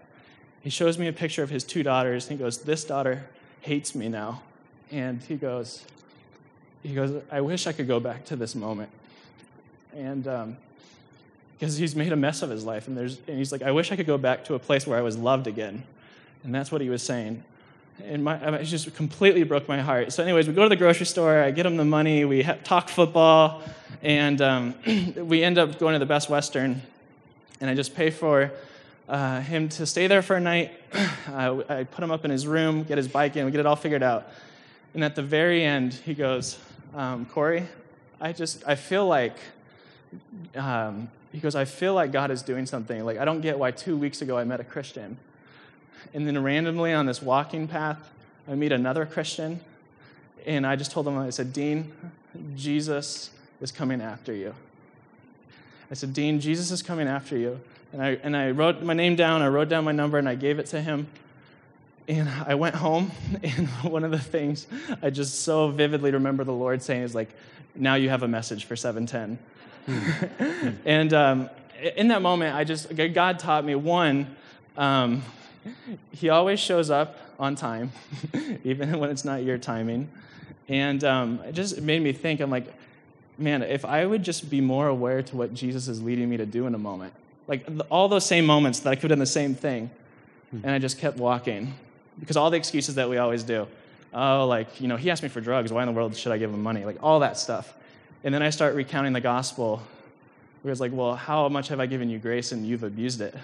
He 0.63 0.71
shows 0.71 0.99
me 0.99 1.09
a 1.09 1.13
picture 1.13 1.43
of 1.43 1.51
his 1.51 1.63
two 1.63 1.83
daughters. 1.83 2.29
And 2.29 2.39
he 2.39 2.43
goes, 2.43 2.59
This 2.59 2.85
daughter 2.85 3.29
hates 3.61 3.95
me 3.95 4.09
now. 4.09 4.43
And 4.91 5.23
he 5.23 5.37
goes, 5.37 5.85
he 6.83 6.95
goes, 6.95 7.23
I 7.31 7.41
wish 7.41 7.67
I 7.67 7.73
could 7.73 7.89
go 7.89 8.01
back 8.01 8.25
to 8.27 8.37
this 8.37 8.55
moment. 8.55 8.89
And 9.95 10.27
um, 10.29 10.57
because 11.59 11.77
he's 11.77 11.97
made 11.97 12.13
a 12.13 12.17
mess 12.17 12.43
of 12.43 12.51
his 12.51 12.65
life. 12.65 12.87
And, 12.87 12.97
there's, 12.97 13.19
and 13.27 13.39
he's 13.39 13.51
like, 13.51 13.63
I 13.63 13.73
wish 13.73 13.91
I 13.91 13.97
could 13.97 14.07
go 14.07 14.19
back 14.19 14.45
to 14.45 14.55
a 14.55 14.59
place 14.59 14.87
where 14.87 14.99
I 14.99 15.03
was 15.03 15.17
loved 15.17 15.47
again. 15.47 15.83
And 16.47 16.55
that's 16.55 16.73
what 16.73 16.81
he 16.81 16.89
was 16.89 17.03
saying. 17.03 17.45
And 18.03 18.25
my, 18.25 18.37
it 18.37 18.65
just 18.65 18.95
completely 18.95 19.43
broke 19.43 19.69
my 19.69 19.83
heart. 19.83 20.13
So, 20.15 20.23
anyways, 20.23 20.49
we 20.49 20.55
go 20.55 20.63
to 20.63 20.69
the 20.71 20.77
grocery 20.77 21.07
store. 21.07 21.43
I 21.43 21.51
get 21.51 21.67
him 21.67 21.77
the 21.77 21.85
money. 21.85 22.25
We 22.25 22.43
talk 22.65 22.89
football. 22.89 23.63
And 24.03 24.41
um, 24.41 24.75
we 25.17 25.43
end 25.43 25.59
up 25.59 25.79
going 25.79 25.95
to 25.95 25.99
the 25.99 26.07
Best 26.07 26.31
Western 26.31 26.81
and 27.61 27.71
I 27.71 27.75
just 27.75 27.95
pay 27.95 28.11
for 28.11 28.53
uh, 29.09 29.41
him 29.41 29.69
to 29.71 29.87
stay 29.87 30.07
there 30.07 30.23
for 30.23 30.37
a 30.37 30.41
night. 30.41 30.73
I, 31.29 31.63
I, 31.69 31.85
put 31.85 32.03
him 32.03 32.11
up 32.11 32.25
in 32.25 32.31
his 32.31 32.47
room, 32.47 32.83
get 32.83 32.99
his 32.99 33.09
bike 33.09 33.37
in, 33.37 33.45
we 33.45 33.51
get 33.51 33.61
it 33.61 33.67
all 33.67 33.77
figured 33.77 34.03
out. 34.03 34.29
And 34.95 35.05
at 35.05 35.15
the 35.15 35.23
very 35.23 35.65
end, 35.65 35.95
he 35.95 36.15
goes, 36.15 36.59
um, 36.95 37.27
Corey, 37.27 37.67
I 38.21 38.33
just, 38.33 38.65
I 38.67 38.75
feel 38.75 39.07
like, 39.07 39.37
um, 40.55 41.11
he 41.33 41.39
goes, 41.39 41.55
I 41.55 41.67
feel 41.67 41.95
like 41.95 42.13
God 42.13 42.31
is 42.31 42.43
doing 42.43 42.67
something. 42.67 43.05
Like, 43.05 43.19
I 43.19 43.25
don't 43.25 43.41
get 43.41 43.59
why 43.59 43.71
two 43.71 43.97
weeks 43.97 44.23
ago 44.23 44.39
I 44.39 44.45
met 44.45 44.61
a 44.61 44.65
Christian. 44.65 45.19
And 46.15 46.27
then 46.27 46.43
randomly 46.43 46.93
on 46.93 47.07
this 47.07 47.21
walking 47.21 47.69
path, 47.69 48.11
I 48.49 48.55
meet 48.55 48.73
another 48.73 49.07
Christian. 49.07 49.61
And 50.47 50.67
I 50.67 50.77
just 50.77 50.93
told 50.93 51.07
him, 51.07 51.19
I 51.19 51.31
said, 51.31 51.53
Dean, 51.53 51.93
Jesus 52.55 53.31
is 53.61 53.73
coming 53.73 54.01
after 54.01 54.33
you. 54.33 54.55
I 55.91 55.95
said, 55.95 56.13
Dean, 56.13 56.41
Jesus 56.41 56.71
is 56.71 56.83
coming 56.83 57.09
after 57.09 57.37
you. 57.37 57.61
And 57.93 58.03
I, 58.03 58.19
and 58.23 58.37
I 58.37 58.51
wrote 58.51 58.83
my 58.83 58.95
name 58.95 59.17
down, 59.17 59.43
I 59.43 59.49
wrote 59.49 59.69
down 59.69 59.85
my 59.85 59.93
number, 59.93 60.19
and 60.19 60.29
I 60.29 60.35
gave 60.35 60.59
it 60.59 60.67
to 60.67 60.81
him. 60.81 61.07
And 62.09 62.29
I 62.29 62.55
went 62.55 62.75
home, 62.75 63.11
and 63.43 63.69
one 63.83 64.05
of 64.05 64.11
the 64.11 64.19
things 64.19 64.67
I 65.03 65.11
just 65.11 65.41
so 65.43 65.69
vividly 65.69 66.13
remember 66.13 66.45
the 66.45 66.53
Lord 66.53 66.83
saying 66.83 67.03
is 67.03 67.15
like, 67.15 67.31
now 67.75 67.95
you 67.95 68.09
have 68.09 68.23
a 68.23 68.29
message 68.29 68.65
for 68.65 68.77
710. 68.77 69.39
and 70.85 71.13
um, 71.13 71.51
in 71.97 72.09
that 72.09 72.23
moment, 72.23 72.55
I 72.55 72.65
just, 72.65 72.95
God 72.95 73.39
taught 73.39 73.65
me 73.65 73.75
one, 73.75 74.37
um, 74.77 75.23
He 76.13 76.29
always 76.29 76.61
shows 76.61 76.91
up 76.91 77.17
on 77.39 77.55
time, 77.57 77.93
even 78.65 78.99
when 78.99 79.11
it's 79.11 79.25
not 79.25 79.45
your 79.45 79.59
timing. 79.59 80.09
And 80.69 81.05
um, 81.05 81.41
it 81.47 81.53
just 81.53 81.81
made 81.81 82.03
me 82.03 82.13
think, 82.13 82.41
I'm 82.41 82.51
like, 82.51 82.73
man, 83.39 83.63
if 83.63 83.85
I 83.85 84.07
would 84.07 84.23
just 84.23 84.51
be 84.51 84.61
more 84.61 84.89
aware 84.89 85.23
to 85.23 85.37
what 85.37 85.55
Jesus 85.55 85.89
is 85.89 86.03
leading 86.03 86.29
me 86.29 86.37
to 86.39 86.47
do 86.47 86.67
in 86.67 86.75
a 86.75 86.79
moment, 86.79 87.13
like 87.47 87.67
all 87.91 88.09
those 88.09 88.25
same 88.25 88.47
moments 88.47 88.81
that 88.81 88.91
I 88.91 88.95
could 88.95 89.11
have 89.11 89.11
done 89.11 89.19
the 89.19 89.27
same 89.27 89.55
thing, 89.55 89.91
and 90.53 90.71
I 90.71 90.79
just 90.79 90.99
kept 90.99 91.19
walking. 91.19 91.75
Because 92.19 92.37
all 92.37 92.51
the 92.51 92.57
excuses 92.57 92.95
that 92.95 93.11
we 93.11 93.19
always 93.19 93.43
do, 93.43 93.67
oh, 94.15 94.47
like, 94.47 94.81
you 94.81 94.89
know, 94.89 94.97
he 94.97 95.11
asked 95.11 95.23
me 95.23 95.29
for 95.29 95.41
drugs, 95.41 95.73
why 95.73 95.83
in 95.83 95.87
the 95.87 95.93
world 95.93 96.17
should 96.17 96.33
I 96.33 96.39
give 96.39 96.51
him 96.51 96.63
money? 96.63 96.85
Like 96.85 97.03
all 97.03 97.21
that 97.21 97.37
stuff. 97.37 97.75
And 98.25 98.35
then 98.35 98.43
I 98.43 98.51
start 98.51 98.75
recounting 98.75 99.13
the 99.13 99.21
gospel, 99.21 99.83
where 100.63 100.73
it's 100.73 100.81
like, 100.81 100.93
well, 100.93 101.15
how 101.15 101.49
much 101.49 101.69
have 101.69 101.79
I 101.79 101.87
given 101.87 102.09
you 102.09 102.19
grace 102.19 102.53
and 102.53 102.67
you've 102.67 102.83
abused 102.83 103.21
it? 103.21 103.35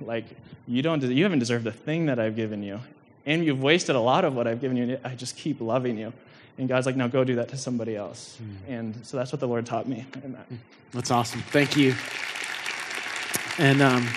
Like, 0.00 0.24
you, 0.66 0.82
don't, 0.82 1.02
you 1.02 1.22
haven't 1.22 1.38
deserved 1.38 1.66
a 1.66 1.72
thing 1.72 2.06
that 2.06 2.18
I've 2.18 2.36
given 2.36 2.62
you. 2.62 2.80
And 3.24 3.44
you've 3.44 3.62
wasted 3.62 3.96
a 3.96 4.00
lot 4.00 4.24
of 4.24 4.34
what 4.34 4.46
I've 4.46 4.60
given 4.60 4.76
you. 4.76 4.98
I 5.04 5.14
just 5.14 5.36
keep 5.36 5.60
loving 5.60 5.98
you. 5.98 6.12
And 6.58 6.68
God's 6.68 6.86
like, 6.86 6.96
no, 6.96 7.08
go 7.08 7.24
do 7.24 7.34
that 7.36 7.48
to 7.48 7.56
somebody 7.56 7.96
else. 7.96 8.38
Mm. 8.40 8.72
And 8.72 9.06
so 9.06 9.16
that's 9.16 9.32
what 9.32 9.40
the 9.40 9.48
Lord 9.48 9.66
taught 9.66 9.88
me. 9.88 10.06
That. 10.12 10.46
That's 10.92 11.10
awesome. 11.10 11.42
Thank 11.42 11.76
you. 11.76 11.94
And, 13.58 13.82
um, 13.82 14.08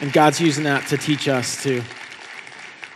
and 0.00 0.12
God's 0.12 0.40
using 0.40 0.64
that 0.64 0.86
to 0.88 0.96
teach 0.96 1.28
us 1.28 1.62
to, 1.62 1.82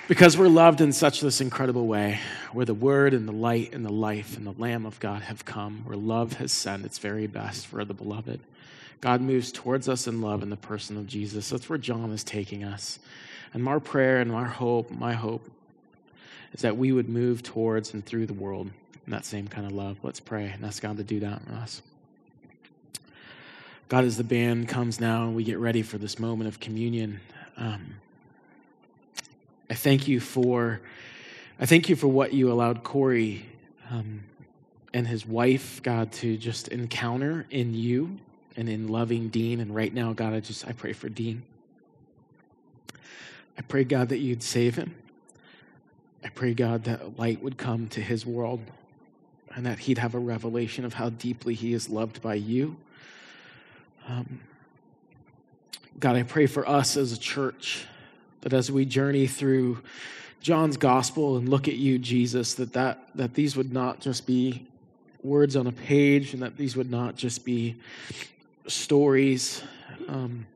because 0.08 0.36
we're 0.36 0.48
loved 0.48 0.80
in 0.80 0.92
such 0.92 1.20
this 1.20 1.40
incredible 1.40 1.86
way, 1.86 2.18
where 2.52 2.66
the 2.66 2.74
Word 2.74 3.14
and 3.14 3.28
the 3.28 3.32
light 3.32 3.72
and 3.72 3.84
the 3.84 3.92
life 3.92 4.36
and 4.36 4.46
the 4.46 4.54
Lamb 4.58 4.84
of 4.84 4.98
God 5.00 5.22
have 5.22 5.44
come, 5.44 5.82
where 5.84 5.96
love 5.96 6.34
has 6.34 6.50
sent 6.50 6.84
its 6.84 6.98
very 6.98 7.26
best 7.26 7.66
for 7.66 7.84
the 7.84 7.94
beloved. 7.94 8.40
God 9.02 9.20
moves 9.20 9.50
towards 9.50 9.88
us 9.88 10.06
in 10.06 10.22
love 10.22 10.44
in 10.44 10.48
the 10.48 10.56
person 10.56 10.96
of 10.96 11.08
Jesus. 11.08 11.50
That's 11.50 11.68
where 11.68 11.78
John 11.78 12.12
is 12.12 12.22
taking 12.22 12.62
us. 12.62 13.00
And 13.52 13.68
our 13.68 13.80
prayer 13.80 14.20
and 14.20 14.30
our 14.30 14.46
hope, 14.46 14.92
my 14.92 15.12
hope, 15.12 15.50
is 16.52 16.62
that 16.62 16.76
we 16.76 16.92
would 16.92 17.08
move 17.08 17.42
towards 17.42 17.92
and 17.92 18.06
through 18.06 18.26
the 18.26 18.32
world 18.32 18.70
in 19.04 19.10
that 19.10 19.24
same 19.24 19.48
kind 19.48 19.66
of 19.66 19.72
love. 19.72 19.98
Let's 20.04 20.20
pray 20.20 20.46
and 20.46 20.64
ask 20.64 20.80
God 20.80 20.98
to 20.98 21.02
do 21.02 21.18
that 21.18 21.42
in 21.46 21.54
us. 21.54 21.82
God, 23.88 24.04
as 24.04 24.16
the 24.16 24.24
band 24.24 24.68
comes 24.68 25.00
now 25.00 25.24
and 25.24 25.34
we 25.34 25.42
get 25.42 25.58
ready 25.58 25.82
for 25.82 25.98
this 25.98 26.20
moment 26.20 26.46
of 26.46 26.60
communion, 26.60 27.20
um, 27.56 27.96
I 29.68 29.74
thank 29.74 30.06
you 30.06 30.20
for, 30.20 30.80
I 31.58 31.66
thank 31.66 31.88
you 31.88 31.96
for 31.96 32.06
what 32.06 32.32
you 32.32 32.52
allowed 32.52 32.84
Corey 32.84 33.46
um, 33.90 34.22
and 34.94 35.08
his 35.08 35.26
wife, 35.26 35.82
God, 35.82 36.12
to 36.12 36.36
just 36.36 36.68
encounter 36.68 37.46
in 37.50 37.74
you 37.74 38.20
and 38.56 38.68
in 38.68 38.88
loving 38.88 39.28
Dean. 39.28 39.60
And 39.60 39.74
right 39.74 39.92
now, 39.92 40.12
God, 40.12 40.32
I 40.32 40.40
just 40.40 40.66
I 40.66 40.72
pray 40.72 40.92
for 40.92 41.08
Dean. 41.08 41.42
I 43.58 43.62
pray, 43.62 43.84
God, 43.84 44.08
that 44.08 44.18
you'd 44.18 44.42
save 44.42 44.76
him. 44.76 44.94
I 46.24 46.28
pray, 46.28 46.54
God, 46.54 46.84
that 46.84 47.18
light 47.18 47.42
would 47.42 47.58
come 47.58 47.88
to 47.88 48.00
his 48.00 48.24
world 48.24 48.60
and 49.54 49.66
that 49.66 49.80
he'd 49.80 49.98
have 49.98 50.14
a 50.14 50.18
revelation 50.18 50.84
of 50.84 50.94
how 50.94 51.10
deeply 51.10 51.54
he 51.54 51.74
is 51.74 51.88
loved 51.90 52.22
by 52.22 52.34
you 52.34 52.76
um, 54.08 54.40
God, 55.98 56.16
I 56.16 56.22
pray 56.22 56.46
for 56.46 56.68
us 56.68 56.96
as 56.96 57.12
a 57.12 57.18
church 57.18 57.86
that 58.40 58.52
as 58.52 58.70
we 58.70 58.84
journey 58.84 59.26
through 59.26 59.82
John's 60.40 60.76
gospel 60.76 61.36
and 61.36 61.48
look 61.48 61.68
at 61.68 61.76
you, 61.76 61.98
Jesus, 61.98 62.54
that, 62.54 62.72
that, 62.72 63.08
that 63.14 63.34
these 63.34 63.56
would 63.56 63.72
not 63.72 64.00
just 64.00 64.26
be 64.26 64.66
words 65.22 65.54
on 65.54 65.68
a 65.68 65.72
page 65.72 66.34
and 66.34 66.42
that 66.42 66.56
these 66.56 66.76
would 66.76 66.90
not 66.90 67.14
just 67.14 67.44
be 67.44 67.76
stories, 68.66 69.62
um, 70.08 70.46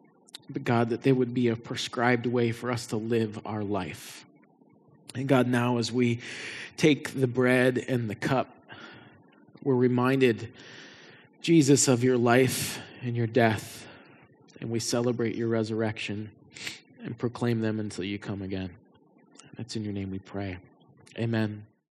but 0.48 0.64
God, 0.64 0.90
that 0.90 1.02
they 1.02 1.12
would 1.12 1.34
be 1.34 1.48
a 1.48 1.56
prescribed 1.56 2.26
way 2.26 2.52
for 2.52 2.70
us 2.70 2.86
to 2.88 2.96
live 2.96 3.40
our 3.44 3.64
life. 3.64 4.24
And 5.14 5.26
God, 5.26 5.48
now 5.48 5.78
as 5.78 5.90
we 5.90 6.20
take 6.76 7.18
the 7.18 7.26
bread 7.26 7.84
and 7.88 8.08
the 8.08 8.14
cup, 8.14 8.54
we're 9.62 9.74
reminded, 9.74 10.52
Jesus, 11.40 11.88
of 11.88 12.04
your 12.04 12.18
life 12.18 12.78
and 13.02 13.16
your 13.16 13.26
death, 13.26 13.86
and 14.60 14.70
we 14.70 14.78
celebrate 14.78 15.34
your 15.34 15.48
resurrection 15.48 16.30
and 17.02 17.16
proclaim 17.16 17.60
them 17.60 17.80
until 17.80 18.04
you 18.04 18.18
come 18.18 18.42
again. 18.42 18.70
That's 19.56 19.74
in 19.76 19.84
your 19.84 19.92
name 19.92 20.10
we 20.10 20.18
pray. 20.18 20.58
Amen. 21.18 21.64